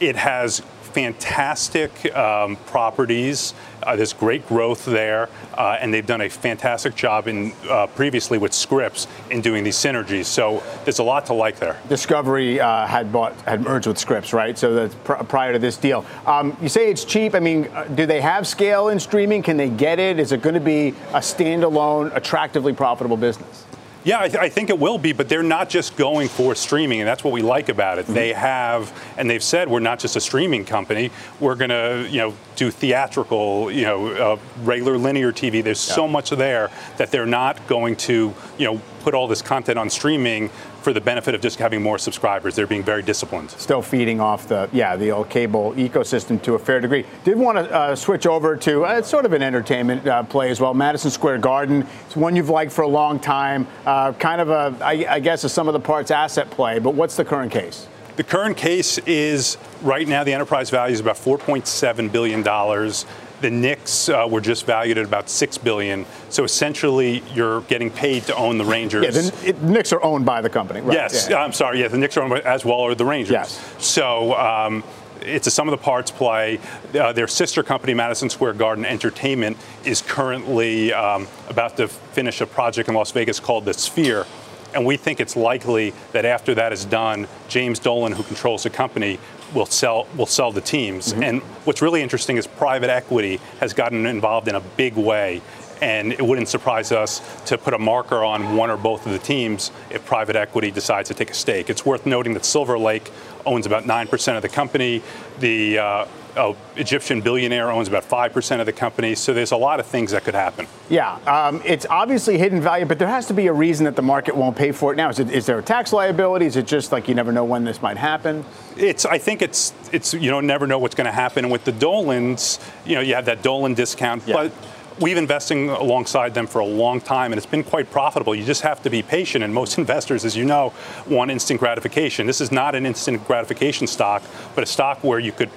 It 0.00 0.16
has 0.16 0.62
fantastic 0.92 2.14
um, 2.16 2.56
properties. 2.66 3.54
Uh, 3.82 3.96
there's 3.96 4.12
great 4.12 4.46
growth 4.46 4.84
there, 4.84 5.28
uh, 5.54 5.78
and 5.80 5.94
they've 5.94 6.06
done 6.06 6.20
a 6.20 6.28
fantastic 6.28 6.94
job 6.94 7.28
in 7.28 7.52
uh, 7.68 7.86
previously 7.86 8.36
with 8.36 8.52
Scripps 8.52 9.06
in 9.30 9.40
doing 9.40 9.64
these 9.64 9.76
synergies. 9.76 10.26
So 10.26 10.62
there's 10.84 10.98
a 10.98 11.02
lot 11.02 11.26
to 11.26 11.34
like 11.34 11.58
there. 11.58 11.78
Discovery 11.88 12.60
uh, 12.60 12.86
had 12.86 13.12
bought 13.12 13.40
had 13.42 13.62
merged 13.62 13.86
with 13.86 13.98
Scripps, 13.98 14.32
right? 14.32 14.58
So 14.58 14.74
that's 14.74 14.94
pr- 14.96 15.14
prior 15.14 15.52
to 15.52 15.58
this 15.58 15.76
deal. 15.76 16.04
Um, 16.26 16.56
you 16.60 16.68
say 16.68 16.90
it's 16.90 17.04
cheap. 17.04 17.34
I 17.34 17.40
mean, 17.40 17.66
uh, 17.68 17.84
do 17.84 18.04
they 18.04 18.20
have 18.20 18.46
scale 18.46 18.88
in 18.88 19.00
streaming? 19.00 19.42
Can 19.42 19.56
they 19.56 19.70
get 19.70 19.98
it? 19.98 20.18
Is 20.18 20.32
it 20.32 20.42
going 20.42 20.54
to 20.54 20.60
be 20.60 20.88
a 21.12 21.20
standalone, 21.20 22.14
attractively 22.14 22.72
profitable 22.72 23.16
business? 23.16 23.64
Yeah, 24.02 24.20
I, 24.20 24.28
th- 24.28 24.42
I, 24.42 24.48
think 24.48 24.70
it 24.70 24.78
will 24.78 24.96
be, 24.96 25.12
but 25.12 25.28
they're 25.28 25.42
not 25.42 25.68
just 25.68 25.96
going 25.96 26.28
for 26.28 26.54
streaming, 26.54 27.00
and 27.00 27.08
that's 27.08 27.22
what 27.22 27.34
we 27.34 27.42
like 27.42 27.68
about 27.68 27.98
it. 27.98 28.04
Mm-hmm. 28.04 28.14
They 28.14 28.32
have, 28.32 28.92
and 29.18 29.28
they've 29.28 29.42
said 29.42 29.68
we're 29.68 29.80
not 29.80 29.98
just 29.98 30.16
a 30.16 30.20
streaming 30.20 30.64
company. 30.64 31.10
We're 31.38 31.54
going 31.54 31.70
to, 31.70 32.08
you 32.10 32.18
know, 32.18 32.34
do 32.56 32.70
theatrical, 32.70 33.70
you 33.70 33.82
know, 33.82 34.06
uh, 34.08 34.38
regular 34.62 34.96
linear 34.96 35.32
TV. 35.32 35.62
There's 35.62 35.86
yeah. 35.86 35.94
so 35.94 36.08
much 36.08 36.30
there 36.30 36.70
that 36.96 37.10
they're 37.10 37.26
not 37.26 37.66
going 37.66 37.96
to, 37.96 38.34
you 38.56 38.64
know, 38.64 38.80
put 39.00 39.14
all 39.14 39.28
this 39.28 39.42
content 39.42 39.78
on 39.78 39.90
streaming 39.90 40.50
for 40.82 40.92
the 40.92 41.00
benefit 41.00 41.34
of 41.34 41.40
just 41.40 41.58
having 41.58 41.82
more 41.82 41.98
subscribers. 41.98 42.54
They're 42.54 42.66
being 42.66 42.82
very 42.82 43.02
disciplined. 43.02 43.50
Still 43.50 43.82
feeding 43.82 44.20
off 44.20 44.48
the 44.48 44.68
yeah 44.72 44.96
the 44.96 45.10
old 45.10 45.28
cable 45.28 45.72
ecosystem 45.74 46.40
to 46.42 46.54
a 46.54 46.58
fair 46.58 46.80
degree. 46.80 47.04
Did 47.24 47.38
want 47.38 47.58
to 47.58 47.72
uh, 47.72 47.96
switch 47.96 48.26
over 48.26 48.56
to 48.56 48.84
uh, 48.84 49.02
sort 49.02 49.24
of 49.24 49.32
an 49.32 49.42
entertainment 49.42 50.06
uh, 50.06 50.22
play 50.22 50.50
as 50.50 50.60
well. 50.60 50.74
Madison 50.74 51.10
Square 51.10 51.38
Garden. 51.38 51.86
It's 52.06 52.16
one 52.16 52.36
you've 52.36 52.48
liked 52.48 52.72
for 52.72 52.82
a 52.82 52.88
long 52.88 53.20
time. 53.20 53.66
Uh, 53.84 54.12
kind 54.12 54.40
of 54.40 54.50
a 54.50 54.84
I, 54.84 55.06
I 55.08 55.20
guess 55.20 55.44
a 55.44 55.48
sum 55.48 55.68
of 55.68 55.74
the 55.74 55.80
parts 55.80 56.10
asset 56.10 56.50
play. 56.50 56.78
But 56.78 56.94
what's 56.94 57.16
the 57.16 57.24
current 57.24 57.52
case? 57.52 57.86
The 58.16 58.24
current 58.24 58.56
case 58.56 58.98
is 58.98 59.56
right 59.82 60.06
now 60.06 60.24
the 60.24 60.34
enterprise 60.34 60.68
value 60.68 60.92
is 60.92 61.00
about 61.00 61.16
4.7 61.16 62.12
billion 62.12 62.42
dollars. 62.42 63.06
The 63.40 63.50
Knicks 63.50 64.08
uh, 64.08 64.26
were 64.30 64.40
just 64.40 64.66
valued 64.66 64.98
at 64.98 65.04
about 65.04 65.30
six 65.30 65.56
billion. 65.56 66.04
So 66.28 66.44
essentially, 66.44 67.22
you're 67.32 67.62
getting 67.62 67.90
paid 67.90 68.24
to 68.24 68.36
own 68.36 68.58
the 68.58 68.64
Rangers. 68.64 69.04
Yeah, 69.04 69.10
the 69.10 69.48
it, 69.48 69.62
Knicks 69.62 69.92
are 69.92 70.02
owned 70.02 70.26
by 70.26 70.40
the 70.40 70.50
company. 70.50 70.80
Right? 70.80 70.94
Yes, 70.94 71.28
yeah. 71.30 71.42
I'm 71.42 71.52
sorry. 71.52 71.80
Yeah, 71.80 71.88
the 71.88 71.98
Knicks 71.98 72.16
are 72.16 72.22
owned 72.22 72.30
by, 72.30 72.40
as 72.40 72.64
well 72.64 72.80
are 72.80 72.94
the 72.94 73.04
Rangers. 73.04 73.32
Yes. 73.32 73.74
So. 73.78 74.34
Um, 74.34 74.84
it's 75.22 75.46
a 75.46 75.50
sum 75.50 75.68
of 75.68 75.72
the 75.72 75.84
parts 75.84 76.10
play. 76.10 76.58
Uh, 76.98 77.12
their 77.12 77.28
sister 77.28 77.62
company, 77.62 77.92
Madison 77.92 78.30
Square 78.30 78.54
Garden 78.54 78.86
Entertainment, 78.86 79.58
is 79.84 80.00
currently 80.00 80.94
um, 80.94 81.28
about 81.50 81.76
to 81.76 81.88
finish 81.88 82.40
a 82.40 82.46
project 82.46 82.88
in 82.88 82.94
Las 82.94 83.10
Vegas 83.10 83.38
called 83.38 83.66
The 83.66 83.74
Sphere. 83.74 84.26
And 84.74 84.86
we 84.86 84.96
think 84.96 85.20
it's 85.20 85.36
likely 85.36 85.92
that 86.12 86.24
after 86.24 86.54
that 86.54 86.72
is 86.72 86.84
done, 86.84 87.26
James 87.48 87.78
Dolan, 87.78 88.12
who 88.12 88.22
controls 88.22 88.62
the 88.62 88.70
company, 88.70 89.18
will 89.54 89.66
sell 89.66 90.06
will 90.16 90.26
sell 90.26 90.52
the 90.52 90.60
teams. 90.60 91.12
Mm-hmm. 91.12 91.22
And 91.22 91.42
what's 91.64 91.82
really 91.82 92.02
interesting 92.02 92.36
is 92.36 92.46
private 92.46 92.90
equity 92.90 93.40
has 93.60 93.72
gotten 93.72 94.06
involved 94.06 94.48
in 94.48 94.54
a 94.54 94.60
big 94.60 94.96
way. 94.96 95.42
And 95.82 96.12
it 96.12 96.20
wouldn't 96.20 96.48
surprise 96.48 96.92
us 96.92 97.22
to 97.46 97.56
put 97.56 97.72
a 97.72 97.78
marker 97.78 98.22
on 98.22 98.54
one 98.54 98.68
or 98.68 98.76
both 98.76 99.06
of 99.06 99.12
the 99.12 99.18
teams 99.18 99.70
if 99.88 100.04
private 100.04 100.36
equity 100.36 100.70
decides 100.70 101.08
to 101.08 101.14
take 101.14 101.30
a 101.30 101.34
stake. 101.34 101.70
It's 101.70 101.86
worth 101.86 102.04
noting 102.04 102.34
that 102.34 102.44
Silver 102.44 102.78
Lake 102.78 103.10
owns 103.46 103.64
about 103.64 103.84
9% 103.84 104.36
of 104.36 104.42
the 104.42 104.48
company. 104.50 105.02
The 105.38 105.78
uh, 105.78 106.06
a 106.40 106.56
Egyptian 106.76 107.20
billionaire 107.20 107.70
owns 107.70 107.88
about 107.88 108.04
5% 108.04 108.60
of 108.60 108.66
the 108.66 108.72
company. 108.72 109.14
So 109.14 109.32
there's 109.32 109.52
a 109.52 109.56
lot 109.56 109.80
of 109.80 109.86
things 109.86 110.10
that 110.12 110.24
could 110.24 110.34
happen. 110.34 110.66
Yeah, 110.88 111.16
um, 111.26 111.62
it's 111.64 111.86
obviously 111.88 112.38
hidden 112.38 112.60
value, 112.60 112.86
but 112.86 112.98
there 112.98 113.08
has 113.08 113.26
to 113.26 113.34
be 113.34 113.46
a 113.46 113.52
reason 113.52 113.84
that 113.84 113.96
the 113.96 114.02
market 114.02 114.36
won't 114.36 114.56
pay 114.56 114.72
for 114.72 114.92
it 114.92 114.96
now. 114.96 115.10
Is, 115.10 115.18
it, 115.18 115.30
is 115.30 115.46
there 115.46 115.58
a 115.58 115.62
tax 115.62 115.92
liability? 115.92 116.46
Is 116.46 116.56
it 116.56 116.66
just 116.66 116.92
like 116.92 117.08
you 117.08 117.14
never 117.14 117.32
know 117.32 117.44
when 117.44 117.64
this 117.64 117.82
might 117.82 117.96
happen? 117.96 118.44
It's. 118.76 119.04
I 119.04 119.18
think 119.18 119.42
it's. 119.42 119.74
It's. 119.92 120.14
You 120.14 120.30
know, 120.30 120.40
never 120.40 120.66
know 120.66 120.78
what's 120.78 120.94
going 120.94 121.06
to 121.06 121.12
happen. 121.12 121.44
And 121.44 121.52
with 121.52 121.64
the 121.64 121.72
Dolans, 121.72 122.58
you 122.84 122.94
know, 122.94 123.00
you 123.00 123.14
have 123.14 123.26
that 123.26 123.42
Dolan 123.42 123.74
discount, 123.74 124.26
yeah. 124.26 124.34
but 124.34 124.52
we've 125.00 125.16
investing 125.16 125.70
alongside 125.70 126.34
them 126.34 126.46
for 126.46 126.60
a 126.60 126.64
long 126.64 127.00
time 127.00 127.32
and 127.32 127.38
it's 127.38 127.46
been 127.46 127.64
quite 127.64 127.90
profitable. 127.90 128.34
You 128.34 128.44
just 128.44 128.62
have 128.62 128.82
to 128.82 128.90
be 128.90 129.02
patient 129.02 129.42
and 129.42 129.52
most 129.54 129.78
investors, 129.82 130.24
as 130.24 130.36
you 130.36 130.44
know, 130.44 130.72
want 131.08 131.30
instant 131.30 131.60
gratification. 131.60 132.26
This 132.26 132.40
is 132.40 132.52
not 132.52 132.74
an 132.74 132.86
instant 132.86 133.26
gratification 133.26 133.86
stock, 133.86 134.22
but 134.54 134.62
a 134.62 134.66
stock 134.66 135.02
where 135.02 135.18
you 135.18 135.32
could 135.32 135.50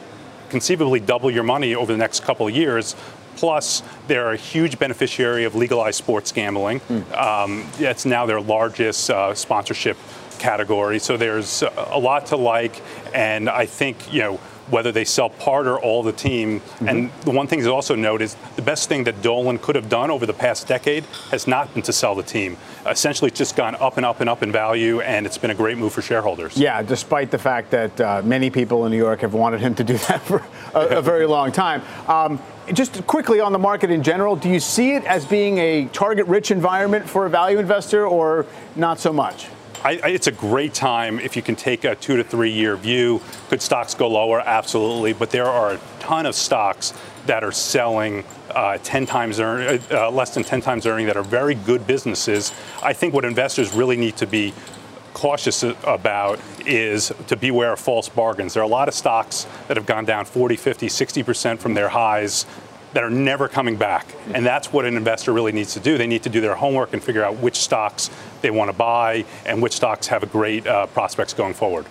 conceivably 0.54 1.00
double 1.00 1.32
your 1.32 1.42
money 1.42 1.74
over 1.74 1.92
the 1.92 1.98
next 1.98 2.24
couple 2.24 2.48
of 2.48 2.56
years. 2.56 2.96
Plus, 3.38 3.82
they're 4.06 4.34
a 4.34 4.38
huge 4.38 4.78
beneficiary 4.78 5.46
of 5.46 5.56
legalized 5.56 5.98
sports 5.98 6.32
gambling. 6.32 6.80
Mm. 6.82 7.18
Um, 7.18 7.68
it's 7.80 8.06
now 8.06 8.28
their 8.28 8.40
largest 8.40 9.10
uh, 9.10 9.34
sponsorship 9.34 9.98
category. 10.38 11.00
So 11.00 11.18
there's 11.18 11.64
a 11.64 11.98
lot 11.98 12.28
to 12.28 12.38
like, 12.38 12.80
and 13.16 13.50
I 13.50 13.66
think 13.66 14.14
you 14.14 14.20
know 14.22 14.40
whether 14.74 14.92
they 14.92 15.06
sell 15.06 15.30
part 15.30 15.68
or 15.68 15.80
all 15.80 16.02
the 16.02 16.12
team. 16.12 16.60
Mm-hmm. 16.60 16.88
And 16.90 17.12
the 17.22 17.32
one 17.32 17.46
thing 17.46 17.62
to 17.62 17.72
also 17.72 17.94
note 17.94 18.24
is 18.24 18.36
the 18.56 18.64
best 18.64 18.90
thing 18.90 19.04
that 19.04 19.22
Dolan 19.22 19.60
could 19.60 19.76
have 19.76 19.88
done 19.88 20.10
over 20.10 20.26
the 20.26 20.34
past 20.34 20.68
decade 20.68 21.06
has 21.30 21.48
not 21.48 21.72
been 21.76 21.84
to 21.84 21.94
sell 21.94 22.16
the 22.16 22.24
team. 22.24 22.58
Essentially, 22.88 23.30
it's 23.30 23.38
just 23.38 23.56
gone 23.56 23.76
up 23.76 23.98
and 23.98 24.06
up 24.06 24.20
and 24.20 24.28
up 24.28 24.42
in 24.42 24.52
value, 24.52 25.00
and 25.02 25.28
it's 25.28 25.38
been 25.38 25.52
a 25.52 25.56
great 25.56 25.78
move 25.78 25.94
for 25.94 26.02
shareholders. 26.02 26.58
Yeah, 26.58 26.82
despite 26.82 27.30
the 27.30 27.38
fact 27.38 27.70
that 27.70 28.02
uh, 28.02 28.22
many 28.26 28.50
people 28.50 28.86
in 28.86 28.92
New 28.92 28.98
York 28.98 29.22
have 29.22 29.36
wanted 29.36 29.62
him 29.62 29.76
to 29.76 29.84
do 29.84 29.98
that 30.08 30.22
for 30.24 30.44
a, 30.74 30.98
a 30.98 31.02
very 31.04 31.28
long 31.28 31.52
time. 31.52 31.84
Um, 32.08 32.42
just 32.74 33.06
quickly 33.06 33.40
on 33.40 33.52
the 33.52 33.60
market 33.60 33.92
in 33.92 34.02
general, 34.02 34.36
do 34.36 34.50
you 34.50 34.60
see 34.60 34.94
it 34.94 35.04
as 35.04 35.24
being 35.24 35.60
a 35.60 35.86
target 35.88 36.26
rich 36.26 36.50
environment 36.50 37.08
for 37.08 37.28
a 37.28 37.30
value 37.30 37.60
investor 37.60 38.08
or 38.08 38.48
not 38.76 39.00
so 39.00 39.14
much? 39.14 39.48
I, 39.84 40.00
I, 40.02 40.10
it's 40.10 40.28
a 40.28 40.32
great 40.32 40.74
time 40.74 41.20
if 41.20 41.36
you 41.36 41.42
can 41.42 41.56
take 41.56 41.84
a 41.84 41.96
two 41.96 42.16
to 42.16 42.24
three 42.24 42.52
year 42.52 42.78
view. 42.78 43.22
Could 43.50 43.62
stocks 43.62 43.94
go 43.94 44.08
lower? 44.08 44.40
Absolutely. 44.40 45.14
But 45.14 45.30
there 45.30 45.46
are 45.46 45.74
a 45.74 45.80
ton 46.00 46.26
of 46.26 46.36
stocks 46.36 46.94
that 47.26 47.44
are 47.44 47.52
selling 47.52 48.24
uh, 48.52 48.78
10 48.84 49.06
times 49.06 49.40
earn, 49.40 49.82
uh, 49.92 50.10
less 50.10 50.34
than 50.34 50.44
10 50.44 50.62
times 50.62 50.86
earning 50.86 51.08
that 51.08 51.18
are 51.18 51.24
very 51.24 51.56
good 51.56 51.86
businesses. 51.86 52.54
I 52.82 52.94
think 52.94 53.14
what 53.14 53.26
investors 53.26 53.74
really 53.74 53.98
need 53.98 54.16
to 54.18 54.28
be 54.28 54.54
cautious 55.14 55.64
about 55.64 56.40
is 56.66 57.12
to 57.28 57.36
beware 57.36 57.74
of 57.74 57.80
false 57.80 58.10
bargains. 58.10 58.54
There 58.54 58.64
are 58.64 58.66
a 58.66 58.70
lot 58.70 58.88
of 58.88 58.94
stocks 58.94 59.48
that 59.68 59.78
have 59.78 59.86
gone 59.86 60.06
down 60.06 60.26
40, 60.26 60.56
50, 60.56 60.88
60% 60.88 61.60
from 61.60 61.74
their 61.74 61.90
highs 61.90 62.46
that 62.94 63.04
are 63.04 63.10
never 63.10 63.48
coming 63.48 63.76
back. 63.76 64.08
And 64.34 64.46
that's 64.46 64.72
what 64.72 64.86
an 64.86 64.96
investor 64.96 65.34
really 65.34 65.52
needs 65.52 65.74
to 65.74 65.80
do. 65.80 65.98
They 65.98 66.08
need 66.08 66.24
to 66.24 66.30
do 66.30 66.42
their 66.42 66.56
homework 66.56 66.94
and 66.94 67.04
figure 67.04 67.24
out 67.24 67.38
which 67.38 67.58
stocks 67.58 68.10
they 68.42 68.52
want 68.52 68.70
to 68.70 68.78
buy 68.78 69.26
and 69.46 69.62
which 69.62 69.74
stocks 69.74 70.08
have 70.08 70.24
a 70.24 70.28
great 70.28 70.66
uh, 70.66 70.88
prospects 70.88 71.34
going 71.34 71.54
forward. 71.54 71.86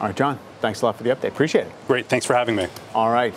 All 0.00 0.08
right, 0.08 0.16
John, 0.16 0.38
thanks 0.60 0.82
a 0.82 0.86
lot 0.86 0.96
for 0.96 1.04
the 1.04 1.10
update. 1.10 1.28
Appreciate 1.28 1.66
it. 1.66 1.72
Great. 1.86 2.06
Thanks 2.06 2.26
for 2.26 2.34
having 2.34 2.56
me. 2.56 2.66
All 2.94 3.10
right. 3.10 3.34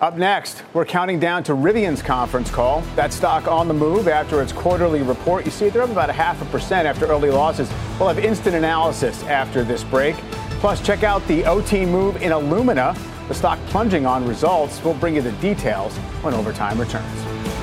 Up 0.00 0.16
next, 0.16 0.64
we're 0.72 0.84
counting 0.84 1.20
down 1.20 1.44
to 1.44 1.52
Rivian's 1.52 2.02
conference 2.02 2.50
call. 2.50 2.80
That 2.96 3.12
stock 3.12 3.46
on 3.46 3.68
the 3.68 3.74
move 3.74 4.08
after 4.08 4.42
its 4.42 4.50
quarterly 4.50 5.00
report. 5.00 5.44
You 5.44 5.52
see, 5.52 5.68
they're 5.68 5.82
up 5.82 5.90
about 5.90 6.10
a 6.10 6.12
half 6.12 6.42
a 6.42 6.44
percent 6.46 6.88
after 6.88 7.06
early 7.06 7.30
losses. 7.30 7.70
We'll 8.00 8.08
have 8.08 8.18
instant 8.18 8.56
analysis 8.56 9.22
after 9.24 9.62
this 9.62 9.84
break. 9.84 10.16
Plus, 10.58 10.84
check 10.84 11.04
out 11.04 11.24
the 11.28 11.44
OT 11.44 11.86
move 11.86 12.16
in 12.16 12.32
Illumina 12.32 12.96
the 13.32 13.38
stock 13.38 13.58
plunging 13.68 14.04
on 14.04 14.28
results. 14.28 14.84
We'll 14.84 14.92
bring 14.92 15.14
you 15.14 15.22
the 15.22 15.32
details 15.32 15.96
when 16.20 16.34
overtime 16.34 16.78
returns. 16.78 17.61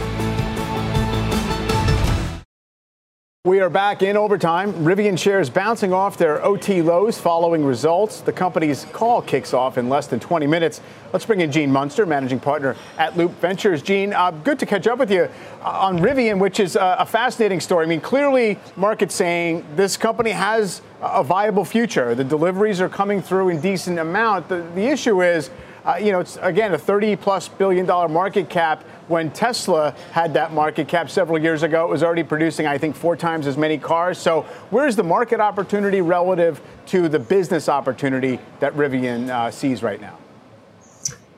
We 3.45 3.61
are 3.61 3.69
back 3.69 4.01
in 4.01 4.17
overtime. 4.17 4.73
Rivian 4.83 5.17
shares 5.17 5.49
bouncing 5.49 5.93
off 5.93 6.17
their 6.17 6.43
OT 6.43 6.81
lows 6.81 7.17
following 7.17 7.63
results. 7.63 8.19
The 8.19 8.33
company's 8.33 8.83
call 8.91 9.21
kicks 9.21 9.53
off 9.53 9.77
in 9.77 9.87
less 9.87 10.07
than 10.07 10.19
20 10.19 10.45
minutes. 10.45 10.81
Let's 11.13 11.25
bring 11.25 11.39
in 11.39 11.49
Gene 11.49 11.71
Munster, 11.71 12.05
managing 12.05 12.41
partner 12.41 12.75
at 12.97 13.15
Loup 13.15 13.31
Ventures. 13.39 13.81
Gene, 13.81 14.11
uh, 14.11 14.31
good 14.31 14.59
to 14.59 14.65
catch 14.65 14.87
up 14.87 14.99
with 14.99 15.09
you 15.09 15.29
uh, 15.61 15.69
on 15.69 15.99
Rivian, 15.99 16.37
which 16.37 16.59
is 16.59 16.75
uh, 16.75 16.97
a 16.99 17.05
fascinating 17.05 17.61
story. 17.61 17.85
I 17.85 17.87
mean, 17.87 18.01
clearly, 18.01 18.59
market 18.75 19.09
saying 19.09 19.65
this 19.77 19.95
company 19.95 20.31
has 20.31 20.81
a 21.01 21.23
viable 21.23 21.63
future. 21.63 22.15
The 22.15 22.25
deliveries 22.25 22.81
are 22.81 22.89
coming 22.89 23.21
through 23.21 23.47
in 23.47 23.61
decent 23.61 23.99
amount. 23.99 24.49
The, 24.49 24.67
the 24.75 24.85
issue 24.85 25.23
is, 25.23 25.49
uh, 25.85 25.95
you 25.95 26.11
know, 26.11 26.19
it's 26.19 26.37
again 26.41 26.73
a 26.73 26.77
30 26.77 27.15
plus 27.15 27.47
billion 27.47 27.85
dollar 27.85 28.07
market 28.07 28.49
cap 28.49 28.83
when 29.09 29.31
Tesla 29.31 29.95
had 30.11 30.35
that 30.35 30.53
market 30.53 30.87
cap 30.87 31.09
several 31.09 31.41
years 31.41 31.63
ago, 31.63 31.83
it 31.83 31.89
was 31.89 32.03
already 32.03 32.23
producing, 32.23 32.67
I 32.67 32.77
think, 32.77 32.95
four 32.95 33.15
times 33.15 33.47
as 33.47 33.57
many 33.57 33.77
cars. 33.77 34.19
So, 34.19 34.43
where's 34.69 34.95
the 34.95 35.03
market 35.03 35.39
opportunity 35.39 36.01
relative 36.01 36.61
to 36.87 37.09
the 37.09 37.19
business 37.19 37.67
opportunity 37.67 38.39
that 38.59 38.73
Rivian 38.75 39.29
uh, 39.29 39.49
sees 39.51 39.81
right 39.81 39.99
now? 39.99 40.17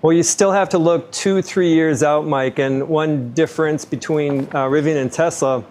Well, 0.01 0.13
you 0.13 0.23
still 0.23 0.51
have 0.51 0.67
to 0.69 0.77
look 0.77 1.11
two, 1.11 1.41
three 1.41 1.73
years 1.73 2.03
out, 2.03 2.25
Mike. 2.25 2.59
And 2.59 2.89
one 2.89 3.31
difference 3.33 3.85
between 3.85 4.41
uh, 4.45 4.65
Rivian 4.65 5.01
and 5.01 5.11
Tesla, 5.11 5.63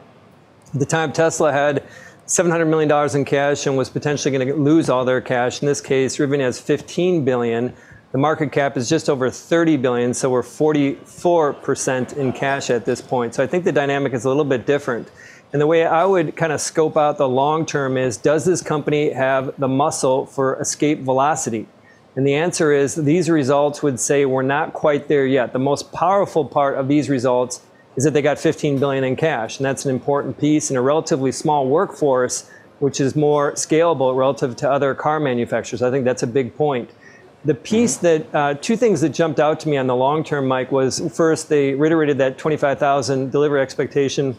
the 0.72 0.86
time 0.86 1.12
Tesla 1.12 1.52
had 1.52 1.84
$700 2.26 2.68
million 2.68 3.16
in 3.16 3.24
cash 3.24 3.66
and 3.66 3.76
was 3.76 3.90
potentially 3.90 4.30
going 4.30 4.46
to 4.46 4.54
lose 4.54 4.88
all 4.88 5.04
their 5.04 5.20
cash. 5.20 5.60
In 5.60 5.66
this 5.66 5.80
case, 5.80 6.16
Rivian 6.16 6.40
has 6.40 6.60
$15 6.60 7.24
billion. 7.24 7.74
The 8.12 8.18
market 8.18 8.50
cap 8.50 8.76
is 8.76 8.88
just 8.88 9.08
over 9.08 9.30
30 9.30 9.76
billion, 9.76 10.12
so 10.14 10.30
we're 10.30 10.42
44% 10.42 12.16
in 12.16 12.32
cash 12.32 12.68
at 12.68 12.84
this 12.84 13.00
point. 13.00 13.36
So 13.36 13.44
I 13.44 13.46
think 13.46 13.62
the 13.62 13.70
dynamic 13.70 14.14
is 14.14 14.24
a 14.24 14.28
little 14.28 14.44
bit 14.44 14.66
different. 14.66 15.08
And 15.52 15.62
the 15.62 15.66
way 15.68 15.86
I 15.86 16.04
would 16.04 16.34
kind 16.34 16.52
of 16.52 16.60
scope 16.60 16.96
out 16.96 17.18
the 17.18 17.28
long 17.28 17.64
term 17.64 17.96
is 17.96 18.16
does 18.16 18.44
this 18.44 18.62
company 18.62 19.10
have 19.10 19.54
the 19.58 19.68
muscle 19.68 20.26
for 20.26 20.60
escape 20.60 21.00
velocity? 21.02 21.68
And 22.16 22.26
the 22.26 22.34
answer 22.34 22.72
is 22.72 22.96
these 22.96 23.30
results 23.30 23.80
would 23.80 24.00
say 24.00 24.24
we're 24.24 24.42
not 24.42 24.72
quite 24.72 25.06
there 25.06 25.26
yet. 25.26 25.52
The 25.52 25.60
most 25.60 25.92
powerful 25.92 26.44
part 26.44 26.78
of 26.78 26.88
these 26.88 27.08
results 27.08 27.60
is 27.94 28.02
that 28.02 28.12
they 28.12 28.22
got 28.22 28.40
15 28.40 28.80
billion 28.80 29.04
in 29.04 29.14
cash, 29.14 29.58
and 29.58 29.64
that's 29.64 29.84
an 29.84 29.92
important 29.92 30.36
piece 30.38 30.68
in 30.68 30.76
a 30.76 30.82
relatively 30.82 31.30
small 31.30 31.68
workforce, 31.68 32.50
which 32.80 33.00
is 33.00 33.14
more 33.14 33.52
scalable 33.52 34.16
relative 34.16 34.56
to 34.56 34.70
other 34.70 34.96
car 34.96 35.20
manufacturers. 35.20 35.80
I 35.80 35.92
think 35.92 36.04
that's 36.04 36.24
a 36.24 36.28
big 36.28 36.56
point. 36.56 36.90
The 37.44 37.54
piece 37.54 37.98
mm-hmm. 37.98 38.32
that, 38.32 38.34
uh, 38.34 38.54
two 38.54 38.76
things 38.76 39.00
that 39.00 39.10
jumped 39.10 39.40
out 39.40 39.60
to 39.60 39.68
me 39.68 39.76
on 39.76 39.86
the 39.86 39.96
long 39.96 40.24
term, 40.24 40.46
Mike, 40.46 40.70
was 40.70 41.00
first, 41.14 41.48
they 41.48 41.74
reiterated 41.74 42.18
that 42.18 42.38
25,000 42.38 43.30
delivery 43.30 43.60
expectation. 43.60 44.36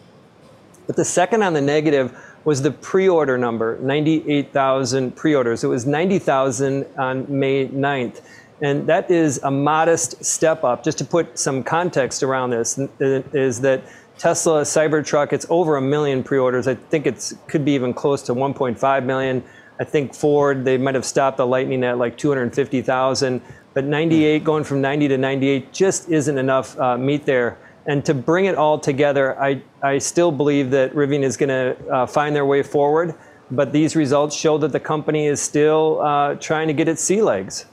But 0.87 0.95
the 0.95 1.05
second 1.05 1.43
on 1.43 1.53
the 1.53 1.61
negative 1.61 2.17
was 2.43 2.61
the 2.61 2.71
pre 2.71 3.07
order 3.07 3.37
number 3.37 3.79
98,000 3.79 5.15
pre 5.15 5.35
orders. 5.35 5.63
It 5.63 5.67
was 5.67 5.85
90,000 5.85 6.85
on 6.97 7.25
May 7.27 7.67
9th. 7.67 8.21
And 8.61 8.85
that 8.87 9.09
is 9.09 9.39
a 9.43 9.49
modest 9.49 10.23
step 10.23 10.63
up. 10.63 10.83
Just 10.83 10.99
to 10.99 11.05
put 11.05 11.39
some 11.39 11.63
context 11.63 12.21
around 12.21 12.51
this, 12.51 12.77
is 12.99 13.61
that 13.61 13.81
Tesla 14.19 14.61
Cybertruck, 14.61 15.33
it's 15.33 15.47
over 15.49 15.77
a 15.77 15.81
million 15.81 16.23
pre 16.23 16.37
orders. 16.37 16.67
I 16.67 16.75
think 16.75 17.07
it 17.07 17.33
could 17.47 17.65
be 17.65 17.71
even 17.71 17.91
close 17.91 18.21
to 18.23 18.35
1.5 18.35 19.05
million. 19.05 19.43
I 19.81 19.83
think 19.83 20.13
Ford, 20.13 20.63
they 20.63 20.77
might 20.77 20.93
have 20.93 21.05
stopped 21.05 21.37
the 21.37 21.47
Lightning 21.47 21.83
at 21.83 21.97
like 21.97 22.15
250,000, 22.15 23.41
but 23.73 23.83
98, 23.83 24.43
going 24.43 24.63
from 24.63 24.79
90 24.79 25.07
to 25.07 25.17
98 25.17 25.73
just 25.73 26.07
isn't 26.07 26.37
enough 26.37 26.79
uh, 26.79 26.99
meat 26.99 27.25
there. 27.25 27.57
And 27.87 28.05
to 28.05 28.13
bring 28.13 28.45
it 28.45 28.53
all 28.53 28.77
together, 28.77 29.41
I, 29.41 29.63
I 29.81 29.97
still 29.97 30.31
believe 30.31 30.69
that 30.69 30.93
Rivian 30.93 31.23
is 31.23 31.35
going 31.35 31.49
to 31.49 31.75
uh, 31.89 32.05
find 32.05 32.35
their 32.35 32.45
way 32.45 32.61
forward, 32.61 33.15
but 33.49 33.73
these 33.73 33.95
results 33.95 34.35
show 34.35 34.59
that 34.59 34.71
the 34.71 34.79
company 34.79 35.25
is 35.25 35.41
still 35.41 35.99
uh, 35.99 36.35
trying 36.35 36.67
to 36.67 36.75
get 36.75 36.87
its 36.87 37.01
sea 37.01 37.23
legs. 37.23 37.65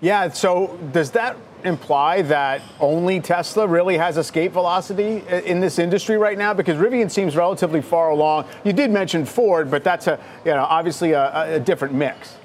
Yeah, 0.00 0.30
so 0.30 0.78
does 0.92 1.10
that 1.10 1.36
imply 1.66 2.22
that 2.22 2.62
only 2.80 3.20
Tesla 3.20 3.66
really 3.66 3.98
has 3.98 4.16
escape 4.16 4.52
velocity 4.52 5.22
in 5.44 5.60
this 5.60 5.78
industry 5.78 6.16
right 6.16 6.38
now? 6.38 6.54
Because 6.54 6.76
Rivian 6.76 7.10
seems 7.10 7.36
relatively 7.36 7.82
far 7.82 8.10
along. 8.10 8.46
You 8.64 8.72
did 8.72 8.90
mention 8.90 9.26
Ford, 9.26 9.70
but 9.70 9.84
that's 9.84 10.06
a 10.06 10.18
you 10.44 10.52
know 10.52 10.64
obviously 10.64 11.12
a, 11.12 11.56
a 11.56 11.60
different 11.60 11.94
mix. 11.94 12.36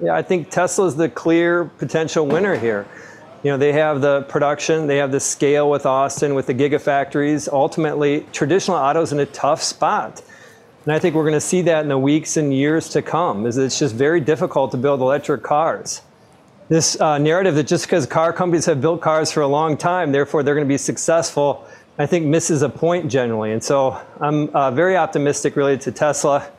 Yeah, 0.00 0.14
I 0.14 0.22
think 0.22 0.50
Tesla 0.50 0.86
is 0.86 0.96
the 0.96 1.08
clear 1.08 1.64
potential 1.64 2.26
winner 2.26 2.56
here. 2.56 2.86
You 3.42 3.50
know, 3.50 3.56
they 3.56 3.72
have 3.72 4.00
the 4.00 4.22
production, 4.22 4.86
they 4.86 4.98
have 4.98 5.10
the 5.10 5.20
scale 5.20 5.68
with 5.68 5.84
Austin, 5.86 6.34
with 6.34 6.46
the 6.46 6.54
gigafactories. 6.54 7.48
Ultimately, 7.52 8.26
traditional 8.32 8.76
autos 8.76 9.12
in 9.12 9.18
a 9.18 9.26
tough 9.26 9.62
spot. 9.62 10.22
And 10.84 10.92
I 10.92 10.98
think 10.98 11.14
we're 11.14 11.22
going 11.22 11.34
to 11.34 11.40
see 11.40 11.62
that 11.62 11.82
in 11.82 11.88
the 11.88 11.98
weeks 11.98 12.36
and 12.36 12.52
years 12.52 12.88
to 12.90 13.02
come. 13.02 13.46
Is 13.46 13.58
it's 13.58 13.78
just 13.78 13.94
very 13.94 14.20
difficult 14.20 14.70
to 14.72 14.76
build 14.76 15.00
electric 15.00 15.42
cars 15.42 16.02
this 16.68 17.00
uh, 17.00 17.18
narrative 17.18 17.54
that 17.56 17.66
just 17.66 17.86
because 17.86 18.06
car 18.06 18.32
companies 18.32 18.66
have 18.66 18.80
built 18.80 19.00
cars 19.00 19.30
for 19.30 19.40
a 19.40 19.46
long 19.46 19.76
time, 19.76 20.12
therefore 20.12 20.42
they're 20.42 20.54
going 20.54 20.66
to 20.66 20.72
be 20.72 20.78
successful, 20.78 21.66
I 21.98 22.06
think 22.06 22.26
misses 22.26 22.62
a 22.62 22.68
point 22.68 23.10
generally. 23.10 23.52
And 23.52 23.62
so 23.62 24.00
I'm 24.20 24.48
uh, 24.50 24.70
very 24.70 24.96
optimistic 24.96 25.56
related 25.56 25.82
to 25.82 25.92
Tesla. 25.92 26.50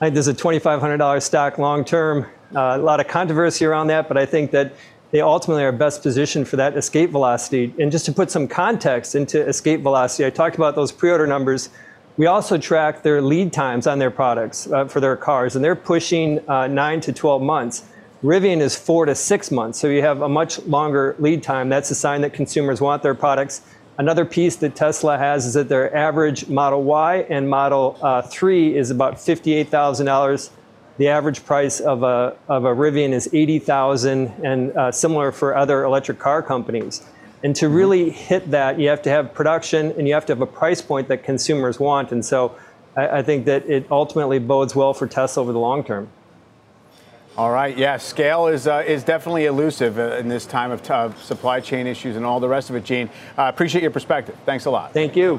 I 0.00 0.06
think 0.06 0.14
there's 0.14 0.28
a 0.28 0.34
$2,500 0.34 1.22
stock 1.22 1.58
long 1.58 1.84
term. 1.84 2.26
Uh, 2.54 2.76
a 2.76 2.78
lot 2.78 3.00
of 3.00 3.08
controversy 3.08 3.64
around 3.64 3.86
that, 3.88 4.08
but 4.08 4.16
I 4.16 4.26
think 4.26 4.50
that 4.50 4.74
they 5.10 5.20
ultimately 5.20 5.64
are 5.64 5.72
best 5.72 6.02
positioned 6.02 6.48
for 6.48 6.56
that 6.56 6.76
escape 6.76 7.10
velocity. 7.10 7.72
And 7.78 7.90
just 7.90 8.04
to 8.06 8.12
put 8.12 8.30
some 8.30 8.46
context 8.46 9.14
into 9.14 9.40
escape 9.46 9.80
velocity, 9.80 10.26
I 10.26 10.30
talked 10.30 10.56
about 10.56 10.74
those 10.74 10.92
pre 10.92 11.10
order 11.10 11.26
numbers. 11.26 11.70
We 12.16 12.26
also 12.26 12.58
track 12.58 13.02
their 13.02 13.22
lead 13.22 13.52
times 13.52 13.86
on 13.86 13.98
their 13.98 14.10
products 14.10 14.70
uh, 14.70 14.86
for 14.86 15.00
their 15.00 15.16
cars, 15.16 15.54
and 15.54 15.64
they're 15.64 15.76
pushing 15.76 16.46
uh, 16.48 16.66
9 16.66 17.00
to 17.02 17.12
12 17.12 17.42
months. 17.42 17.84
Rivian 18.22 18.60
is 18.60 18.76
four 18.76 19.06
to 19.06 19.14
six 19.14 19.50
months, 19.50 19.78
so 19.78 19.88
you 19.88 20.02
have 20.02 20.22
a 20.22 20.28
much 20.28 20.58
longer 20.60 21.14
lead 21.18 21.42
time. 21.42 21.68
That's 21.68 21.90
a 21.90 21.94
sign 21.94 22.22
that 22.22 22.32
consumers 22.32 22.80
want 22.80 23.02
their 23.02 23.14
products. 23.14 23.60
Another 23.98 24.24
piece 24.24 24.56
that 24.56 24.74
Tesla 24.74 25.16
has 25.18 25.46
is 25.46 25.54
that 25.54 25.68
their 25.68 25.94
average 25.94 26.48
Model 26.48 26.82
Y 26.82 27.26
and 27.28 27.48
Model 27.48 27.98
uh, 28.02 28.22
3 28.22 28.76
is 28.76 28.90
about 28.90 29.14
$58,000 29.16 30.50
the 30.98 31.08
average 31.08 31.44
price 31.44 31.80
of 31.80 32.02
a, 32.02 32.36
of 32.48 32.64
a 32.64 32.74
Rivian 32.74 33.12
is 33.12 33.28
80,000, 33.32 34.32
and 34.42 34.72
uh, 34.76 34.90
similar 34.90 35.30
for 35.30 35.56
other 35.56 35.84
electric 35.84 36.18
car 36.18 36.42
companies. 36.42 37.04
And 37.42 37.54
to 37.56 37.68
really 37.68 38.10
hit 38.10 38.50
that, 38.50 38.80
you 38.80 38.88
have 38.88 39.02
to 39.02 39.10
have 39.10 39.34
production 39.34 39.92
and 39.92 40.08
you 40.08 40.14
have 40.14 40.24
to 40.26 40.32
have 40.32 40.40
a 40.40 40.46
price 40.46 40.80
point 40.80 41.08
that 41.08 41.22
consumers 41.22 41.78
want. 41.78 42.12
And 42.12 42.24
so 42.24 42.56
I, 42.96 43.18
I 43.18 43.22
think 43.22 43.44
that 43.44 43.68
it 43.68 43.86
ultimately 43.90 44.38
bodes 44.38 44.74
well 44.74 44.94
for 44.94 45.06
Tesla 45.06 45.42
over 45.42 45.52
the 45.52 45.58
long 45.58 45.84
term. 45.84 46.08
All 47.36 47.50
right. 47.50 47.76
Yeah, 47.76 47.98
scale 47.98 48.46
is 48.46 48.66
uh, 48.66 48.82
is 48.86 49.04
definitely 49.04 49.44
elusive 49.44 49.98
uh, 49.98 50.16
in 50.16 50.26
this 50.26 50.46
time 50.46 50.70
of 50.70 50.82
t- 50.82 51.22
supply 51.22 51.60
chain 51.60 51.86
issues 51.86 52.16
and 52.16 52.24
all 52.24 52.40
the 52.40 52.48
rest 52.48 52.70
of 52.70 52.76
it. 52.76 52.84
Gene, 52.84 53.10
uh, 53.36 53.50
appreciate 53.52 53.82
your 53.82 53.90
perspective. 53.90 54.34
Thanks 54.46 54.64
a 54.64 54.70
lot. 54.70 54.94
Thank 54.94 55.16
you. 55.16 55.38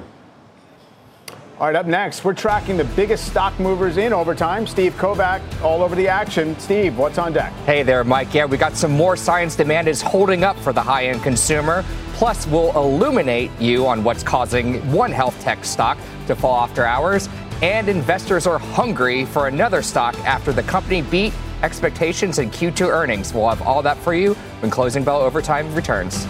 All 1.60 1.66
right. 1.66 1.76
Up 1.76 1.88
next, 1.88 2.24
we're 2.24 2.36
tracking 2.36 2.78
the 2.78 2.84
biggest 2.84 3.26
stock 3.26 3.60
movers 3.60 3.98
in 3.98 4.14
overtime. 4.14 4.68
Steve 4.68 4.94
Kovach, 4.94 5.42
all 5.64 5.82
over 5.82 5.96
the 5.96 6.08
action. 6.08 6.58
Steve, 6.60 7.00
what's 7.00 7.18
on 7.18 7.34
deck? 7.34 7.52
Hey 7.66 7.82
there, 7.82 8.04
Mike. 8.04 8.32
Yeah, 8.32 8.46
we 8.46 8.58
got 8.58 8.78
some 8.78 8.92
more 8.92 9.18
science 9.18 9.56
demand 9.56 9.88
is 9.88 10.00
holding 10.00 10.44
up 10.44 10.56
for 10.58 10.72
the 10.72 10.84
high-end 10.84 11.24
consumer. 11.24 11.84
Plus, 12.14 12.46
we'll 12.46 12.78
illuminate 12.78 13.50
you 13.60 13.88
on 13.88 14.04
what's 14.04 14.22
causing 14.22 14.92
one 14.92 15.12
health 15.12 15.40
tech 15.42 15.66
stock 15.66 15.98
to 16.28 16.36
fall 16.36 16.62
after 16.62 16.86
hours. 16.86 17.28
And 17.64 17.90
investors 17.90 18.46
are 18.46 18.60
hungry 18.60 19.26
for 19.26 19.48
another 19.48 19.82
stock 19.82 20.14
after 20.20 20.54
the 20.54 20.62
company 20.62 21.02
beat 21.02 21.34
expectations 21.64 22.40
and 22.40 22.52
Q2 22.52 22.88
earnings. 22.88 23.34
We'll 23.34 23.50
have 23.50 23.62
all 23.62 23.82
that 23.84 23.98
for 23.98 24.14
you 24.14 24.34
when 24.62 24.72
Closing 24.72 25.04
Bell 25.04 25.22
Overtime 25.22 25.74
returns. 25.74 26.28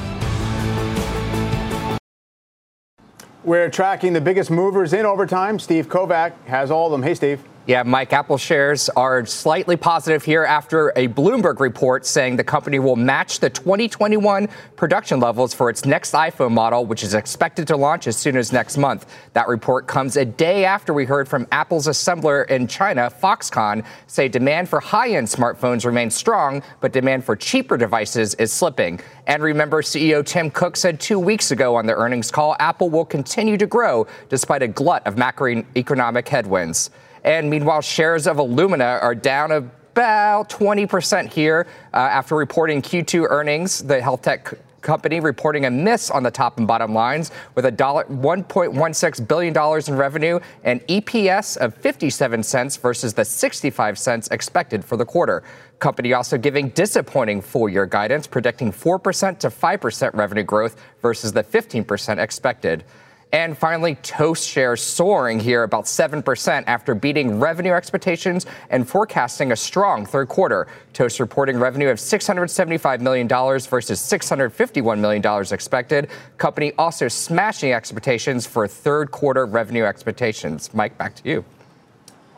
We're 3.43 3.69
tracking 3.69 4.11
the 4.11 4.19
biggest 4.19 4.51
movers 4.51 4.91
in 4.91 5.05
overtime. 5.05 5.57
Steve 5.57 5.87
Kovach 5.87 6.33
has 6.47 6.69
all 6.69 6.87
of 6.87 6.91
them. 6.91 7.03
Hey, 7.03 7.15
Steve. 7.15 7.41
Yeah, 7.67 7.83
Mike, 7.83 8.13
Apple 8.13 8.37
shares 8.37 8.87
are 8.87 9.25
slightly 9.25 9.75
positive 9.75 10.23
here 10.23 10.45
after 10.45 10.93
a 10.95 11.09
Bloomberg 11.09 11.59
report 11.59 12.05
saying 12.05 12.37
the 12.37 12.43
company 12.45 12.79
will 12.79 12.95
match 12.95 13.41
the 13.41 13.49
2021 13.49 14.47
production 14.77 15.19
levels 15.19 15.53
for 15.53 15.69
its 15.69 15.83
next 15.83 16.13
iPhone 16.13 16.53
model, 16.53 16.85
which 16.85 17.03
is 17.03 17.13
expected 17.13 17.67
to 17.67 17.75
launch 17.75 18.07
as 18.07 18.15
soon 18.15 18.37
as 18.37 18.53
next 18.53 18.77
month. 18.77 19.13
That 19.33 19.49
report 19.49 19.85
comes 19.85 20.15
a 20.15 20.23
day 20.23 20.63
after 20.63 20.93
we 20.93 21.03
heard 21.03 21.27
from 21.27 21.45
Apple's 21.51 21.87
assembler 21.87 22.49
in 22.49 22.67
China, 22.67 23.11
Foxconn, 23.21 23.85
say 24.07 24.29
demand 24.29 24.69
for 24.69 24.79
high 24.79 25.09
end 25.09 25.27
smartphones 25.27 25.83
remains 25.85 26.15
strong, 26.15 26.63
but 26.79 26.93
demand 26.93 27.25
for 27.25 27.35
cheaper 27.35 27.75
devices 27.75 28.33
is 28.35 28.53
slipping. 28.53 28.97
And 29.25 29.43
remember, 29.43 29.81
CEO 29.81 30.25
Tim 30.25 30.51
Cook 30.51 30.77
said 30.77 31.01
two 31.01 31.19
weeks 31.19 31.51
ago 31.51 31.75
on 31.75 31.85
the 31.85 31.95
earnings 31.95 32.31
call 32.31 32.55
Apple 32.61 32.89
will 32.89 33.03
continue 33.03 33.57
to 33.57 33.67
grow 33.67 34.07
despite 34.29 34.63
a 34.63 34.69
glut 34.69 35.05
of 35.05 35.15
macroeconomic 35.15 36.29
headwinds. 36.29 36.91
And 37.27 37.49
meanwhile, 37.49 37.81
shares 37.81 38.25
of 38.25 38.37
Illumina 38.37 39.03
are 39.03 39.13
down 39.13 39.51
about 39.51 40.47
20% 40.47 41.33
here 41.33 41.67
uh, 41.93 41.97
after 41.97 42.37
reporting 42.37 42.81
Q2 42.81 43.27
earnings. 43.29 43.83
The 43.83 44.01
health 44.01 44.21
tech 44.21 44.53
company 44.79 45.19
reporting 45.19 45.65
a 45.65 45.69
miss 45.69 46.09
on 46.09 46.23
the 46.23 46.31
top 46.31 46.57
and 46.57 46.65
bottom 46.65 46.93
lines 46.93 47.31
with 47.55 47.65
a 47.65 47.71
dollar 47.71 48.05
1.16 48.05 49.27
billion 49.27 49.53
dollars 49.53 49.89
in 49.89 49.97
revenue 49.97 50.39
and 50.63 50.79
EPS 50.87 51.57
of 51.57 51.75
57 51.75 52.41
cents 52.43 52.77
versus 52.77 53.13
the 53.13 53.25
65 53.25 53.99
cents 53.99 54.29
expected 54.29 54.85
for 54.85 54.95
the 54.95 55.03
quarter. 55.03 55.43
Company 55.79 56.13
also 56.13 56.37
giving 56.37 56.69
disappointing 56.69 57.41
full 57.41 57.67
year 57.67 57.85
guidance 57.85 58.25
predicting 58.25 58.71
4% 58.71 59.37
to 59.39 59.49
5% 59.49 60.13
revenue 60.13 60.43
growth 60.43 60.81
versus 61.01 61.33
the 61.33 61.43
15% 61.43 62.19
expected. 62.19 62.85
And 63.33 63.57
finally, 63.57 63.95
Toast 63.95 64.47
shares 64.47 64.81
soaring 64.81 65.39
here 65.39 65.63
about 65.63 65.83
7% 65.83 66.63
after 66.65 66.95
beating 66.95 67.39
revenue 67.39 67.73
expectations 67.73 68.45
and 68.69 68.87
forecasting 68.87 69.51
a 69.51 69.55
strong 69.55 70.05
third 70.05 70.29
quarter. 70.29 70.67
Toast 70.93 71.19
reporting 71.19 71.59
revenue 71.59 71.89
of 71.89 71.97
$675 71.97 73.01
million 73.01 73.27
versus 73.27 73.99
$651 73.99 74.99
million 74.99 75.53
expected. 75.53 76.09
Company 76.37 76.71
also 76.77 77.09
smashing 77.09 77.73
expectations 77.73 78.47
for 78.47 78.65
third 78.67 79.11
quarter 79.11 79.45
revenue 79.45 79.83
expectations. 79.83 80.73
Mike, 80.73 80.97
back 80.97 81.15
to 81.15 81.29
you. 81.29 81.43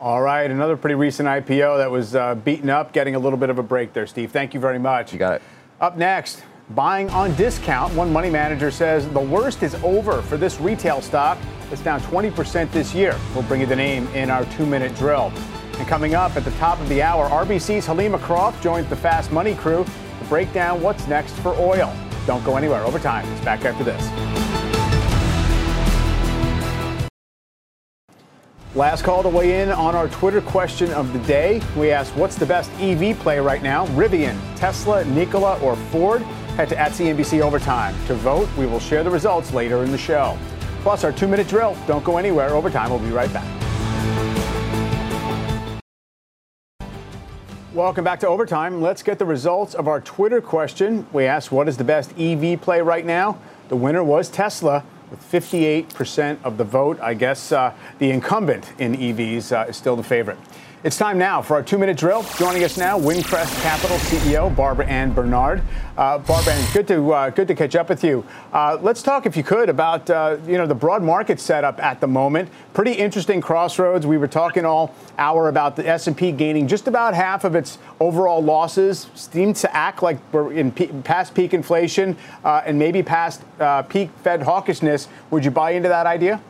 All 0.00 0.22
right, 0.22 0.50
another 0.50 0.76
pretty 0.78 0.94
recent 0.94 1.28
IPO 1.28 1.76
that 1.76 1.90
was 1.90 2.16
uh, 2.16 2.34
beaten 2.34 2.70
up, 2.70 2.92
getting 2.92 3.14
a 3.14 3.18
little 3.18 3.38
bit 3.38 3.50
of 3.50 3.58
a 3.58 3.62
break 3.62 3.92
there, 3.92 4.06
Steve. 4.06 4.32
Thank 4.32 4.54
you 4.54 4.60
very 4.60 4.78
much. 4.78 5.12
You 5.12 5.18
got 5.18 5.34
it. 5.34 5.42
Up 5.78 5.96
next, 5.96 6.42
buying 6.74 7.10
on 7.10 7.34
discount. 7.34 7.92
One 7.94 8.12
money 8.12 8.30
manager 8.30 8.70
says 8.70 9.08
the 9.08 9.20
worst 9.20 9.62
is 9.62 9.74
over 9.82 10.22
for 10.22 10.36
this 10.36 10.60
retail 10.60 11.00
stock. 11.00 11.38
It's 11.70 11.82
down 11.82 12.00
20% 12.00 12.70
this 12.72 12.94
year. 12.94 13.18
We'll 13.34 13.44
bring 13.44 13.60
you 13.60 13.66
the 13.66 13.76
name 13.76 14.06
in 14.08 14.30
our 14.30 14.44
two 14.46 14.66
minute 14.66 14.94
drill. 14.96 15.32
And 15.78 15.88
coming 15.88 16.14
up 16.14 16.36
at 16.36 16.44
the 16.44 16.50
top 16.52 16.78
of 16.80 16.88
the 16.88 17.02
hour, 17.02 17.28
RBC's 17.28 17.86
Helima 17.86 18.20
Croft 18.20 18.62
joins 18.62 18.88
the 18.88 18.96
Fast 18.96 19.32
Money 19.32 19.54
crew 19.54 19.84
to 19.84 20.24
break 20.26 20.52
down 20.52 20.82
what's 20.82 21.06
next 21.06 21.32
for 21.36 21.54
oil. 21.58 21.92
Don't 22.26 22.44
go 22.44 22.56
anywhere. 22.56 22.82
Overtime 22.84 23.26
It's 23.32 23.44
back 23.44 23.64
after 23.64 23.82
this. 23.82 24.00
Last 28.76 29.02
call 29.02 29.24
to 29.24 29.28
weigh 29.28 29.62
in 29.62 29.70
on 29.70 29.96
our 29.96 30.06
Twitter 30.08 30.40
question 30.40 30.92
of 30.92 31.12
the 31.12 31.18
day. 31.20 31.60
We 31.76 31.90
asked, 31.90 32.14
what's 32.14 32.36
the 32.36 32.46
best 32.46 32.70
EV 32.78 33.18
play 33.18 33.40
right 33.40 33.64
now? 33.64 33.86
Rivian, 33.88 34.38
Tesla, 34.54 35.04
Nikola, 35.06 35.58
or 35.60 35.74
Ford? 35.74 36.24
Head 36.56 36.68
to 36.70 36.78
at 36.78 36.92
CNBC 36.92 37.40
Overtime. 37.40 37.94
To 38.06 38.14
vote, 38.14 38.48
we 38.58 38.66
will 38.66 38.80
share 38.80 39.04
the 39.04 39.10
results 39.10 39.52
later 39.52 39.84
in 39.84 39.92
the 39.92 39.98
show. 39.98 40.36
Plus, 40.82 41.04
our 41.04 41.12
two 41.12 41.28
minute 41.28 41.48
drill. 41.48 41.76
Don't 41.86 42.04
go 42.04 42.18
anywhere. 42.18 42.50
Overtime. 42.50 42.90
We'll 42.90 42.98
be 42.98 43.10
right 43.10 43.32
back. 43.32 43.60
Welcome 47.72 48.02
back 48.02 48.18
to 48.20 48.28
Overtime. 48.28 48.82
Let's 48.82 49.02
get 49.02 49.20
the 49.20 49.24
results 49.24 49.74
of 49.74 49.86
our 49.86 50.00
Twitter 50.00 50.40
question. 50.40 51.06
We 51.12 51.26
asked, 51.26 51.52
what 51.52 51.68
is 51.68 51.76
the 51.76 51.84
best 51.84 52.12
EV 52.18 52.60
play 52.60 52.82
right 52.82 53.06
now? 53.06 53.38
The 53.68 53.76
winner 53.76 54.02
was 54.02 54.28
Tesla 54.28 54.84
with 55.08 55.20
58% 55.22 56.42
of 56.42 56.56
the 56.56 56.64
vote. 56.64 56.98
I 57.00 57.14
guess 57.14 57.52
uh, 57.52 57.72
the 57.98 58.10
incumbent 58.10 58.72
in 58.80 58.96
EVs 58.96 59.52
uh, 59.56 59.68
is 59.68 59.76
still 59.76 59.94
the 59.94 60.02
favorite. 60.02 60.38
It's 60.82 60.96
time 60.96 61.18
now 61.18 61.42
for 61.42 61.56
our 61.56 61.62
two 61.62 61.76
minute 61.76 61.98
drill. 61.98 62.22
Joining 62.38 62.64
us 62.64 62.78
now, 62.78 62.98
Wincrest 62.98 63.62
Capital 63.62 63.98
CEO 63.98 64.56
Barbara 64.56 64.86
Ann 64.86 65.12
Bernard. 65.12 65.60
Uh, 65.94 66.16
Barbara 66.16 66.54
Ann, 66.54 66.72
good 66.72 66.88
to, 66.88 67.12
uh, 67.12 67.28
good 67.28 67.48
to 67.48 67.54
catch 67.54 67.76
up 67.76 67.90
with 67.90 68.02
you. 68.02 68.24
Uh, 68.50 68.78
let's 68.80 69.02
talk, 69.02 69.26
if 69.26 69.36
you 69.36 69.42
could, 69.42 69.68
about 69.68 70.08
uh, 70.08 70.38
you 70.46 70.56
know, 70.56 70.66
the 70.66 70.74
broad 70.74 71.02
market 71.02 71.38
setup 71.38 71.82
at 71.82 72.00
the 72.00 72.06
moment. 72.06 72.48
Pretty 72.72 72.92
interesting 72.92 73.42
crossroads. 73.42 74.06
We 74.06 74.16
were 74.16 74.26
talking 74.26 74.64
all 74.64 74.94
hour 75.18 75.50
about 75.50 75.76
the 75.76 75.86
S&P 75.86 76.32
gaining 76.32 76.66
just 76.66 76.88
about 76.88 77.12
half 77.12 77.44
of 77.44 77.54
its 77.54 77.76
overall 78.00 78.42
losses. 78.42 79.08
Seems 79.14 79.60
to 79.60 79.76
act 79.76 80.02
like 80.02 80.16
we're 80.32 80.50
in 80.54 80.72
past 80.72 81.34
peak 81.34 81.52
inflation 81.52 82.16
uh, 82.42 82.62
and 82.64 82.78
maybe 82.78 83.02
past 83.02 83.42
uh, 83.58 83.82
peak 83.82 84.08
Fed 84.24 84.40
hawkishness. 84.40 85.08
Would 85.30 85.44
you 85.44 85.50
buy 85.50 85.72
into 85.72 85.90
that 85.90 86.06
idea? 86.06 86.40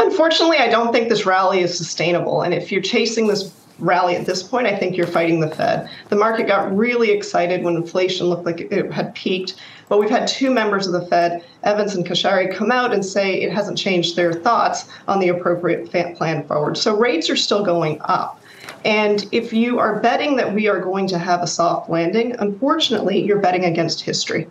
Unfortunately, 0.00 0.58
I 0.58 0.68
don't 0.68 0.92
think 0.92 1.08
this 1.08 1.26
rally 1.26 1.60
is 1.60 1.76
sustainable. 1.76 2.42
And 2.42 2.52
if 2.52 2.72
you're 2.72 2.82
chasing 2.82 3.28
this 3.28 3.54
rally 3.78 4.16
at 4.16 4.26
this 4.26 4.42
point, 4.42 4.66
I 4.66 4.76
think 4.76 4.96
you're 4.96 5.06
fighting 5.06 5.40
the 5.40 5.50
Fed. 5.50 5.88
The 6.08 6.16
market 6.16 6.46
got 6.46 6.74
really 6.76 7.10
excited 7.10 7.62
when 7.62 7.76
inflation 7.76 8.26
looked 8.26 8.46
like 8.46 8.60
it 8.60 8.92
had 8.92 9.14
peaked. 9.14 9.54
But 9.88 9.98
we've 9.98 10.10
had 10.10 10.26
two 10.26 10.50
members 10.50 10.86
of 10.86 10.92
the 10.92 11.06
Fed, 11.06 11.44
Evans 11.62 11.94
and 11.94 12.06
Kashkari, 12.06 12.54
come 12.54 12.72
out 12.72 12.92
and 12.92 13.04
say 13.04 13.34
it 13.34 13.52
hasn't 13.52 13.78
changed 13.78 14.16
their 14.16 14.32
thoughts 14.32 14.88
on 15.06 15.20
the 15.20 15.28
appropriate 15.28 15.90
plan 15.90 16.46
forward. 16.46 16.76
So 16.78 16.96
rates 16.96 17.28
are 17.28 17.36
still 17.36 17.64
going 17.64 18.00
up. 18.02 18.40
And 18.84 19.26
if 19.32 19.52
you 19.52 19.78
are 19.78 20.00
betting 20.00 20.36
that 20.36 20.52
we 20.54 20.68
are 20.68 20.80
going 20.80 21.06
to 21.08 21.18
have 21.18 21.42
a 21.42 21.46
soft 21.46 21.90
landing, 21.90 22.34
unfortunately, 22.38 23.22
you're 23.22 23.38
betting 23.38 23.64
against 23.64 24.00
history. 24.00 24.48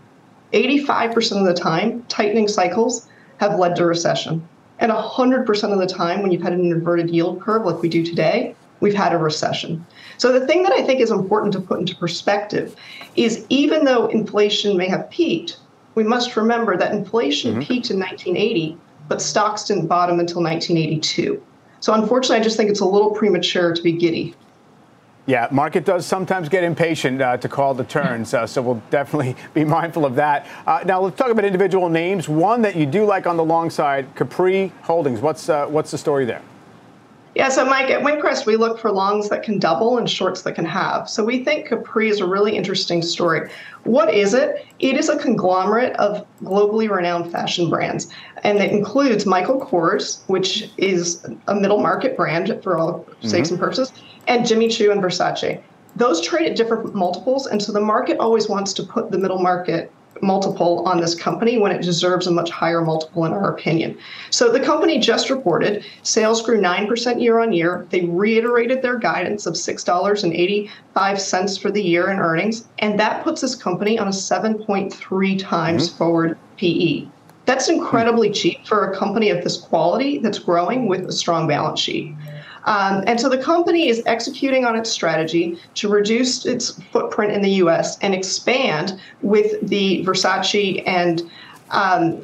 85% 0.54 1.39
of 1.39 1.46
the 1.46 1.54
time, 1.54 2.04
tightening 2.10 2.48
cycles 2.48 3.08
have 3.38 3.58
led 3.58 3.76
to 3.78 3.86
recession. 3.86 4.48
And 4.80 4.91
100% 4.91 5.71
of 5.71 5.80
the 5.80 5.88
time, 5.88 6.21
when 6.21 6.32
you've 6.32 6.41
had 6.41 6.53
an 6.53 6.71
inverted 6.71 7.09
yield 7.09 7.41
curve 7.41 7.65
like 7.65 7.82
we 7.82 7.89
do 7.89 8.03
today, 8.03 8.55
we've 8.80 8.93
had 8.93 9.13
a 9.13 9.17
recession. 9.17 9.86
So, 10.17 10.38
the 10.38 10.45
thing 10.45 10.63
that 10.63 10.74
I 10.74 10.84
think 10.84 10.99
is 10.99 11.11
important 11.11 11.53
to 11.53 11.61
put 11.61 11.80
into 11.80 11.95
perspective 11.95 12.76
is 13.15 13.45
even 13.49 13.86
though 13.86 14.07
inflation 14.07 14.78
may 14.78 14.88
have 14.88 15.09
peaked, 15.09 15.57
we 15.95 16.03
must 16.03 16.36
remember 16.36 16.76
that 16.78 16.91
inflation 16.91 17.51
mm-hmm. 17.51 17.61
peaked 17.61 17.91
in 17.91 17.99
1980, 17.99 18.78
but 19.07 19.21
stocks 19.21 19.65
didn't 19.65 19.88
bottom 19.88 20.19
until 20.19 20.41
1982. 20.41 21.41
So, 21.80 21.93
unfortunately, 21.93 22.38
I 22.38 22.43
just 22.43 22.57
think 22.57 22.69
it's 22.69 22.80
a 22.80 22.86
little 22.86 23.11
premature 23.11 23.74
to 23.74 23.82
be 23.82 23.93
giddy. 23.93 24.36
Yeah, 25.26 25.47
market 25.51 25.86
does 25.86 26.05
sometimes 26.05 26.49
get 26.49 26.65
impatient 26.65 27.21
uh, 27.21 27.38
to 27.38 27.47
call 27.47 27.74
the 27.74 27.86
turns, 27.86 28.34
uh, 28.34 28.45
so 28.45 28.61
we'll 28.61 28.82
definitely 28.89 29.38
be 29.53 29.63
mindful 29.80 30.05
of 30.05 30.15
that. 30.15 30.45
Uh, 30.67 30.84
now 30.86 30.99
let's 30.99 31.17
talk 31.17 31.30
about 31.30 31.45
individual 31.45 31.88
names. 31.88 32.28
One 32.28 32.61
that 32.63 32.76
you 32.76 32.86
do 32.86 33.05
like 33.05 33.26
on 33.26 33.38
the 33.38 33.43
long 33.43 33.69
side, 33.69 34.13
Capri 34.15 34.74
Holdings. 34.82 35.21
What's 35.21 35.47
uh, 35.47 35.67
what's 35.67 35.91
the 35.91 35.97
story 35.97 36.26
there? 36.26 36.41
Yeah, 37.36 37.50
so 37.50 37.66
Mike, 37.66 37.90
at 37.90 38.04
Wincrest, 38.04 38.46
we 38.46 38.58
look 38.58 38.78
for 38.78 38.92
longs 38.92 39.30
that 39.30 39.42
can 39.42 39.58
double 39.58 39.98
and 39.98 40.08
shorts 40.08 40.44
that 40.44 40.54
can 40.54 40.66
have. 40.66 41.10
So 41.10 41.24
we 41.24 41.44
think 41.44 41.68
Capri 41.68 42.10
is 42.10 42.20
a 42.20 42.28
really 42.28 42.56
interesting 42.56 43.02
story. 43.02 43.50
What 43.86 44.14
is 44.14 44.36
it? 44.36 44.68
It 44.80 44.98
is 44.98 45.10
a 45.10 45.18
conglomerate 45.18 45.96
of 45.96 46.28
globally 46.44 46.88
renowned 46.90 47.32
fashion 47.32 47.72
brands, 47.72 48.08
and 48.44 48.60
it 48.60 48.72
includes 48.72 49.26
Michael 49.26 49.60
Kors, 49.60 50.22
which 50.28 50.70
is 50.78 51.26
a 51.48 51.56
middle 51.56 51.80
market 51.80 52.16
brand 52.16 52.60
for 52.62 52.78
all 52.78 53.00
mm-hmm. 53.00 53.28
sakes 53.28 53.50
and 53.50 53.60
purposes, 53.60 53.92
and 54.28 54.46
Jimmy 54.46 54.68
Choo 54.68 54.92
and 54.92 55.02
Versace. 55.02 55.60
Those 55.96 56.22
trade 56.22 56.50
at 56.52 56.56
different 56.56 56.94
multiples, 56.94 57.48
and 57.48 57.62
so 57.62 57.72
the 57.72 57.82
market 57.82 58.20
always 58.20 58.48
wants 58.48 58.74
to 58.74 58.84
put 58.84 59.10
the 59.10 59.18
middle 59.18 59.40
market 59.40 59.92
multiple 60.24 60.84
on 60.88 60.99
this 60.99 61.13
company 61.13 61.59
when 61.59 61.71
it 61.71 61.82
deserves 61.82 62.28
a 62.28 62.32
much 62.32 62.49
higher 62.49 62.82
multiple 62.82 63.26
in 63.26 63.34
our 63.34 63.53
opinion. 63.53 63.97
So 64.30 64.51
the 64.51 64.59
company 64.59 64.99
just 64.99 65.30
reported 65.30 65.86
sales 66.01 66.41
grew 66.41 66.59
9% 66.59 67.21
year 67.21 67.39
on 67.39 67.53
year. 67.53 67.86
They 67.89 68.05
reiterated 68.05 68.82
their 68.82 68.97
guidance 68.97 69.45
of 69.45 69.55
$6.85 69.55 71.61
for 71.61 71.71
the 71.71 71.84
year 71.84 72.09
in 72.09 72.19
earnings, 72.19 72.65
and 72.80 72.99
that 72.99 73.24
puts 73.24 73.41
this 73.41 73.55
company 73.55 73.99
on 73.99 74.07
a 74.07 74.11
7.3 74.11 75.39
times 75.39 75.88
mm-hmm. 75.88 75.97
forward 75.97 76.38
PE. 76.57 77.07
That's 77.45 77.67
incredibly 77.67 78.32
cheap 78.32 78.65
for 78.65 78.89
a 78.89 78.97
company 78.97 79.30
of 79.30 79.43
this 79.43 79.57
quality 79.57 80.19
that's 80.19 80.39
growing 80.39 80.88
with 80.88 81.05
a 81.05 81.11
strong 81.11 81.47
balance 81.47 81.80
sheet. 81.80 82.15
Um, 82.66 83.03
and 83.07 83.20
so 83.20 83.30
the 83.30 83.38
company 83.38 83.89
is 83.89 84.01
executing 84.05 84.66
on 84.66 84.76
its 84.76 84.89
strategy 84.89 85.59
to 85.76 85.89
reduce 85.89 86.45
its 86.45 86.72
footprint 86.91 87.34
in 87.34 87.41
the 87.41 87.51
US 87.51 87.97
and 87.99 88.14
expand 88.14 88.99
with 89.22 89.68
the 89.68 90.03
Versace 90.05 90.84
and 90.88 91.30
um, 91.72 92.24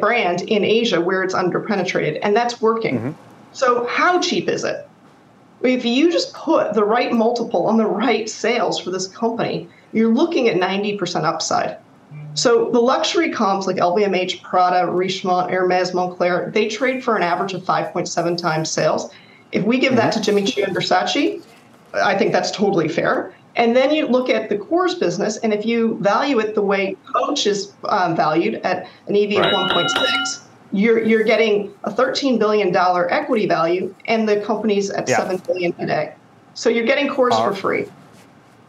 brand 0.00 0.42
in 0.42 0.64
Asia 0.64 1.00
where 1.00 1.22
it's 1.22 1.34
underpenetrated. 1.34 2.18
And 2.22 2.36
that's 2.36 2.60
working. 2.60 2.98
Mm-hmm. 2.98 3.10
So, 3.52 3.86
how 3.86 4.20
cheap 4.20 4.48
is 4.48 4.64
it? 4.64 4.88
If 5.62 5.84
you 5.84 6.12
just 6.12 6.34
put 6.34 6.74
the 6.74 6.84
right 6.84 7.12
multiple 7.12 7.66
on 7.66 7.78
the 7.78 7.86
right 7.86 8.28
sales 8.28 8.78
for 8.78 8.90
this 8.90 9.08
company, 9.08 9.68
you're 9.92 10.12
looking 10.12 10.48
at 10.48 10.56
90% 10.56 11.24
upside. 11.24 11.78
So 12.34 12.70
the 12.70 12.78
luxury 12.78 13.30
comps 13.30 13.66
like 13.66 13.76
LVMH, 13.76 14.42
Prada, 14.42 14.86
Richemont, 14.86 15.50
Hermes, 15.50 15.90
Moncler, 15.90 16.52
they 16.52 16.68
trade 16.68 17.02
for 17.02 17.16
an 17.16 17.22
average 17.22 17.52
of 17.52 17.62
5.7 17.62 18.38
times 18.38 18.70
sales. 18.70 19.10
If 19.52 19.64
we 19.64 19.78
give 19.78 19.96
that 19.96 20.12
to 20.12 20.20
Jimmy 20.20 20.44
Choo 20.44 20.64
and 20.64 20.76
Versace, 20.76 21.42
I 21.94 22.16
think 22.16 22.32
that's 22.32 22.50
totally 22.50 22.88
fair. 22.88 23.34
And 23.56 23.74
then 23.74 23.92
you 23.92 24.06
look 24.06 24.30
at 24.30 24.48
the 24.48 24.56
Kors 24.56 24.98
business, 24.98 25.38
and 25.38 25.52
if 25.52 25.66
you 25.66 25.98
value 26.00 26.38
it 26.38 26.54
the 26.54 26.62
way 26.62 26.96
Coach 27.12 27.46
is 27.46 27.72
um, 27.88 28.14
valued 28.14 28.56
at 28.56 28.86
an 29.08 29.16
EV 29.16 29.38
right. 29.38 29.52
of 29.52 29.70
1.6, 29.70 30.42
you're 30.70 31.02
you're 31.02 31.24
getting 31.24 31.74
a 31.84 31.90
13 31.90 32.38
billion 32.38 32.70
dollar 32.72 33.12
equity 33.12 33.46
value, 33.46 33.94
and 34.06 34.28
the 34.28 34.40
company's 34.42 34.90
at 34.90 35.08
yeah. 35.08 35.16
seven 35.16 35.38
billion 35.38 35.72
today. 35.72 36.14
So 36.54 36.68
you're 36.68 36.86
getting 36.86 37.08
Kors 37.08 37.36
for 37.42 37.54
free. 37.54 37.86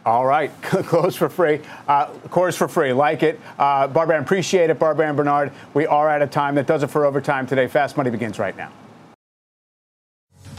All 0.06 0.24
right, 0.24 0.50
close 0.62 1.14
for 1.14 1.28
free. 1.28 1.60
Uh, 1.86 2.06
Kors 2.28 2.56
for 2.56 2.68
free. 2.68 2.92
Like 2.92 3.22
it. 3.22 3.38
Uh, 3.58 3.86
Barbara, 3.86 4.20
appreciate 4.20 4.70
it. 4.70 4.78
Barbara 4.78 5.06
Ann 5.06 5.14
Bernard, 5.14 5.52
we 5.74 5.86
are 5.86 6.08
out 6.08 6.22
of 6.22 6.30
time. 6.30 6.54
That 6.54 6.66
does 6.66 6.82
it 6.82 6.88
for 6.88 7.04
overtime 7.04 7.46
today. 7.46 7.68
Fast 7.68 7.98
Money 7.98 8.10
begins 8.10 8.38
right 8.38 8.56
now. 8.56 8.72